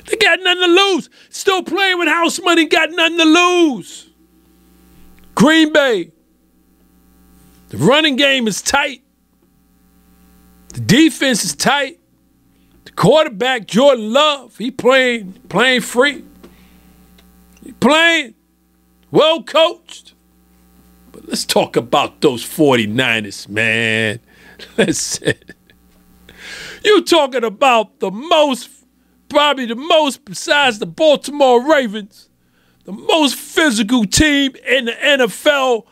They 0.06 0.18
got 0.18 0.40
nothing 0.42 0.64
to 0.64 0.68
lose. 0.68 1.10
Still 1.30 1.64
playing 1.64 2.00
with 2.00 2.08
house 2.08 2.42
money, 2.42 2.66
got 2.66 2.90
nothing 2.92 3.18
to 3.18 3.26
lose. 3.26 4.10
Green 5.36 5.72
Bay. 5.72 6.12
The 7.70 7.78
running 7.78 8.16
game 8.16 8.48
is 8.48 8.62
tight. 8.62 9.04
The 10.74 10.80
defense 10.82 11.44
is 11.46 11.56
tight. 11.56 11.99
Quarterback, 13.00 13.66
Jordan 13.66 14.12
Love, 14.12 14.58
he 14.58 14.72
playing, 14.72 15.32
playing 15.48 15.80
free. 15.80 16.22
He 17.64 17.72
playing 17.72 18.36
well 19.10 19.42
coached. 19.42 20.16
But 21.14 21.26
let's 21.30 21.46
talk 21.46 21.78
about 21.78 22.20
those 22.20 22.44
49ers, 22.44 23.48
man. 23.48 24.20
Listen. 24.78 25.36
You 26.84 27.02
talking 27.06 27.46
about 27.46 28.02
the 28.02 28.12
most, 28.12 28.70
probably 29.30 29.66
the 29.66 29.76
most 29.76 30.26
besides 30.26 30.80
the 30.80 30.86
Baltimore 30.86 31.72
Ravens, 31.72 32.28
the 32.84 32.92
most 32.92 33.36
physical 33.36 34.04
team 34.04 34.58
in 34.68 34.84
the 34.84 34.92
NFL, 34.92 35.86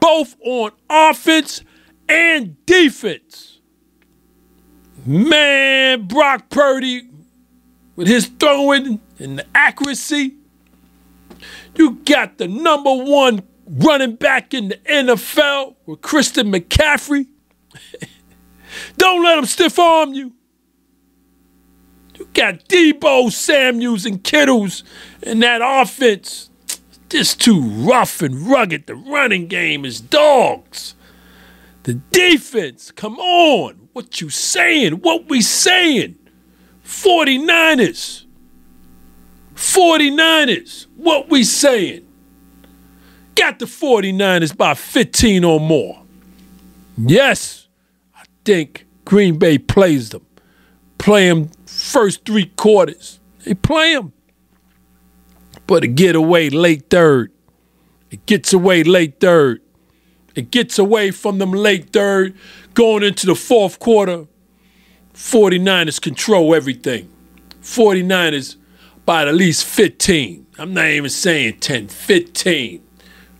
both 0.00 0.34
on 0.44 0.72
offense 0.90 1.62
and 2.08 2.56
defense. 2.66 3.49
Man, 5.06 6.06
Brock 6.06 6.50
Purdy, 6.50 7.08
with 7.96 8.06
his 8.08 8.26
throwing 8.26 9.00
and 9.18 9.38
the 9.38 9.46
accuracy, 9.54 10.34
you 11.74 11.92
got 12.04 12.38
the 12.38 12.48
number 12.48 12.94
one 12.94 13.42
running 13.66 14.16
back 14.16 14.52
in 14.52 14.68
the 14.68 14.76
NFL 14.76 15.76
with 15.86 16.00
Christian 16.02 16.52
McCaffrey. 16.52 17.26
Don't 18.96 19.22
let 19.22 19.38
him 19.38 19.46
stiff 19.46 19.78
arm 19.78 20.12
you. 20.12 20.32
You 22.18 22.28
got 22.34 22.68
Deebo 22.68 23.32
Samuels 23.32 24.04
and 24.04 24.22
Kittles 24.22 24.84
in 25.22 25.40
that 25.40 25.62
offense. 25.64 26.50
Just 27.08 27.40
too 27.40 27.60
rough 27.60 28.22
and 28.22 28.46
rugged. 28.46 28.86
The 28.86 28.94
running 28.94 29.46
game 29.46 29.84
is 29.84 30.00
dogs. 30.00 30.94
The 31.84 31.94
defense, 31.94 32.90
come 32.90 33.18
on. 33.18 33.79
What 33.92 34.20
you 34.20 34.30
saying? 34.30 34.94
What 34.94 35.28
we 35.28 35.42
saying? 35.42 36.16
49ers. 36.84 38.26
49ers. 39.54 40.86
What 40.96 41.28
we 41.28 41.44
saying? 41.44 42.06
Got 43.34 43.58
the 43.58 43.66
49ers 43.66 44.56
by 44.56 44.74
15 44.74 45.44
or 45.44 45.60
more. 45.60 46.02
Yes 46.98 47.68
I 48.14 48.24
think 48.44 48.86
Green 49.04 49.38
Bay 49.38 49.56
plays 49.58 50.10
them 50.10 50.26
play 51.00 51.28
them 51.28 51.50
first 51.66 52.24
three 52.26 52.46
quarters. 52.56 53.18
They 53.44 53.54
play 53.54 53.94
them. 53.94 54.12
But 55.66 55.82
it 55.84 55.94
get 55.94 56.14
away 56.14 56.50
late 56.50 56.90
third. 56.90 57.32
It 58.10 58.26
gets 58.26 58.52
away 58.52 58.84
late 58.84 59.18
third. 59.18 59.62
It 60.34 60.50
gets 60.50 60.78
away 60.78 61.10
from 61.10 61.38
them 61.38 61.52
late 61.52 61.92
third, 61.92 62.36
going 62.74 63.02
into 63.02 63.26
the 63.26 63.34
fourth 63.34 63.78
quarter. 63.78 64.26
49ers 65.14 66.00
control 66.00 66.54
everything. 66.54 67.10
49ers 67.62 68.56
by 69.04 69.26
at 69.26 69.34
least 69.34 69.64
15. 69.66 70.46
I'm 70.58 70.74
not 70.74 70.86
even 70.86 71.10
saying 71.10 71.60
10, 71.60 71.88
15. 71.88 72.82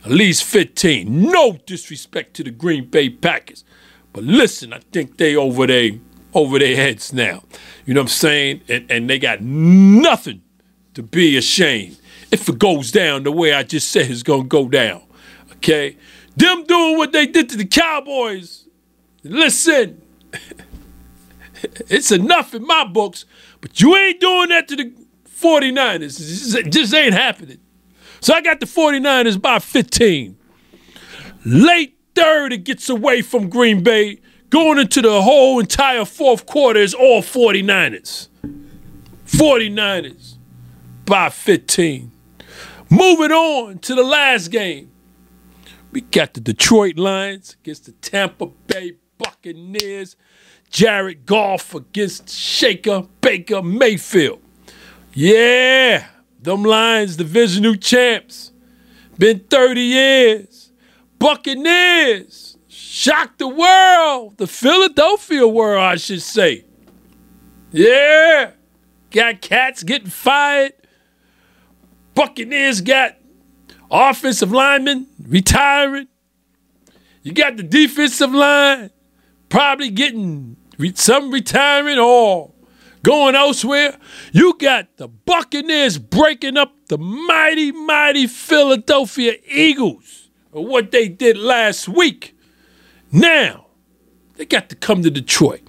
At 0.04 0.10
least 0.10 0.44
15. 0.44 1.30
No 1.30 1.58
disrespect 1.66 2.34
to 2.34 2.44
the 2.44 2.50
Green 2.50 2.86
Bay 2.86 3.10
Packers. 3.10 3.64
But 4.12 4.24
listen, 4.24 4.72
I 4.72 4.80
think 4.92 5.18
they 5.18 5.36
over 5.36 5.66
there 5.66 5.92
over 6.34 6.58
their 6.58 6.76
heads 6.76 7.12
now. 7.12 7.42
You 7.84 7.94
know 7.94 8.00
what 8.00 8.04
I'm 8.04 8.08
saying? 8.08 8.62
And, 8.68 8.90
and 8.90 9.10
they 9.10 9.18
got 9.18 9.40
nothing 9.42 10.42
to 10.94 11.02
be 11.02 11.36
ashamed 11.36 11.98
if 12.30 12.48
it 12.48 12.58
goes 12.58 12.92
down 12.92 13.24
the 13.24 13.32
way 13.32 13.52
I 13.52 13.62
just 13.62 13.90
said 13.90 14.10
it's 14.10 14.22
gonna 14.22 14.44
go 14.44 14.68
down. 14.68 15.02
Okay? 15.54 15.96
Them 16.36 16.64
doing 16.64 16.96
what 16.96 17.12
they 17.12 17.26
did 17.26 17.48
to 17.50 17.56
the 17.56 17.64
Cowboys. 17.64 18.66
Listen, 19.22 20.02
it's 21.88 22.10
enough 22.10 22.54
in 22.54 22.66
my 22.66 22.84
books, 22.84 23.24
but 23.60 23.80
you 23.80 23.96
ain't 23.96 24.20
doing 24.20 24.48
that 24.50 24.68
to 24.68 24.76
the 24.76 24.92
49ers. 25.40 26.54
It 26.54 26.70
just 26.72 26.94
ain't 26.94 27.14
happening. 27.14 27.58
So 28.20 28.34
I 28.34 28.42
got 28.42 28.60
the 28.60 28.66
49ers 28.66 29.40
by 29.40 29.58
15. 29.58 30.36
Late 31.44 31.96
third, 32.14 32.52
it 32.52 32.64
gets 32.64 32.88
away 32.88 33.22
from 33.22 33.48
Green 33.48 33.82
Bay. 33.82 34.20
Going 34.50 34.78
into 34.78 35.00
the 35.00 35.22
whole 35.22 35.60
entire 35.60 36.04
fourth 36.04 36.44
quarter 36.44 36.80
is 36.80 36.92
all 36.92 37.22
49ers. 37.22 38.28
49ers 39.26 40.36
by 41.06 41.28
15. 41.28 42.10
Moving 42.90 43.30
on 43.30 43.78
to 43.78 43.94
the 43.94 44.02
last 44.02 44.48
game. 44.48 44.90
We 45.92 46.02
got 46.02 46.34
the 46.34 46.40
Detroit 46.40 46.98
Lions 46.98 47.56
against 47.62 47.86
the 47.86 47.92
Tampa 47.92 48.46
Bay 48.46 48.96
Buccaneers. 49.22 50.16
Jared 50.70 51.26
Goff 51.26 51.74
against 51.74 52.30
Shaker 52.30 53.02
Baker 53.20 53.60
Mayfield. 53.60 54.40
Yeah, 55.12 56.06
them 56.40 56.62
Lions, 56.62 57.16
divisional 57.16 57.74
champs. 57.74 58.52
Been 59.18 59.40
30 59.40 59.80
years. 59.80 60.72
Buccaneers 61.18 62.56
shocked 62.68 63.40
the 63.40 63.48
world, 63.48 64.38
the 64.38 64.46
Philadelphia 64.46 65.46
world, 65.46 65.82
I 65.82 65.96
should 65.96 66.22
say. 66.22 66.64
Yeah, 67.72 68.52
got 69.10 69.40
cats 69.40 69.82
getting 69.82 70.08
fired. 70.08 70.72
Buccaneers 72.14 72.80
got 72.80 73.16
offensive 73.90 74.52
linemen 74.52 75.08
retiring. 75.20 76.06
You 77.22 77.32
got 77.32 77.56
the 77.56 77.62
defensive 77.62 78.32
line 78.32 78.90
probably 79.50 79.90
getting 79.90 80.56
some 80.94 81.30
retirement 81.30 81.98
or 81.98 82.52
going 83.02 83.34
elsewhere. 83.34 83.98
You 84.32 84.56
got 84.58 84.96
the 84.96 85.08
Buccaneers 85.08 85.98
breaking 85.98 86.56
up 86.56 86.72
the 86.88 86.96
mighty, 86.96 87.72
mighty 87.72 88.26
Philadelphia 88.26 89.34
Eagles 89.46 90.30
of 90.52 90.64
what 90.64 90.90
they 90.90 91.08
did 91.08 91.36
last 91.36 91.88
week. 91.88 92.34
Now, 93.12 93.66
they 94.36 94.46
got 94.46 94.70
to 94.70 94.76
come 94.76 95.02
to 95.02 95.10
Detroit. 95.10 95.60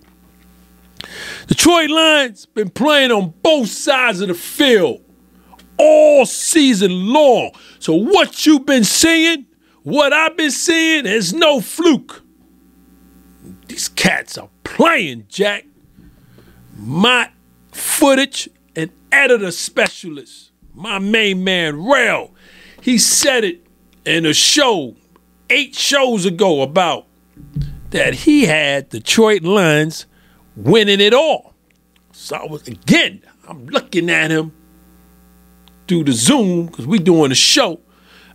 Detroit 1.48 1.90
Lions 1.90 2.46
been 2.46 2.70
playing 2.70 3.12
on 3.12 3.34
both 3.42 3.68
sides 3.68 4.22
of 4.22 4.30
the 4.30 4.34
field 4.34 5.02
all 5.78 6.26
season 6.26 7.08
long. 7.12 7.52
So 7.80 7.96
what 7.96 8.46
you've 8.46 8.66
been 8.66 8.84
seeing, 8.84 9.48
what 9.84 10.14
I've 10.14 10.38
been 10.38 10.52
seeing 10.52 11.08
is 11.08 11.34
no 11.34 11.60
fluke. 11.60 12.22
These 13.72 13.88
cats 13.88 14.38
are 14.38 14.50
playing, 14.66 15.28
Jack 15.30 15.66
my 16.78 17.30
footage 17.72 18.50
and 18.76 18.92
editor 19.14 19.50
specialist, 19.52 20.52
my 20.74 21.00
main 21.00 21.46
man, 21.46 21.82
Rail, 21.86 22.34
he 22.82 22.98
said 22.98 23.46
it 23.46 23.66
in 24.04 24.26
a 24.26 24.34
show 24.34 24.98
eight 25.50 25.74
shows 25.74 26.26
ago 26.26 26.64
about 26.64 27.08
that 27.92 28.14
he 28.14 28.46
had 28.46 28.90
Detroit 28.90 29.44
Lions 29.44 30.06
winning 30.58 31.00
it 31.00 31.14
all. 31.14 31.54
So 32.12 32.36
I 32.36 32.46
was 32.48 32.68
again, 32.68 33.22
I'm 33.48 33.68
looking 33.68 34.10
at 34.10 34.32
him 34.32 34.52
through 35.88 36.04
the 36.04 36.12
Zoom 36.12 36.66
because 36.66 36.86
we're 36.86 37.00
doing 37.00 37.32
a 37.32 37.36
show, 37.36 37.80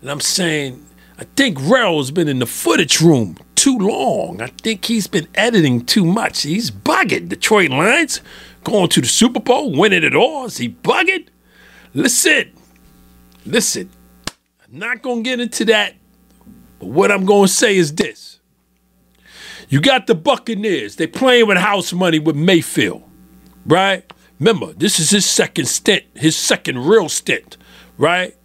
and 0.00 0.10
I'm 0.10 0.20
saying, 0.20 0.85
I 1.18 1.24
think 1.36 1.58
Rail's 1.60 2.10
been 2.10 2.28
in 2.28 2.40
the 2.40 2.46
footage 2.46 3.00
room 3.00 3.38
too 3.54 3.78
long. 3.78 4.42
I 4.42 4.48
think 4.48 4.84
he's 4.84 5.06
been 5.06 5.28
editing 5.34 5.86
too 5.86 6.04
much. 6.04 6.42
He's 6.42 6.70
bugging. 6.70 7.28
Detroit 7.28 7.70
Lions 7.70 8.20
going 8.64 8.88
to 8.90 9.00
the 9.00 9.06
Super 9.06 9.40
Bowl, 9.40 9.72
winning 9.72 10.04
it 10.04 10.14
all. 10.14 10.44
Is 10.44 10.58
he 10.58 10.68
bugging? 10.68 11.28
Listen, 11.94 12.52
listen. 13.46 13.90
I'm 14.64 14.78
not 14.78 15.00
going 15.00 15.24
to 15.24 15.30
get 15.30 15.40
into 15.40 15.64
that. 15.66 15.94
But 16.78 16.88
what 16.88 17.10
I'm 17.10 17.24
going 17.24 17.46
to 17.46 17.52
say 17.52 17.76
is 17.76 17.94
this. 17.94 18.40
You 19.68 19.80
got 19.80 20.06
the 20.06 20.14
Buccaneers. 20.14 20.96
They 20.96 21.06
playing 21.06 21.46
with 21.46 21.56
house 21.56 21.92
money 21.92 22.18
with 22.18 22.36
Mayfield, 22.36 23.02
right? 23.64 24.04
Remember, 24.38 24.72
this 24.74 25.00
is 25.00 25.10
his 25.10 25.24
second 25.24 25.66
stint, 25.66 26.04
his 26.14 26.36
second 26.36 26.86
real 26.86 27.08
stint, 27.08 27.56
right? 27.96 28.36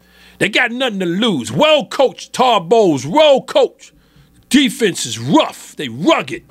They 0.42 0.50
got 0.50 0.72
nothing 0.72 0.98
to 1.02 1.06
lose. 1.06 1.52
Well 1.52 1.86
coached, 1.86 2.34
Todd 2.34 2.68
Bowles, 2.68 3.06
well 3.06 3.44
coached. 3.44 3.94
Defense 4.50 5.06
is 5.06 5.20
rough. 5.20 5.76
They 5.76 5.88
rugged. 5.88 6.42
You 6.42 6.48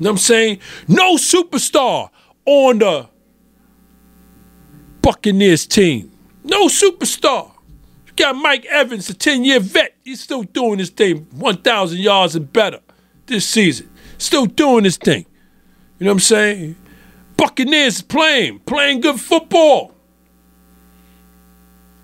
know 0.00 0.08
what 0.08 0.10
I'm 0.12 0.16
saying? 0.16 0.60
No 0.88 1.16
superstar 1.16 2.08
on 2.46 2.78
the 2.78 3.06
Buccaneers 5.02 5.66
team. 5.66 6.10
No 6.42 6.68
superstar. 6.68 7.52
You 8.06 8.14
got 8.16 8.34
Mike 8.34 8.64
Evans, 8.64 9.10
a 9.10 9.14
10 9.14 9.44
year 9.44 9.60
vet. 9.60 9.94
He's 10.02 10.22
still 10.22 10.44
doing 10.44 10.78
his 10.78 10.88
thing, 10.88 11.26
1,000 11.32 11.98
yards 11.98 12.34
and 12.34 12.50
better 12.50 12.80
this 13.26 13.46
season. 13.46 13.90
Still 14.16 14.46
doing 14.46 14.84
his 14.84 14.96
thing. 14.96 15.26
You 15.98 16.06
know 16.06 16.12
what 16.12 16.14
I'm 16.14 16.20
saying? 16.20 16.76
Buccaneers 17.36 18.00
playing, 18.00 18.60
playing 18.60 19.02
good 19.02 19.20
football. 19.20 19.93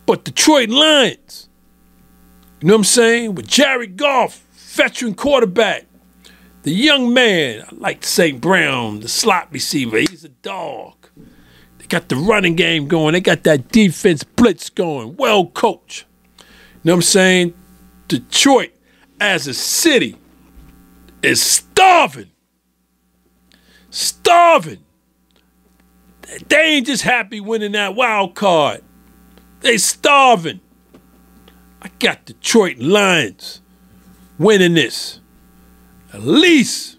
But 0.07 0.25
Detroit 0.25 0.71
Lions, 0.71 1.49
you 2.61 2.69
know 2.69 2.75
what 2.75 2.81
I'm 2.81 2.85
saying? 2.85 3.35
With 3.35 3.47
Jared 3.47 3.97
Goff, 3.97 4.45
veteran 4.53 5.15
quarterback. 5.15 5.87
The 6.63 6.73
young 6.73 7.15
man, 7.15 7.63
I 7.63 7.75
like 7.75 8.05
St. 8.05 8.39
Brown, 8.39 9.01
the 9.01 9.09
slot 9.09 9.49
receiver, 9.51 9.99
he's 9.99 10.25
a 10.25 10.29
dog. 10.29 10.95
They 11.79 11.87
got 11.87 12.11
the 12.11 12.17
running 12.17 12.55
game 12.55 12.87
going. 12.87 13.15
They 13.15 13.21
got 13.23 13.45
that 13.45 13.71
defense 13.71 14.25
blitz 14.25 14.69
going. 14.69 15.17
Well 15.17 15.47
coached. 15.47 16.05
You 16.39 16.45
know 16.85 16.93
what 16.93 16.97
I'm 16.97 17.03
saying? 17.03 17.55
Detroit 18.09 18.73
as 19.21 19.47
a 19.47 19.55
city 19.55 20.17
is 21.23 21.43
starving. 21.43 22.31
Starving. 23.91 24.85
They 26.49 26.61
ain't 26.61 26.87
just 26.87 27.03
happy 27.03 27.41
winning 27.41 27.73
that 27.73 27.95
wild 27.95 28.35
card. 28.35 28.83
They 29.61 29.79
starving. 29.79 30.61
I 31.83 31.89
got 31.99 32.25
Detroit 32.25 32.79
Lions 32.79 33.61
winning 34.39 34.75
this 34.75 35.21
at 36.13 36.23
least 36.23 36.99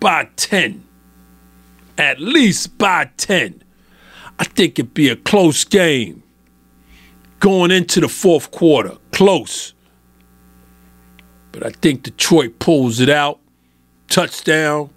by 0.00 0.28
10. 0.36 0.84
At 1.98 2.20
least 2.20 2.78
by 2.78 3.10
10. 3.16 3.62
I 4.38 4.44
think 4.44 4.78
it'd 4.78 4.94
be 4.94 5.08
a 5.08 5.16
close 5.16 5.64
game 5.64 6.22
going 7.40 7.70
into 7.70 8.00
the 8.00 8.08
fourth 8.08 8.50
quarter. 8.50 8.96
Close. 9.12 9.74
But 11.52 11.64
I 11.64 11.70
think 11.70 12.02
Detroit 12.02 12.58
pulls 12.58 13.00
it 13.00 13.08
out. 13.08 13.40
Touchdown. 14.08 14.90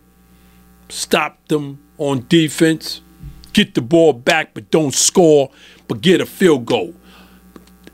Stop 0.89 1.47
them 1.47 1.79
on 1.97 2.25
defense. 2.27 3.01
Get 3.53 3.75
the 3.75 3.81
ball 3.81 4.13
back, 4.13 4.53
but 4.53 4.71
don't 4.71 4.93
score, 4.93 5.51
but 5.87 6.01
get 6.01 6.21
a 6.21 6.25
field 6.25 6.65
goal. 6.65 6.93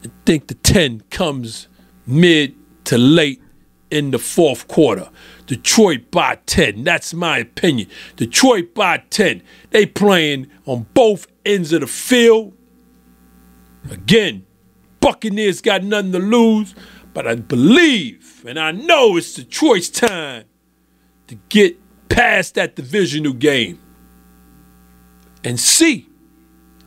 I 0.03 0.09
think 0.25 0.47
the 0.47 0.53
10 0.55 1.01
comes 1.09 1.67
mid 2.05 2.55
to 2.85 2.97
late 2.97 3.41
in 3.89 4.11
the 4.11 4.19
fourth 4.19 4.67
quarter. 4.67 5.09
Detroit 5.45 6.11
by 6.11 6.39
10. 6.45 6.83
That's 6.83 7.13
my 7.13 7.39
opinion. 7.39 7.89
Detroit 8.15 8.73
by 8.73 9.03
10. 9.09 9.41
They 9.71 9.85
playing 9.85 10.47
on 10.65 10.87
both 10.93 11.27
ends 11.45 11.71
of 11.73 11.81
the 11.81 11.87
field. 11.87 12.53
Again, 13.89 14.45
Buccaneers 14.99 15.61
got 15.61 15.83
nothing 15.83 16.11
to 16.13 16.19
lose, 16.19 16.73
but 17.13 17.27
I 17.27 17.35
believe 17.35 18.25
and 18.45 18.59
I 18.59 18.71
know 18.71 19.17
it's 19.17 19.33
Detroit's 19.33 19.89
time 19.89 20.45
to 21.27 21.35
get 21.49 21.77
past 22.09 22.55
that 22.55 22.75
divisional 22.75 23.33
game. 23.33 23.79
And 25.45 25.59
see 25.59 26.09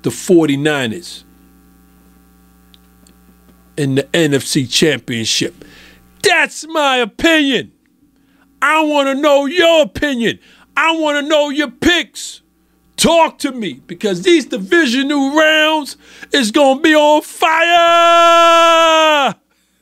the 0.02 0.10
49ers 0.10 1.22
in 3.76 3.94
the 3.94 4.02
NFC 4.02 4.70
Championship. 4.70 5.64
That's 6.22 6.66
my 6.66 6.96
opinion. 6.96 7.72
I 8.60 8.84
want 8.84 9.06
to 9.06 9.14
know 9.14 9.46
your 9.46 9.82
opinion. 9.82 10.40
I 10.76 10.96
want 10.96 11.24
to 11.24 11.28
know 11.28 11.50
your 11.50 11.70
picks. 11.70 12.42
Talk 12.96 13.38
to 13.38 13.52
me 13.52 13.74
because 13.86 14.22
these 14.22 14.46
divisional 14.46 15.36
rounds 15.36 15.96
is 16.32 16.50
going 16.50 16.78
to 16.78 16.82
be 16.82 16.96
on 16.96 17.22
fire. 17.22 19.36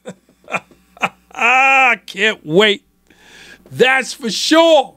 I 1.33 1.99
can't 2.05 2.45
wait. 2.45 2.85
That's 3.70 4.12
for 4.12 4.31
sure. 4.31 4.97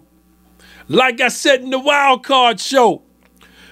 Like 0.90 1.22
I 1.22 1.30
said 1.30 1.62
in 1.62 1.70
the 1.70 1.80
wild 1.80 2.26
card 2.26 2.60
show, 2.60 3.04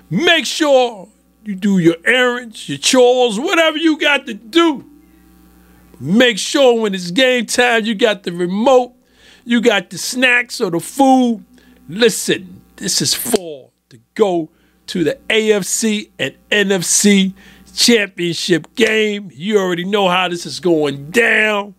make 0.10 0.46
sure 0.46 1.10
you 1.44 1.56
do 1.56 1.80
your 1.80 1.96
errands, 2.06 2.68
your 2.68 2.78
chores, 2.78 3.40
whatever 3.40 3.78
you 3.78 3.98
got 3.98 4.26
to 4.26 4.34
do. 4.34 4.86
Make 6.00 6.38
sure 6.38 6.80
when 6.80 6.94
it's 6.94 7.12
game 7.12 7.46
time, 7.46 7.86
you 7.86 7.96
got 7.96 8.24
the 8.24 8.32
remote, 8.32 8.94
you 9.46 9.62
got 9.62 9.90
the 9.90 9.98
snacks 9.98 10.62
or 10.62 10.70
the 10.70 10.80
food. 10.80 11.44
Listen, 11.90 12.62
this 12.76 13.02
is 13.02 13.14
for 13.14 13.72
to 13.90 14.00
go 14.14 14.50
to 14.88 15.04
the 15.04 15.18
AFC 15.30 16.10
and 16.20 16.36
NFC 16.52 17.34
championship 17.74 18.76
game. 18.76 19.30
You 19.34 19.58
already 19.58 19.86
know 19.86 20.10
how 20.10 20.28
this 20.28 20.46
is 20.46 20.60
going 20.60 21.12
down. 21.12 21.76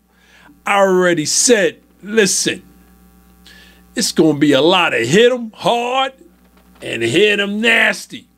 I 0.65 0.79
already 0.79 1.27
said, 1.27 1.81
listen, 2.03 2.63
it's 3.95 4.13
going 4.13 4.35
to 4.35 4.41
be 4.41 4.53
a 4.53 4.61
lot 4.61 4.95
of 4.95 5.07
hit 5.07 5.31
them 5.31 5.51
hard 5.55 6.13
and 6.83 7.03
hit 7.03 7.37
them 7.37 7.61
nasty. 7.61 8.29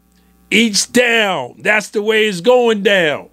Each 0.51 0.91
down, 0.91 1.57
that's 1.59 1.91
the 1.91 2.03
way 2.03 2.27
it's 2.27 2.41
going 2.41 2.83
down. 2.83 3.31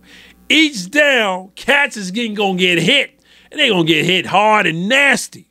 Each 0.49 0.89
down, 0.89 1.51
cats 1.55 1.97
is 1.97 2.11
getting 2.11 2.35
gonna 2.35 2.57
get 2.57 2.79
hit, 2.79 3.19
and 3.51 3.59
they 3.59 3.69
gonna 3.69 3.85
get 3.85 4.05
hit 4.05 4.25
hard 4.25 4.67
and 4.67 4.87
nasty. 4.87 5.47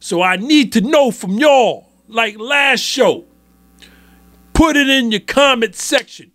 So 0.00 0.22
I 0.22 0.36
need 0.36 0.72
to 0.72 0.80
know 0.80 1.10
from 1.10 1.32
y'all, 1.32 1.88
like 2.08 2.38
last 2.38 2.80
show, 2.80 3.24
put 4.52 4.76
it 4.76 4.88
in 4.88 5.10
your 5.10 5.20
comment 5.20 5.74
section. 5.74 6.32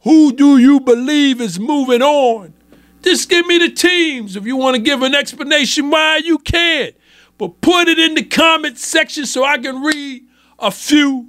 Who 0.00 0.32
do 0.32 0.58
you 0.58 0.78
believe 0.78 1.40
is 1.40 1.58
moving 1.58 2.02
on? 2.02 2.54
Just 3.02 3.28
give 3.28 3.46
me 3.46 3.58
the 3.58 3.70
teams. 3.70 4.36
If 4.36 4.46
you 4.46 4.56
want 4.56 4.76
to 4.76 4.82
give 4.82 5.02
an 5.02 5.14
explanation 5.14 5.90
why, 5.90 6.18
you 6.18 6.38
can. 6.38 6.92
But 7.38 7.60
put 7.60 7.88
it 7.88 7.98
in 7.98 8.14
the 8.14 8.22
comment 8.22 8.78
section 8.78 9.26
so 9.26 9.44
I 9.44 9.58
can 9.58 9.82
read 9.82 10.24
a 10.58 10.70
few 10.70 11.28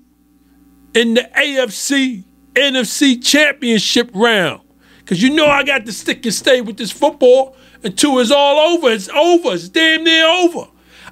in 0.93 1.13
the 1.15 1.29
AFC 1.35 2.23
NFC 2.53 3.23
championship 3.23 4.09
round. 4.13 4.61
Because 4.99 5.21
you 5.21 5.29
know 5.29 5.47
I 5.47 5.63
got 5.63 5.85
to 5.85 5.93
stick 5.93 6.25
and 6.25 6.33
stay 6.33 6.61
with 6.61 6.77
this 6.77 6.91
football 6.91 7.55
until 7.83 8.19
it's 8.19 8.31
all 8.31 8.73
over. 8.73 8.89
It's 8.89 9.09
over. 9.09 9.53
It's 9.53 9.69
damn 9.69 10.03
near 10.03 10.25
over. 10.25 10.67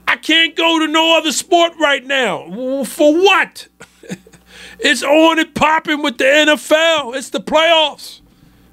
I 0.07 0.17
can't 0.17 0.55
go 0.55 0.79
to 0.79 0.87
no 0.87 1.17
other 1.17 1.31
sport 1.31 1.73
right 1.79 2.05
now. 2.05 2.83
For 2.83 3.13
what? 3.13 3.67
it's 4.79 5.03
on 5.03 5.39
and 5.39 5.55
popping 5.55 6.01
with 6.01 6.17
the 6.17 6.25
NFL. 6.25 7.15
It's 7.15 7.29
the 7.29 7.39
playoffs. 7.39 8.21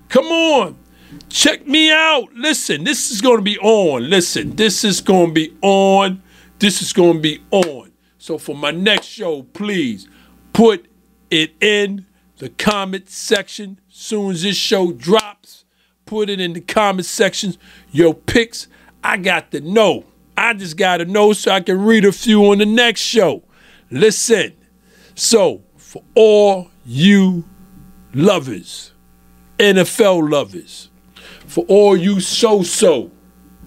Come 0.08 0.26
on. 0.26 0.78
Check 1.28 1.66
me 1.66 1.90
out. 1.90 2.32
Listen, 2.34 2.84
this 2.84 3.10
is 3.10 3.20
going 3.20 3.38
to 3.38 3.42
be 3.42 3.58
on. 3.58 4.10
Listen, 4.10 4.56
this 4.56 4.84
is 4.84 5.00
going 5.00 5.28
to 5.28 5.32
be 5.32 5.56
on. 5.62 6.22
This 6.58 6.82
is 6.82 6.92
going 6.92 7.14
to 7.14 7.20
be 7.20 7.42
on. 7.50 7.92
So 8.18 8.38
for 8.38 8.54
my 8.54 8.70
next 8.70 9.06
show, 9.06 9.42
please 9.42 10.08
put 10.52 10.86
it 11.32 11.54
in 11.60 12.06
the 12.38 12.50
comment 12.50 13.08
section. 13.08 13.80
Soon 13.88 14.32
as 14.32 14.42
this 14.42 14.56
show 14.56 14.92
drops, 14.92 15.64
put 16.06 16.28
it 16.28 16.40
in 16.40 16.52
the 16.52 16.60
comment 16.60 17.06
section. 17.06 17.54
Your 17.90 18.14
picks, 18.14 18.68
I 19.02 19.16
got 19.16 19.50
to 19.52 19.60
know. 19.60 20.04
I 20.36 20.54
just 20.54 20.76
got 20.76 20.98
to 20.98 21.04
know 21.04 21.32
so 21.32 21.50
I 21.52 21.60
can 21.60 21.80
read 21.82 22.04
a 22.04 22.12
few 22.12 22.50
on 22.50 22.58
the 22.58 22.66
next 22.66 23.00
show. 23.00 23.42
Listen. 23.90 24.52
So, 25.14 25.62
for 25.76 26.02
all 26.14 26.70
you 26.86 27.44
lovers, 28.14 28.92
NFL 29.58 30.30
lovers, 30.30 30.90
for 31.46 31.64
all 31.66 31.96
you 31.96 32.20
so 32.20 32.62
so 32.62 33.10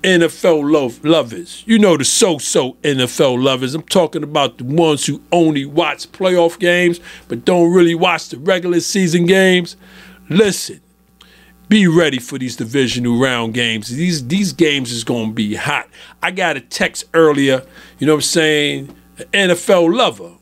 NFL 0.06 0.72
love, 0.72 1.04
lovers. 1.04 1.64
You 1.66 1.80
know 1.80 1.98
the 1.98 2.06
so-so 2.06 2.74
NFL 2.84 3.44
lovers. 3.44 3.74
I'm 3.74 3.82
talking 3.82 4.22
about 4.22 4.60
the 4.60 4.64
ones 4.64 5.04
who 5.08 5.20
only 5.32 5.66
watch 5.66 6.12
playoff 6.12 6.60
games 6.60 7.00
but 7.28 7.44
don't 7.44 7.74
really 7.74 7.96
watch 7.96 8.30
the 8.30 8.38
regular 8.38 8.82
season 8.82 9.26
games. 9.26 9.76
Listen, 10.30 10.80
be 11.70 11.88
ready 11.88 12.20
for 12.20 12.38
these 12.38 12.56
divisional 12.56 13.20
round 13.20 13.56
games. 13.56 13.90
These 13.90 14.28
these 14.28 14.54
games 14.54 14.92
is 14.92 15.04
gonna 15.04 15.34
be 15.34 15.56
hot. 15.56 15.90
I 16.22 16.30
got 16.30 16.56
a 16.56 16.62
text 16.62 17.06
earlier, 17.16 17.66
you 17.98 18.06
know 18.06 18.14
what 18.14 18.18
I'm 18.18 18.22
saying, 18.22 18.96
an 19.34 19.50
NFL 19.50 19.92
lover 19.98 20.34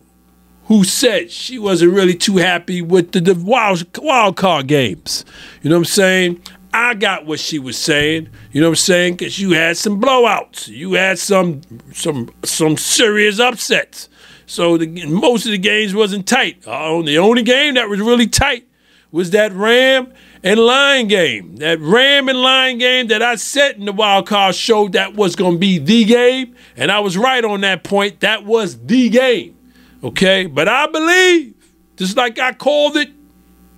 who 0.66 0.84
said 0.84 1.32
she 1.32 1.57
wasn't 1.57 1.93
really 1.93 2.16
too 2.16 2.36
happy 2.36 2.82
with 2.82 3.14
the, 3.14 3.22
the 3.22 3.36
wild, 3.36 3.86
wild 3.97 4.36
card 4.36 4.68
games. 4.68 5.24
You 5.61 5.70
know 5.70 5.78
what 5.78 5.82
I'm 5.82 5.86
saying? 5.86 6.41
I 6.74 6.95
got 6.95 7.26
what 7.28 7.39
she 7.39 7.59
was 7.59 7.78
saying. 7.78 8.30
You 8.51 8.61
know 8.61 8.67
what 8.67 8.71
I'm 8.71 8.76
saying? 8.78 9.13
Because 9.13 9.38
you 9.39 9.51
had 9.51 9.78
some 9.78 10.01
blowouts. 10.01 10.67
You 10.67 10.93
had 10.93 11.19
some 11.19 11.61
some 11.93 12.32
some 12.43 12.78
serious 12.78 13.39
upsets. 13.39 14.09
So 14.45 14.78
the, 14.78 15.05
most 15.05 15.45
of 15.45 15.51
the 15.51 15.57
games 15.57 15.93
wasn't 15.93 16.28
tight. 16.28 16.67
Uh, 16.67 17.01
the 17.03 17.17
only 17.17 17.43
game 17.43 17.76
that 17.76 17.88
was 17.88 18.01
really 18.01 18.28
tight 18.28 18.67
was 19.11 19.30
that 19.32 19.53
Ram 19.53 20.11
and 20.43 20.59
Lion 20.59 21.07
game. 21.07 21.57
That 21.57 21.80
Ram 21.80 22.28
and 22.28 22.41
Lion 22.41 22.80
game 22.80 23.07
that 23.07 23.21
I 23.21 23.36
said 23.36 23.78
in 23.78 23.86
the 23.86 23.93
wild 23.93 24.28
card 24.28 24.55
show 24.55 24.89
that 24.89 25.13
was 25.13 25.36
going 25.36 25.53
to 25.53 25.59
be 25.59 25.78
the 25.78 26.03
game, 26.05 26.55
and 26.76 26.91
I 26.91 26.99
was 26.99 27.17
right 27.17 27.45
on 27.45 27.61
that 27.61 27.84
point. 27.84 28.19
That 28.21 28.43
was 28.45 28.78
the 28.86 29.09
game. 29.09 29.55
Okay, 30.03 30.47
but 30.47 30.67
I 30.67 30.88
believe, 30.88 31.53
just 31.95 32.17
like 32.17 32.39
I 32.39 32.51
called 32.53 32.97
it 32.97 33.09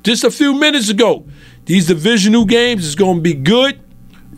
just 0.04 0.24
a 0.24 0.32
few 0.32 0.54
minutes 0.54 0.90
ago, 0.90 1.26
these 1.66 1.88
divisional 1.88 2.46
games 2.46 2.86
is 2.86 2.96
going 2.96 3.18
to 3.18 3.22
be 3.22 3.34
good. 3.34 3.80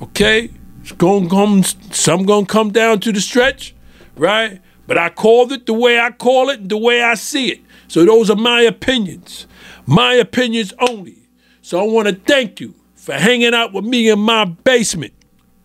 Okay, 0.01 0.49
it's 0.81 0.91
going 0.93 1.25
to 1.25 1.29
come. 1.29 1.63
Some 1.63 2.23
going 2.23 2.45
to 2.45 2.51
come 2.51 2.71
down 2.71 2.99
to 3.01 3.11
the 3.11 3.21
stretch, 3.21 3.75
right? 4.15 4.61
But 4.85 4.97
I 4.97 5.09
called 5.09 5.51
it 5.51 5.65
the 5.65 5.73
way 5.73 5.99
I 5.99 6.11
call 6.11 6.49
it, 6.49 6.69
the 6.69 6.77
way 6.77 7.01
I 7.01 7.15
see 7.15 7.49
it. 7.51 7.61
So 7.87 8.05
those 8.05 8.29
are 8.29 8.35
my 8.35 8.61
opinions, 8.61 9.47
my 9.85 10.13
opinions 10.13 10.73
only. 10.79 11.17
So 11.61 11.79
I 11.79 11.83
want 11.83 12.07
to 12.07 12.15
thank 12.15 12.61
you 12.61 12.73
for 12.95 13.13
hanging 13.13 13.53
out 13.53 13.73
with 13.73 13.85
me 13.85 14.09
in 14.09 14.19
my 14.19 14.45
basement. 14.45 15.13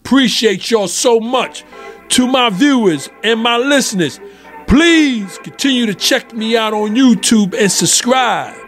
Appreciate 0.00 0.70
y'all 0.70 0.88
so 0.88 1.20
much. 1.20 1.64
To 2.10 2.26
my 2.26 2.50
viewers 2.50 3.08
and 3.22 3.40
my 3.40 3.56
listeners, 3.56 4.20
please 4.66 5.38
continue 5.38 5.86
to 5.86 5.94
check 5.94 6.34
me 6.34 6.56
out 6.56 6.74
on 6.74 6.94
YouTube 6.94 7.54
and 7.58 7.70
subscribe. 7.70 8.61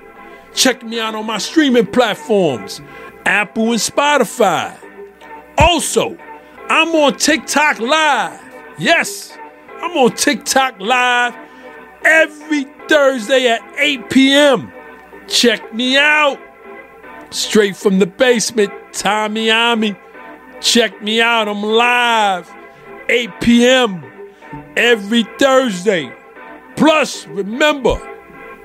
Check 0.55 0.83
me 0.83 1.01
out 1.01 1.15
on 1.15 1.27
my 1.27 1.39
streaming 1.39 1.87
platforms, 1.87 2.81
Apple 3.27 3.73
and 3.73 3.81
Spotify. 3.81 4.79
Also, 5.59 6.17
I'm 6.69 6.95
on 6.95 7.17
TikTok 7.17 7.81
Live. 7.81 8.41
Yes, 8.79 9.37
I'm 9.81 9.97
on 9.97 10.13
TikTok 10.13 10.81
Live 10.81 11.35
every 12.05 12.65
Thursday 12.89 13.49
at 13.49 13.61
8 13.79 14.11
p.m. 14.11 14.73
Check 15.27 15.75
me 15.75 15.97
out. 15.97 16.39
Straight 17.31 17.77
from 17.77 17.99
the 17.99 18.07
basement, 18.07 18.73
Tommy 18.93 19.51
Ami. 19.51 19.97
Check 20.61 21.03
me 21.03 21.21
out. 21.21 21.49
I'm 21.49 21.63
live 21.63 22.51
8 23.09 23.41
p.m. 23.41 24.05
every 24.77 25.25
Thursday. 25.39 26.15
Plus, 26.77 27.27
remember, 27.27 27.99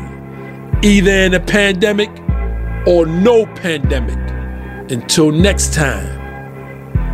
either 0.82 1.11
in 1.11 1.34
a 1.34 1.40
pandemic 1.40 2.11
or 2.86 3.07
no 3.07 3.47
pandemic. 3.47 4.18
Until 4.90 5.32
next 5.32 5.72
time. 5.72 6.13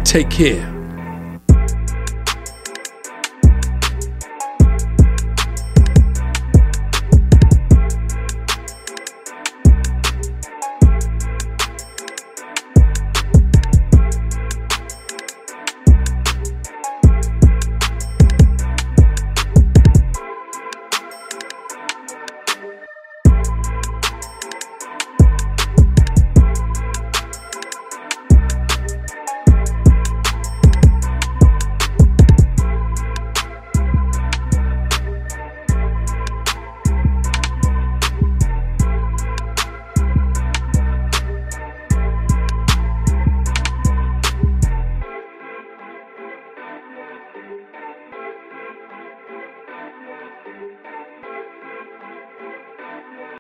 Take 0.04 0.30
care. 0.30 0.79